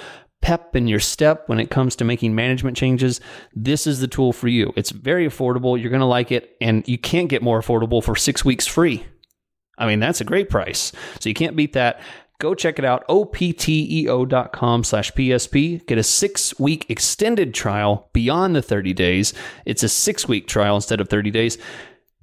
pep 0.44 0.76
in 0.76 0.86
your 0.86 1.00
step 1.00 1.48
when 1.48 1.58
it 1.58 1.70
comes 1.70 1.96
to 1.96 2.04
making 2.04 2.34
management 2.34 2.76
changes, 2.76 3.18
this 3.54 3.86
is 3.86 4.00
the 4.00 4.06
tool 4.06 4.30
for 4.30 4.46
you. 4.46 4.74
It's 4.76 4.90
very 4.90 5.26
affordable. 5.26 5.80
You're 5.80 5.88
going 5.88 6.00
to 6.00 6.06
like 6.06 6.30
it, 6.30 6.54
and 6.60 6.86
you 6.86 6.98
can't 6.98 7.30
get 7.30 7.42
more 7.42 7.58
affordable 7.58 8.04
for 8.04 8.14
six 8.14 8.44
weeks 8.44 8.66
free. 8.66 9.06
I 9.78 9.86
mean, 9.86 10.00
that's 10.00 10.20
a 10.20 10.24
great 10.24 10.50
price. 10.50 10.92
So 11.18 11.30
you 11.30 11.34
can't 11.34 11.56
beat 11.56 11.72
that. 11.72 11.98
Go 12.40 12.54
check 12.54 12.78
it 12.78 12.84
out, 12.84 13.08
opteo.com 13.08 14.84
slash 14.84 15.12
PSP. 15.12 15.86
Get 15.86 15.96
a 15.96 16.02
six 16.02 16.58
week 16.60 16.84
extended 16.90 17.54
trial 17.54 18.10
beyond 18.12 18.54
the 18.54 18.60
30 18.60 18.92
days. 18.92 19.32
It's 19.64 19.82
a 19.82 19.88
six 19.88 20.28
week 20.28 20.46
trial 20.46 20.74
instead 20.74 21.00
of 21.00 21.08
30 21.08 21.30
days. 21.30 21.56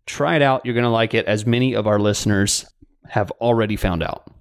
Try 0.05 0.35
it 0.35 0.43
out. 0.43 0.63
You're 0.63 0.75
going 0.75 0.83
to 0.83 0.91
like 0.91 1.15
it, 1.15 1.25
as 1.25 1.47
many 1.47 1.73
of 1.73 1.87
our 1.87 1.97
listeners 1.97 2.67
have 3.07 3.31
already 3.41 3.77
found 3.77 4.03
out. 4.03 4.31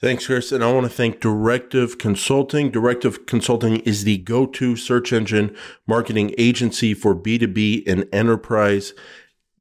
Thanks, 0.00 0.28
Chris. 0.28 0.52
And 0.52 0.62
I 0.62 0.72
want 0.72 0.84
to 0.84 0.92
thank 0.92 1.18
Directive 1.18 1.98
Consulting. 1.98 2.70
Directive 2.70 3.26
Consulting 3.26 3.78
is 3.80 4.04
the 4.04 4.18
go 4.18 4.46
to 4.46 4.76
search 4.76 5.12
engine 5.12 5.56
marketing 5.88 6.36
agency 6.38 6.94
for 6.94 7.16
B2B 7.16 7.82
and 7.84 8.06
enterprise 8.12 8.92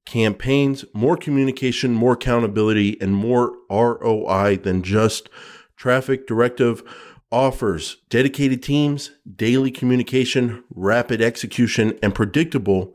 campaigns. 0.06 0.86
More 0.94 1.18
communication, 1.18 1.96
more 1.96 2.14
accountability, 2.14 3.02
and 3.02 3.16
more 3.16 3.54
ROI 3.72 4.58
than 4.58 4.84
just 4.84 5.28
traffic. 5.76 6.28
Directive 6.28 6.84
offers 7.32 7.98
dedicated 8.10 8.62
teams, 8.62 9.10
daily 9.36 9.72
communication, 9.72 10.64
rapid 10.70 11.20
execution, 11.20 11.98
and 12.04 12.14
predictable 12.14 12.94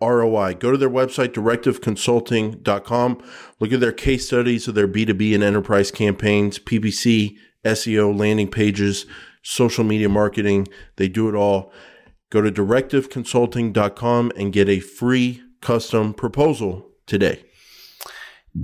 ROI. 0.00 0.54
Go 0.54 0.70
to 0.70 0.76
their 0.76 0.90
website, 0.90 1.28
directiveconsulting.com. 1.28 3.22
Look 3.60 3.72
at 3.72 3.80
their 3.80 3.92
case 3.92 4.26
studies 4.26 4.68
of 4.68 4.74
their 4.74 4.88
B2B 4.88 5.34
and 5.34 5.42
enterprise 5.42 5.90
campaigns, 5.90 6.58
PPC, 6.58 7.36
SEO, 7.64 8.18
landing 8.18 8.50
pages, 8.50 9.06
social 9.42 9.84
media 9.84 10.08
marketing. 10.08 10.68
They 10.96 11.08
do 11.08 11.28
it 11.28 11.34
all. 11.34 11.72
Go 12.30 12.40
to 12.42 12.50
directiveconsulting.com 12.50 14.32
and 14.36 14.52
get 14.52 14.68
a 14.68 14.80
free 14.80 15.42
custom 15.60 16.14
proposal 16.14 16.90
today. 17.06 17.43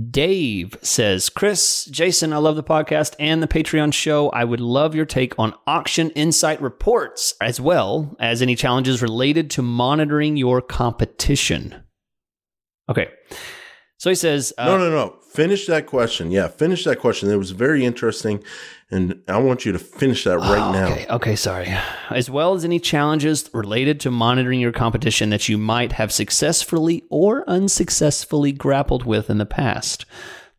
Dave 0.09 0.77
says, 0.81 1.29
Chris, 1.29 1.85
Jason, 1.85 2.31
I 2.31 2.37
love 2.37 2.55
the 2.55 2.63
podcast 2.63 3.13
and 3.19 3.43
the 3.43 3.47
Patreon 3.47 3.93
show. 3.93 4.29
I 4.29 4.45
would 4.45 4.61
love 4.61 4.95
your 4.95 5.05
take 5.05 5.37
on 5.37 5.53
auction 5.67 6.11
insight 6.11 6.61
reports 6.61 7.33
as 7.41 7.59
well 7.59 8.15
as 8.19 8.41
any 8.41 8.55
challenges 8.55 9.01
related 9.01 9.49
to 9.51 9.61
monitoring 9.61 10.37
your 10.37 10.61
competition. 10.61 11.83
Okay. 12.87 13.09
So 13.97 14.09
he 14.09 14.15
says, 14.15 14.53
uh, 14.57 14.65
No, 14.65 14.77
no, 14.77 14.89
no. 14.89 15.17
Finish 15.33 15.67
that 15.67 15.87
question. 15.87 16.31
Yeah, 16.31 16.47
finish 16.47 16.85
that 16.85 16.99
question. 16.99 17.29
It 17.29 17.35
was 17.35 17.51
very 17.51 17.85
interesting. 17.85 18.43
And 18.91 19.21
I 19.29 19.37
want 19.37 19.65
you 19.65 19.71
to 19.71 19.79
finish 19.79 20.25
that 20.25 20.37
right 20.37 20.59
oh, 20.59 20.69
okay, 20.69 21.05
now. 21.07 21.15
Okay, 21.15 21.35
sorry. 21.37 21.73
As 22.09 22.29
well 22.29 22.53
as 22.53 22.65
any 22.65 22.77
challenges 22.77 23.49
related 23.53 24.01
to 24.01 24.11
monitoring 24.11 24.59
your 24.59 24.73
competition 24.73 25.29
that 25.29 25.47
you 25.47 25.57
might 25.57 25.93
have 25.93 26.11
successfully 26.11 27.03
or 27.09 27.49
unsuccessfully 27.49 28.51
grappled 28.51 29.05
with 29.05 29.29
in 29.29 29.37
the 29.37 29.45
past. 29.45 30.05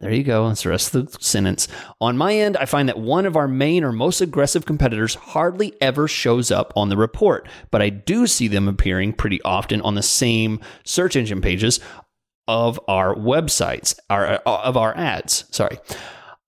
There 0.01 0.11
you 0.11 0.25
go. 0.25 0.49
That's 0.49 0.65
the 0.65 0.71
rest 0.71 0.95
of 0.95 1.13
the 1.13 1.23
sentence. 1.23 1.69
On 2.01 2.17
my 2.17 2.35
end, 2.35 2.57
I 2.57 2.65
find 2.65 2.89
that 2.89 2.99
one 2.99 3.25
of 3.25 3.37
our 3.37 3.47
main 3.47 3.85
or 3.85 3.93
most 3.93 4.21
aggressive 4.21 4.65
competitors 4.65 5.15
hardly 5.15 5.75
ever 5.81 6.09
shows 6.09 6.51
up 6.51 6.73
on 6.75 6.89
the 6.89 6.97
report, 6.97 7.47
but 7.71 7.83
I 7.83 7.91
do 7.91 8.27
see 8.27 8.49
them 8.49 8.67
appearing 8.67 9.13
pretty 9.13 9.41
often 9.43 9.81
on 9.83 9.95
the 9.95 10.03
same 10.03 10.59
search 10.85 11.15
engine 11.15 11.41
pages 11.41 11.79
of 12.49 12.81
our 12.89 13.15
websites, 13.15 13.97
our, 14.11 14.27
uh, 14.27 14.39
of 14.45 14.77
our 14.77 14.97
ads. 14.97 15.45
Sorry. 15.51 15.79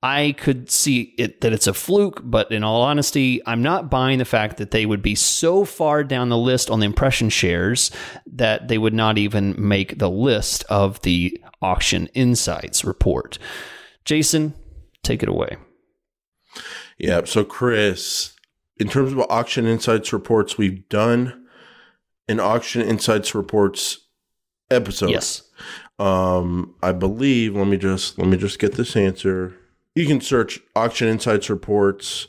I 0.05 0.35
could 0.37 0.71
see 0.71 1.15
it 1.17 1.41
that 1.41 1.55
it's 1.55 1.67
a 1.67 1.73
fluke, 1.73 2.21
but 2.23 2.53
in 2.53 2.63
all 2.63 2.83
honesty, 2.83 3.41
I'm 3.47 3.63
not 3.63 3.89
buying 3.89 4.19
the 4.19 4.27
fact 4.27 4.59
that 4.59 4.71
they 4.71 4.85
would 4.85 5.01
be 5.01 5.15
so 5.15 5.65
far 5.65 6.05
down 6.05 6.29
the 6.29 6.37
list 6.37 6.69
on 6.69 6.81
the 6.81 6.85
impression 6.85 7.31
shares 7.31 7.91
that 8.27 8.69
they 8.69 8.77
would 8.77 8.93
not 8.93 9.17
even 9.17 9.55
make 9.57 9.97
the 9.97 10.11
list 10.11 10.63
of 10.65 11.01
the 11.01 11.43
auction 11.63 12.09
insights 12.09 12.85
report. 12.85 13.39
Jason, 14.05 14.53
take 15.03 15.23
it 15.23 15.29
away. 15.31 15.57
Yeah. 16.99 17.23
So, 17.25 17.43
Chris, 17.43 18.35
in 18.77 18.89
terms 18.89 19.11
of 19.11 19.21
auction 19.31 19.65
insights 19.65 20.13
reports, 20.13 20.59
we've 20.59 20.87
done 20.91 21.47
an 22.29 22.41
auction 22.41 22.83
insights 22.83 23.35
reports 23.35 24.01
episode. 24.71 25.09
Yes. 25.09 25.45
Um, 25.99 26.75
I 26.83 26.93
believe. 26.93 27.57
Let 27.57 27.69
me 27.69 27.79
just 27.79 28.19
let 28.19 28.29
me 28.29 28.37
just 28.37 28.59
get 28.59 28.75
this 28.75 28.97
answer 28.97 29.57
you 29.95 30.07
can 30.07 30.21
search 30.21 30.61
auction 30.75 31.09
insights 31.09 31.49
reports, 31.49 32.29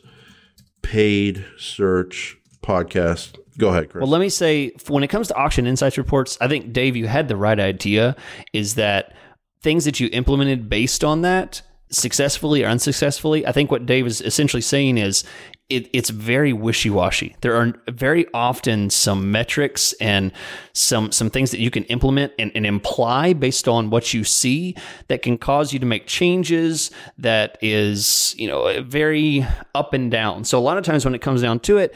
paid 0.82 1.45
search 1.57 2.38
podcast. 2.61 3.38
Go 3.57 3.70
ahead, 3.70 3.89
Chris. 3.89 4.01
Well, 4.01 4.09
let 4.09 4.22
me 4.22 4.30
say 4.30 4.72
when 4.88 5.03
it 5.03 5.07
comes 5.07 5.30
to 5.30 5.36
auction 5.36 5.66
insights 5.66 5.97
reports, 5.97 6.38
I 6.41 6.47
think 6.47 6.74
Dave, 6.74 6.95
you 6.95 7.07
had 7.07 7.28
the 7.28 7.38
right 7.38 7.59
idea. 7.59 8.16
Is 8.53 8.76
that 8.76 9.13
things 9.61 9.86
that 9.86 9.99
you 9.99 10.09
implemented 10.11 10.70
based 10.70 11.03
on 11.03 11.22
that 11.22 11.61
successfully 11.89 12.63
or 12.63 12.67
unsuccessfully? 12.67 13.45
I 13.45 13.51
think 13.51 13.71
what 13.71 13.86
Dave 13.86 14.05
is 14.05 14.21
essentially 14.21 14.61
saying 14.61 14.97
is 14.97 15.23
it, 15.69 15.89
it's 15.93 16.11
very 16.11 16.53
wishy-washy. 16.53 17.36
There 17.41 17.55
are 17.55 17.73
very 17.89 18.27
often 18.33 18.91
some 18.91 19.31
metrics 19.31 19.93
and 19.93 20.31
some 20.73 21.11
some 21.11 21.31
things 21.31 21.49
that 21.51 21.59
you 21.59 21.71
can 21.71 21.86
implement 21.86 22.33
and, 22.38 22.51
and, 22.53 22.67
imply 22.67 23.33
based 23.33 23.67
on 23.67 23.89
what 23.89 24.13
you 24.13 24.23
see 24.23 24.75
that 25.07 25.23
can 25.23 25.39
cause 25.39 25.73
you 25.73 25.79
to 25.79 25.86
make 25.86 26.05
changes 26.05 26.91
that 27.17 27.57
is, 27.61 28.36
you 28.38 28.47
know, 28.47 28.83
very 28.83 29.45
up 29.73 29.93
and 29.93 30.11
down. 30.11 30.43
So 30.43 30.59
a 30.59 30.61
lot 30.61 30.77
of 30.77 30.83
times 30.83 31.03
when 31.03 31.15
it 31.15 31.21
comes 31.21 31.41
down 31.41 31.59
to 31.61 31.77
it, 31.77 31.95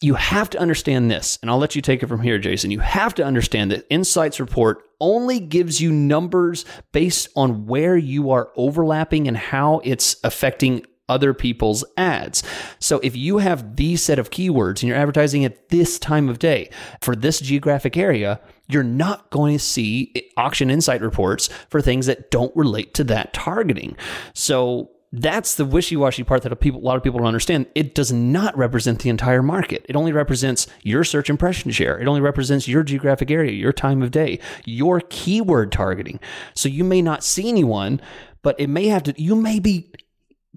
you 0.00 0.14
have 0.14 0.50
to 0.50 0.58
understand 0.58 1.10
this, 1.10 1.38
and 1.40 1.50
I'll 1.50 1.58
let 1.58 1.74
you 1.74 1.80
take 1.80 2.02
it 2.02 2.06
from 2.06 2.20
here, 2.20 2.38
Jason. 2.38 2.70
You 2.70 2.80
have 2.80 3.14
to 3.14 3.24
understand 3.24 3.70
that 3.70 3.86
Insights 3.88 4.38
Report 4.38 4.82
only 5.00 5.40
gives 5.40 5.80
you 5.80 5.90
numbers 5.90 6.64
based 6.92 7.28
on 7.34 7.66
where 7.66 7.96
you 7.96 8.30
are 8.30 8.50
overlapping 8.56 9.26
and 9.26 9.36
how 9.36 9.80
it's 9.84 10.16
affecting 10.22 10.84
other 11.08 11.32
people's 11.32 11.84
ads. 11.96 12.42
So 12.78 12.98
if 13.02 13.16
you 13.16 13.38
have 13.38 13.76
these 13.76 14.02
set 14.02 14.18
of 14.18 14.30
keywords 14.30 14.82
and 14.82 14.84
you're 14.84 14.96
advertising 14.96 15.44
at 15.44 15.68
this 15.68 15.98
time 15.98 16.28
of 16.28 16.38
day 16.38 16.70
for 17.00 17.14
this 17.14 17.40
geographic 17.40 17.96
area, 17.96 18.40
you're 18.66 18.82
not 18.82 19.30
going 19.30 19.56
to 19.56 19.64
see 19.64 20.12
auction 20.36 20.68
insight 20.68 21.00
reports 21.00 21.48
for 21.70 21.80
things 21.80 22.06
that 22.06 22.30
don't 22.30 22.54
relate 22.56 22.92
to 22.94 23.04
that 23.04 23.32
targeting. 23.32 23.96
So 24.34 24.90
that's 25.20 25.54
the 25.54 25.64
wishy-washy 25.64 26.24
part 26.24 26.42
that 26.42 26.52
a, 26.52 26.56
people, 26.56 26.80
a 26.80 26.84
lot 26.84 26.96
of 26.96 27.02
people 27.02 27.18
don't 27.18 27.28
understand. 27.28 27.66
It 27.74 27.94
does 27.94 28.12
not 28.12 28.56
represent 28.56 29.00
the 29.00 29.08
entire 29.08 29.42
market. 29.42 29.86
It 29.88 29.96
only 29.96 30.12
represents 30.12 30.66
your 30.82 31.04
search 31.04 31.30
impression 31.30 31.70
share. 31.70 31.98
It 31.98 32.06
only 32.06 32.20
represents 32.20 32.68
your 32.68 32.82
geographic 32.82 33.30
area, 33.30 33.52
your 33.52 33.72
time 33.72 34.02
of 34.02 34.10
day, 34.10 34.38
your 34.64 35.00
keyword 35.00 35.72
targeting. 35.72 36.20
So 36.54 36.68
you 36.68 36.84
may 36.84 37.02
not 37.02 37.24
see 37.24 37.48
anyone, 37.48 38.00
but 38.42 38.58
it 38.58 38.68
may 38.68 38.88
have 38.88 39.04
to. 39.04 39.14
You 39.20 39.34
may 39.36 39.58
be 39.58 39.90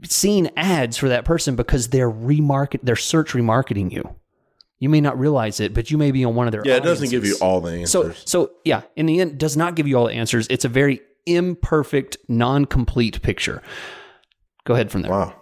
seeing 0.03 0.49
ads 0.57 0.97
for 0.97 1.09
that 1.09 1.25
person 1.25 1.55
because 1.55 1.89
they're 1.89 2.11
remarket, 2.11 2.79
they're 2.83 2.95
search 2.95 3.33
remarketing 3.33 3.91
you. 3.91 4.15
You 4.79 4.89
may 4.89 5.01
not 5.01 5.19
realize 5.19 5.59
it, 5.59 5.73
but 5.73 5.91
you 5.91 5.97
may 5.97 6.11
be 6.11 6.23
on 6.23 6.35
one 6.35 6.47
of 6.47 6.51
their. 6.51 6.61
Yeah, 6.65 6.77
it 6.77 6.83
doesn't 6.83 7.09
give 7.09 7.25
you 7.25 7.35
all 7.41 7.59
the 7.61 7.71
answers. 7.71 8.17
So, 8.19 8.47
so 8.47 8.51
yeah, 8.63 8.83
in 8.95 9.05
the 9.07 9.19
end, 9.19 9.37
does 9.37 9.57
not 9.57 9.75
give 9.75 9.87
you 9.87 9.97
all 9.97 10.07
the 10.07 10.13
answers. 10.13 10.47
It's 10.49 10.65
a 10.65 10.69
very 10.69 11.01
imperfect, 11.25 12.17
non-complete 12.27 13.21
picture. 13.21 13.61
Go 14.65 14.73
ahead 14.73 14.91
from 14.91 15.03
there. 15.03 15.11
Wow. 15.11 15.35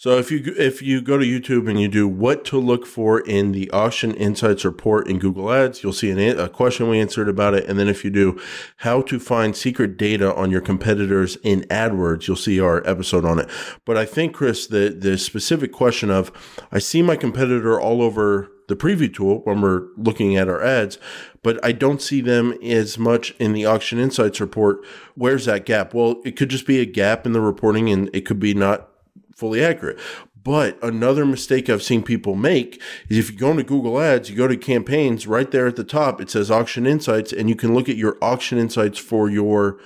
So 0.00 0.16
if 0.16 0.30
you 0.30 0.54
if 0.56 0.80
you 0.80 1.02
go 1.02 1.18
to 1.18 1.26
YouTube 1.26 1.68
and 1.68 1.78
you 1.78 1.86
do 1.86 2.08
what 2.08 2.42
to 2.46 2.58
look 2.58 2.86
for 2.86 3.20
in 3.20 3.52
the 3.52 3.70
auction 3.70 4.14
insights 4.14 4.64
report 4.64 5.06
in 5.06 5.18
Google 5.18 5.52
Ads, 5.52 5.82
you'll 5.82 5.92
see 5.92 6.10
an, 6.10 6.18
a 6.40 6.48
question 6.48 6.88
we 6.88 6.98
answered 6.98 7.28
about 7.28 7.52
it. 7.52 7.66
And 7.66 7.78
then 7.78 7.86
if 7.86 8.02
you 8.02 8.08
do 8.08 8.40
how 8.78 9.02
to 9.02 9.20
find 9.20 9.54
secret 9.54 9.98
data 9.98 10.34
on 10.34 10.50
your 10.50 10.62
competitors 10.62 11.36
in 11.42 11.64
AdWords, 11.64 12.26
you'll 12.26 12.36
see 12.36 12.58
our 12.58 12.82
episode 12.88 13.26
on 13.26 13.40
it. 13.40 13.50
But 13.84 13.98
I 13.98 14.06
think 14.06 14.32
Chris, 14.32 14.66
the 14.66 14.88
the 14.88 15.18
specific 15.18 15.70
question 15.70 16.08
of 16.10 16.32
I 16.72 16.78
see 16.78 17.02
my 17.02 17.16
competitor 17.16 17.78
all 17.78 18.00
over 18.00 18.50
the 18.70 18.76
preview 18.76 19.12
tool 19.12 19.40
when 19.44 19.60
we're 19.60 19.88
looking 19.98 20.36
at 20.36 20.48
our 20.48 20.62
ads, 20.62 20.98
but 21.42 21.62
I 21.62 21.72
don't 21.72 22.00
see 22.00 22.22
them 22.22 22.52
as 22.62 22.96
much 22.96 23.32
in 23.38 23.52
the 23.52 23.66
auction 23.66 23.98
insights 23.98 24.40
report. 24.40 24.78
Where's 25.14 25.44
that 25.44 25.66
gap? 25.66 25.92
Well, 25.92 26.22
it 26.24 26.36
could 26.36 26.48
just 26.48 26.66
be 26.66 26.80
a 26.80 26.86
gap 26.86 27.26
in 27.26 27.32
the 27.32 27.40
reporting 27.42 27.90
and 27.90 28.08
it 28.14 28.22
could 28.22 28.40
be 28.40 28.54
not 28.54 28.88
fully 29.36 29.62
accurate. 29.62 29.98
But 30.42 30.82
another 30.82 31.26
mistake 31.26 31.68
I've 31.68 31.82
seen 31.82 32.02
people 32.02 32.34
make 32.34 32.80
is 33.10 33.18
if 33.18 33.30
you 33.30 33.36
go 33.36 33.50
into 33.50 33.62
Google 33.62 34.00
Ads, 34.00 34.30
you 34.30 34.36
go 34.36 34.48
to 34.48 34.56
campaigns, 34.56 35.26
right 35.26 35.50
there 35.50 35.66
at 35.66 35.76
the 35.76 35.84
top, 35.84 36.20
it 36.20 36.30
says 36.30 36.50
auction 36.50 36.86
insights, 36.86 37.32
and 37.32 37.50
you 37.50 37.54
can 37.54 37.74
look 37.74 37.90
at 37.90 37.96
your 37.96 38.16
auction 38.22 38.56
insights 38.56 38.98
for 38.98 39.28
your 39.28 39.78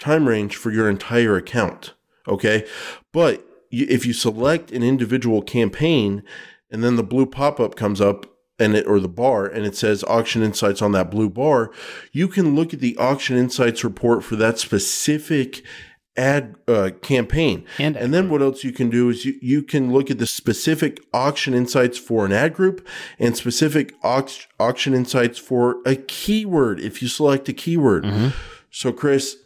time 0.00 0.26
range 0.26 0.56
for 0.56 0.72
your 0.72 0.90
entire 0.90 1.36
account. 1.36 1.94
Okay. 2.26 2.66
But 3.12 3.46
if 3.70 4.04
you 4.04 4.12
select 4.12 4.72
an 4.72 4.82
individual 4.82 5.42
campaign 5.42 6.24
and 6.70 6.82
then 6.84 6.96
the 6.96 7.02
blue 7.02 7.26
pop 7.26 7.58
up 7.60 7.74
comes 7.76 8.00
up, 8.00 8.26
and 8.58 8.74
it, 8.76 8.86
or 8.86 9.00
the 9.00 9.08
bar 9.08 9.46
and 9.46 9.64
it 9.64 9.74
says 9.74 10.04
auction 10.04 10.42
insights 10.42 10.82
on 10.82 10.92
that 10.92 11.10
blue 11.10 11.30
bar, 11.30 11.70
you 12.12 12.28
can 12.28 12.54
look 12.54 12.74
at 12.74 12.80
the 12.80 12.94
auction 12.98 13.36
insights 13.38 13.82
report 13.82 14.22
for 14.22 14.36
that 14.36 14.58
specific 14.58 15.62
ad 16.16 16.56
uh, 16.68 16.90
campaign. 17.00 17.64
And- 17.78 17.96
and 17.96 18.12
then 18.12 18.28
what 18.28 18.42
else 18.42 18.62
you 18.62 18.72
can 18.72 18.90
do 18.90 19.08
is 19.08 19.24
you, 19.24 19.34
you 19.40 19.62
can 19.62 19.92
look 19.92 20.10
at 20.10 20.18
the 20.18 20.26
specific 20.26 21.00
auction 21.14 21.54
insights 21.54 21.96
for 21.96 22.26
an 22.26 22.32
ad 22.32 22.52
group 22.52 22.86
and 23.18 23.34
specific 23.34 23.94
aux- 24.02 24.26
auction 24.58 24.92
insights 24.92 25.38
for 25.38 25.76
a 25.86 25.94
keyword 25.96 26.80
if 26.80 27.00
you 27.00 27.08
select 27.08 27.48
a 27.48 27.52
keyword. 27.54 28.04
So 28.70 28.92
Chris, 28.92 29.36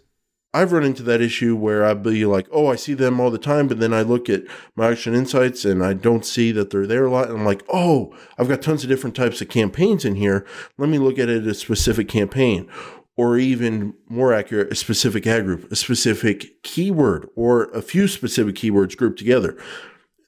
I've 0.54 0.70
run 0.70 0.84
into 0.84 1.02
that 1.02 1.20
issue 1.20 1.56
where 1.56 1.84
I'd 1.84 2.04
be 2.04 2.24
like, 2.24 2.46
oh, 2.52 2.68
I 2.68 2.76
see 2.76 2.94
them 2.94 3.18
all 3.18 3.32
the 3.32 3.38
time, 3.38 3.66
but 3.66 3.80
then 3.80 3.92
I 3.92 4.02
look 4.02 4.30
at 4.30 4.44
my 4.76 4.92
auction 4.92 5.12
insights 5.12 5.64
and 5.64 5.84
I 5.84 5.94
don't 5.94 6.24
see 6.24 6.52
that 6.52 6.70
they're 6.70 6.86
there 6.86 7.06
a 7.06 7.10
lot. 7.10 7.28
And 7.28 7.38
I'm 7.38 7.44
like, 7.44 7.64
oh, 7.68 8.14
I've 8.38 8.48
got 8.48 8.62
tons 8.62 8.84
of 8.84 8.88
different 8.88 9.16
types 9.16 9.40
of 9.40 9.48
campaigns 9.48 10.04
in 10.04 10.14
here. 10.14 10.46
Let 10.78 10.88
me 10.88 10.98
look 10.98 11.18
at 11.18 11.28
it 11.28 11.44
a 11.44 11.54
specific 11.54 12.08
campaign. 12.08 12.70
Or 13.16 13.36
even 13.36 13.94
more 14.08 14.32
accurate, 14.32 14.72
a 14.72 14.76
specific 14.76 15.26
ad 15.26 15.44
group, 15.44 15.70
a 15.70 15.76
specific 15.76 16.62
keyword, 16.62 17.28
or 17.34 17.64
a 17.70 17.82
few 17.82 18.06
specific 18.08 18.54
keywords 18.54 18.96
grouped 18.96 19.18
together. 19.18 19.56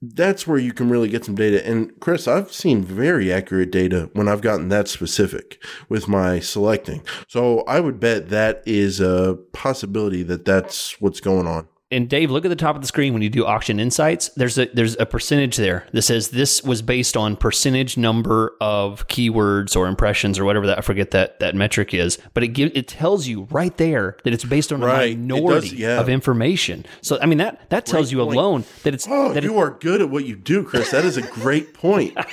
That's 0.02 0.46
where 0.46 0.58
you 0.58 0.72
can 0.72 0.90
really 0.90 1.08
get 1.08 1.24
some 1.24 1.34
data. 1.34 1.66
And 1.66 1.98
Chris, 2.00 2.28
I've 2.28 2.52
seen 2.52 2.82
very 2.82 3.32
accurate 3.32 3.70
data 3.70 4.10
when 4.12 4.28
I've 4.28 4.42
gotten 4.42 4.68
that 4.68 4.88
specific 4.88 5.62
with 5.88 6.06
my 6.06 6.38
selecting. 6.38 7.02
So 7.28 7.60
I 7.60 7.80
would 7.80 7.98
bet 7.98 8.28
that 8.28 8.62
is 8.66 9.00
a 9.00 9.38
possibility 9.52 10.22
that 10.24 10.44
that's 10.44 11.00
what's 11.00 11.20
going 11.20 11.46
on. 11.46 11.68
And 11.90 12.08
Dave, 12.08 12.32
look 12.32 12.44
at 12.44 12.48
the 12.48 12.56
top 12.56 12.74
of 12.74 12.82
the 12.82 12.88
screen 12.88 13.12
when 13.12 13.22
you 13.22 13.30
do 13.30 13.46
auction 13.46 13.78
insights. 13.78 14.28
There's 14.30 14.58
a 14.58 14.66
there's 14.74 14.96
a 14.98 15.06
percentage 15.06 15.56
there 15.56 15.86
that 15.92 16.02
says 16.02 16.30
this 16.30 16.64
was 16.64 16.82
based 16.82 17.16
on 17.16 17.36
percentage 17.36 17.96
number 17.96 18.56
of 18.60 19.06
keywords 19.06 19.76
or 19.76 19.86
impressions 19.86 20.38
or 20.38 20.44
whatever 20.44 20.66
that 20.66 20.78
I 20.78 20.80
forget 20.80 21.12
that 21.12 21.38
that 21.40 21.54
metric 21.54 21.94
is. 21.94 22.18
But 22.34 22.42
it 22.42 22.48
gives 22.48 22.72
it 22.74 22.88
tells 22.88 23.28
you 23.28 23.44
right 23.52 23.76
there 23.76 24.16
that 24.24 24.32
it's 24.32 24.44
based 24.44 24.72
on 24.72 24.80
Right. 24.80 25.14
a 25.14 25.16
minority 25.16 25.68
does, 25.70 25.72
yeah. 25.78 26.00
of 26.00 26.08
information. 26.08 26.86
So 27.02 27.18
I 27.22 27.26
mean 27.26 27.38
that 27.38 27.70
that 27.70 27.86
tells 27.86 28.10
you 28.10 28.18
point. 28.18 28.34
alone 28.36 28.64
that 28.82 28.92
it's 28.92 29.06
Oh, 29.08 29.32
that 29.32 29.44
it- 29.44 29.50
you 29.50 29.58
are 29.58 29.70
good 29.70 30.00
at 30.00 30.10
what 30.10 30.24
you 30.24 30.34
do, 30.34 30.64
Chris. 30.64 30.90
That 30.90 31.04
is 31.04 31.16
a 31.16 31.22
great 31.22 31.72
point. 31.72 32.16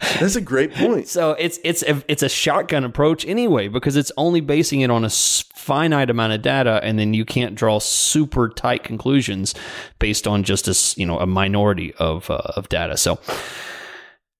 That's 0.00 0.36
a 0.36 0.40
great 0.40 0.74
point. 0.74 1.08
So 1.08 1.32
it's 1.32 1.58
it's 1.62 1.82
a, 1.82 2.02
it's 2.08 2.22
a 2.22 2.28
shotgun 2.28 2.84
approach 2.84 3.26
anyway 3.26 3.68
because 3.68 3.96
it's 3.96 4.10
only 4.16 4.40
basing 4.40 4.80
it 4.80 4.90
on 4.90 5.04
a 5.04 5.10
finite 5.10 6.08
amount 6.10 6.32
of 6.32 6.42
data, 6.42 6.80
and 6.82 6.98
then 6.98 7.12
you 7.12 7.24
can't 7.24 7.54
draw 7.54 7.78
super 7.78 8.48
tight 8.48 8.82
conclusions 8.82 9.54
based 9.98 10.26
on 10.26 10.42
just 10.42 10.68
a 10.68 11.00
you 11.00 11.06
know 11.06 11.18
a 11.18 11.26
minority 11.26 11.92
of 11.94 12.30
uh, 12.30 12.40
of 12.56 12.68
data. 12.70 12.96
So 12.96 13.18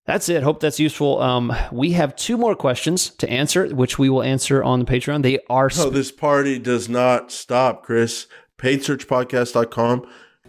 that's 0.06 0.28
it. 0.28 0.42
Hope 0.42 0.60
that's 0.60 0.80
useful. 0.80 1.20
Um, 1.20 1.54
we 1.70 1.92
have 1.92 2.16
two 2.16 2.36
more 2.36 2.54
questions 2.54 3.10
to 3.10 3.28
answer, 3.28 3.68
which 3.68 3.98
we 3.98 4.08
will 4.08 4.22
answer 4.22 4.64
on 4.64 4.80
the 4.80 4.84
Patreon. 4.84 5.22
They 5.22 5.38
are 5.48 5.70
So 5.70 5.86
Oh, 5.86 5.90
this 5.90 6.10
party 6.10 6.58
does 6.58 6.88
not 6.88 7.30
stop, 7.30 7.84
Chris. 7.84 8.26
PaidSearchPodcast.com. 8.58 10.06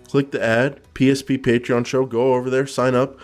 Click 0.07 0.31
the 0.31 0.43
ad, 0.43 0.81
PSP 0.93 1.37
Patreon 1.37 1.85
show. 1.85 2.05
Go 2.05 2.33
over 2.33 2.49
there, 2.49 2.65
sign 2.65 2.95
up. 2.95 3.19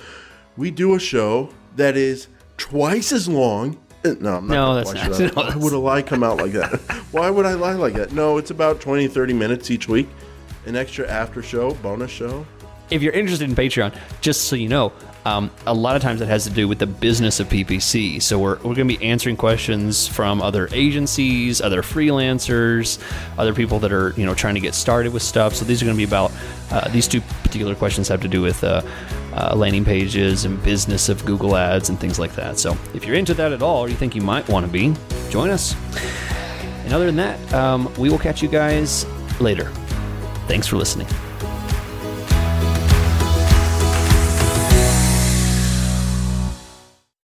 We 0.55 0.71
do 0.71 0.95
a 0.95 0.99
show 0.99 1.49
that 1.77 1.95
is 1.97 2.27
twice 2.57 3.11
as 3.11 3.27
long. 3.27 3.77
Uh, 4.05 4.13
No, 4.19 4.35
I'm 4.37 4.47
not 4.47 4.53
No, 4.53 4.75
that's 4.75 4.93
not- 4.93 5.11
that. 5.17 5.35
no, 5.35 5.41
Why 5.43 5.55
would 5.55 5.73
a 5.73 5.77
lie 5.79 6.01
come 6.01 6.23
out 6.23 6.37
like 6.37 6.51
that? 6.53 6.79
Why 7.11 7.29
would 7.29 7.45
I 7.45 7.53
lie 7.53 7.73
like 7.73 7.93
that? 7.93 8.11
No, 8.11 8.37
it's 8.37 8.51
about 8.51 8.79
20, 8.81 9.07
30 9.07 9.33
minutes 9.33 9.71
each 9.71 9.87
week. 9.87 10.07
An 10.65 10.75
extra 10.75 11.07
after 11.09 11.41
show, 11.41 11.71
bonus 11.75 12.11
show. 12.11 12.45
if 12.89 13.01
you're 13.01 13.13
interested 13.13 13.49
in 13.49 13.55
Patreon, 13.55 13.93
just 14.21 14.43
so 14.49 14.55
you 14.55 14.67
know, 14.69 14.91
um, 15.25 15.49
a 15.65 15.73
lot 15.73 15.95
of 15.97 16.01
times 16.01 16.21
it 16.21 16.27
has 16.27 16.43
to 16.45 16.49
do 16.49 16.67
with 16.69 16.79
the 16.79 16.85
business 16.87 17.39
of 17.41 17.47
PPC. 17.49 18.21
So 18.21 18.37
we're, 18.39 18.55
we're 18.57 18.75
going 18.75 18.87
to 18.87 18.97
be 18.97 19.03
answering 19.03 19.35
questions 19.35 20.07
from 20.07 20.41
other 20.41 20.69
agencies, 20.71 21.59
other 21.59 21.81
freelancers, 21.81 22.97
other 23.37 23.53
people 23.53 23.79
that 23.79 23.91
are 23.91 24.13
you 24.17 24.25
know 24.25 24.33
trying 24.33 24.55
to 24.55 24.61
get 24.61 24.73
started 24.73 25.11
with 25.13 25.23
stuff. 25.23 25.53
So 25.55 25.65
these 25.65 25.81
are 25.81 25.85
going 25.85 25.95
to 25.97 25.99
be 25.99 26.05
about 26.05 26.31
uh, 26.71 26.87
these 26.89 27.07
two 27.07 27.19
particular 27.43 27.75
questions 27.75 28.07
have 28.07 28.21
to 28.21 28.27
do 28.29 28.41
with 28.41 28.63
uh, 28.63 28.81
uh, 29.37 29.55
landing 29.55 29.85
pages 29.85 30.45
and 30.45 30.61
business 30.63 31.09
of 31.09 31.23
Google 31.25 31.55
Ads 31.55 31.89
and 31.89 31.99
things 31.99 32.17
like 32.17 32.33
that. 32.35 32.57
So 32.57 32.75
if 32.93 33.05
you're 33.05 33.15
into 33.15 33.33
that 33.35 33.51
at 33.51 33.61
all, 33.61 33.83
or 33.83 33.89
you 33.89 33.95
think 33.95 34.15
you 34.15 34.21
might 34.21 34.47
want 34.49 34.65
to 34.65 34.71
be, 34.71 34.93
join 35.29 35.49
us. 35.49 35.75
And 36.83 36.93
other 36.93 37.05
than 37.05 37.17
that, 37.17 37.53
um, 37.53 37.93
we 37.97 38.09
will 38.09 38.19
catch 38.19 38.41
you 38.41 38.47
guys 38.47 39.05
later. 39.39 39.65
Thanks 40.47 40.67
for 40.67 40.77
listening. 40.77 41.07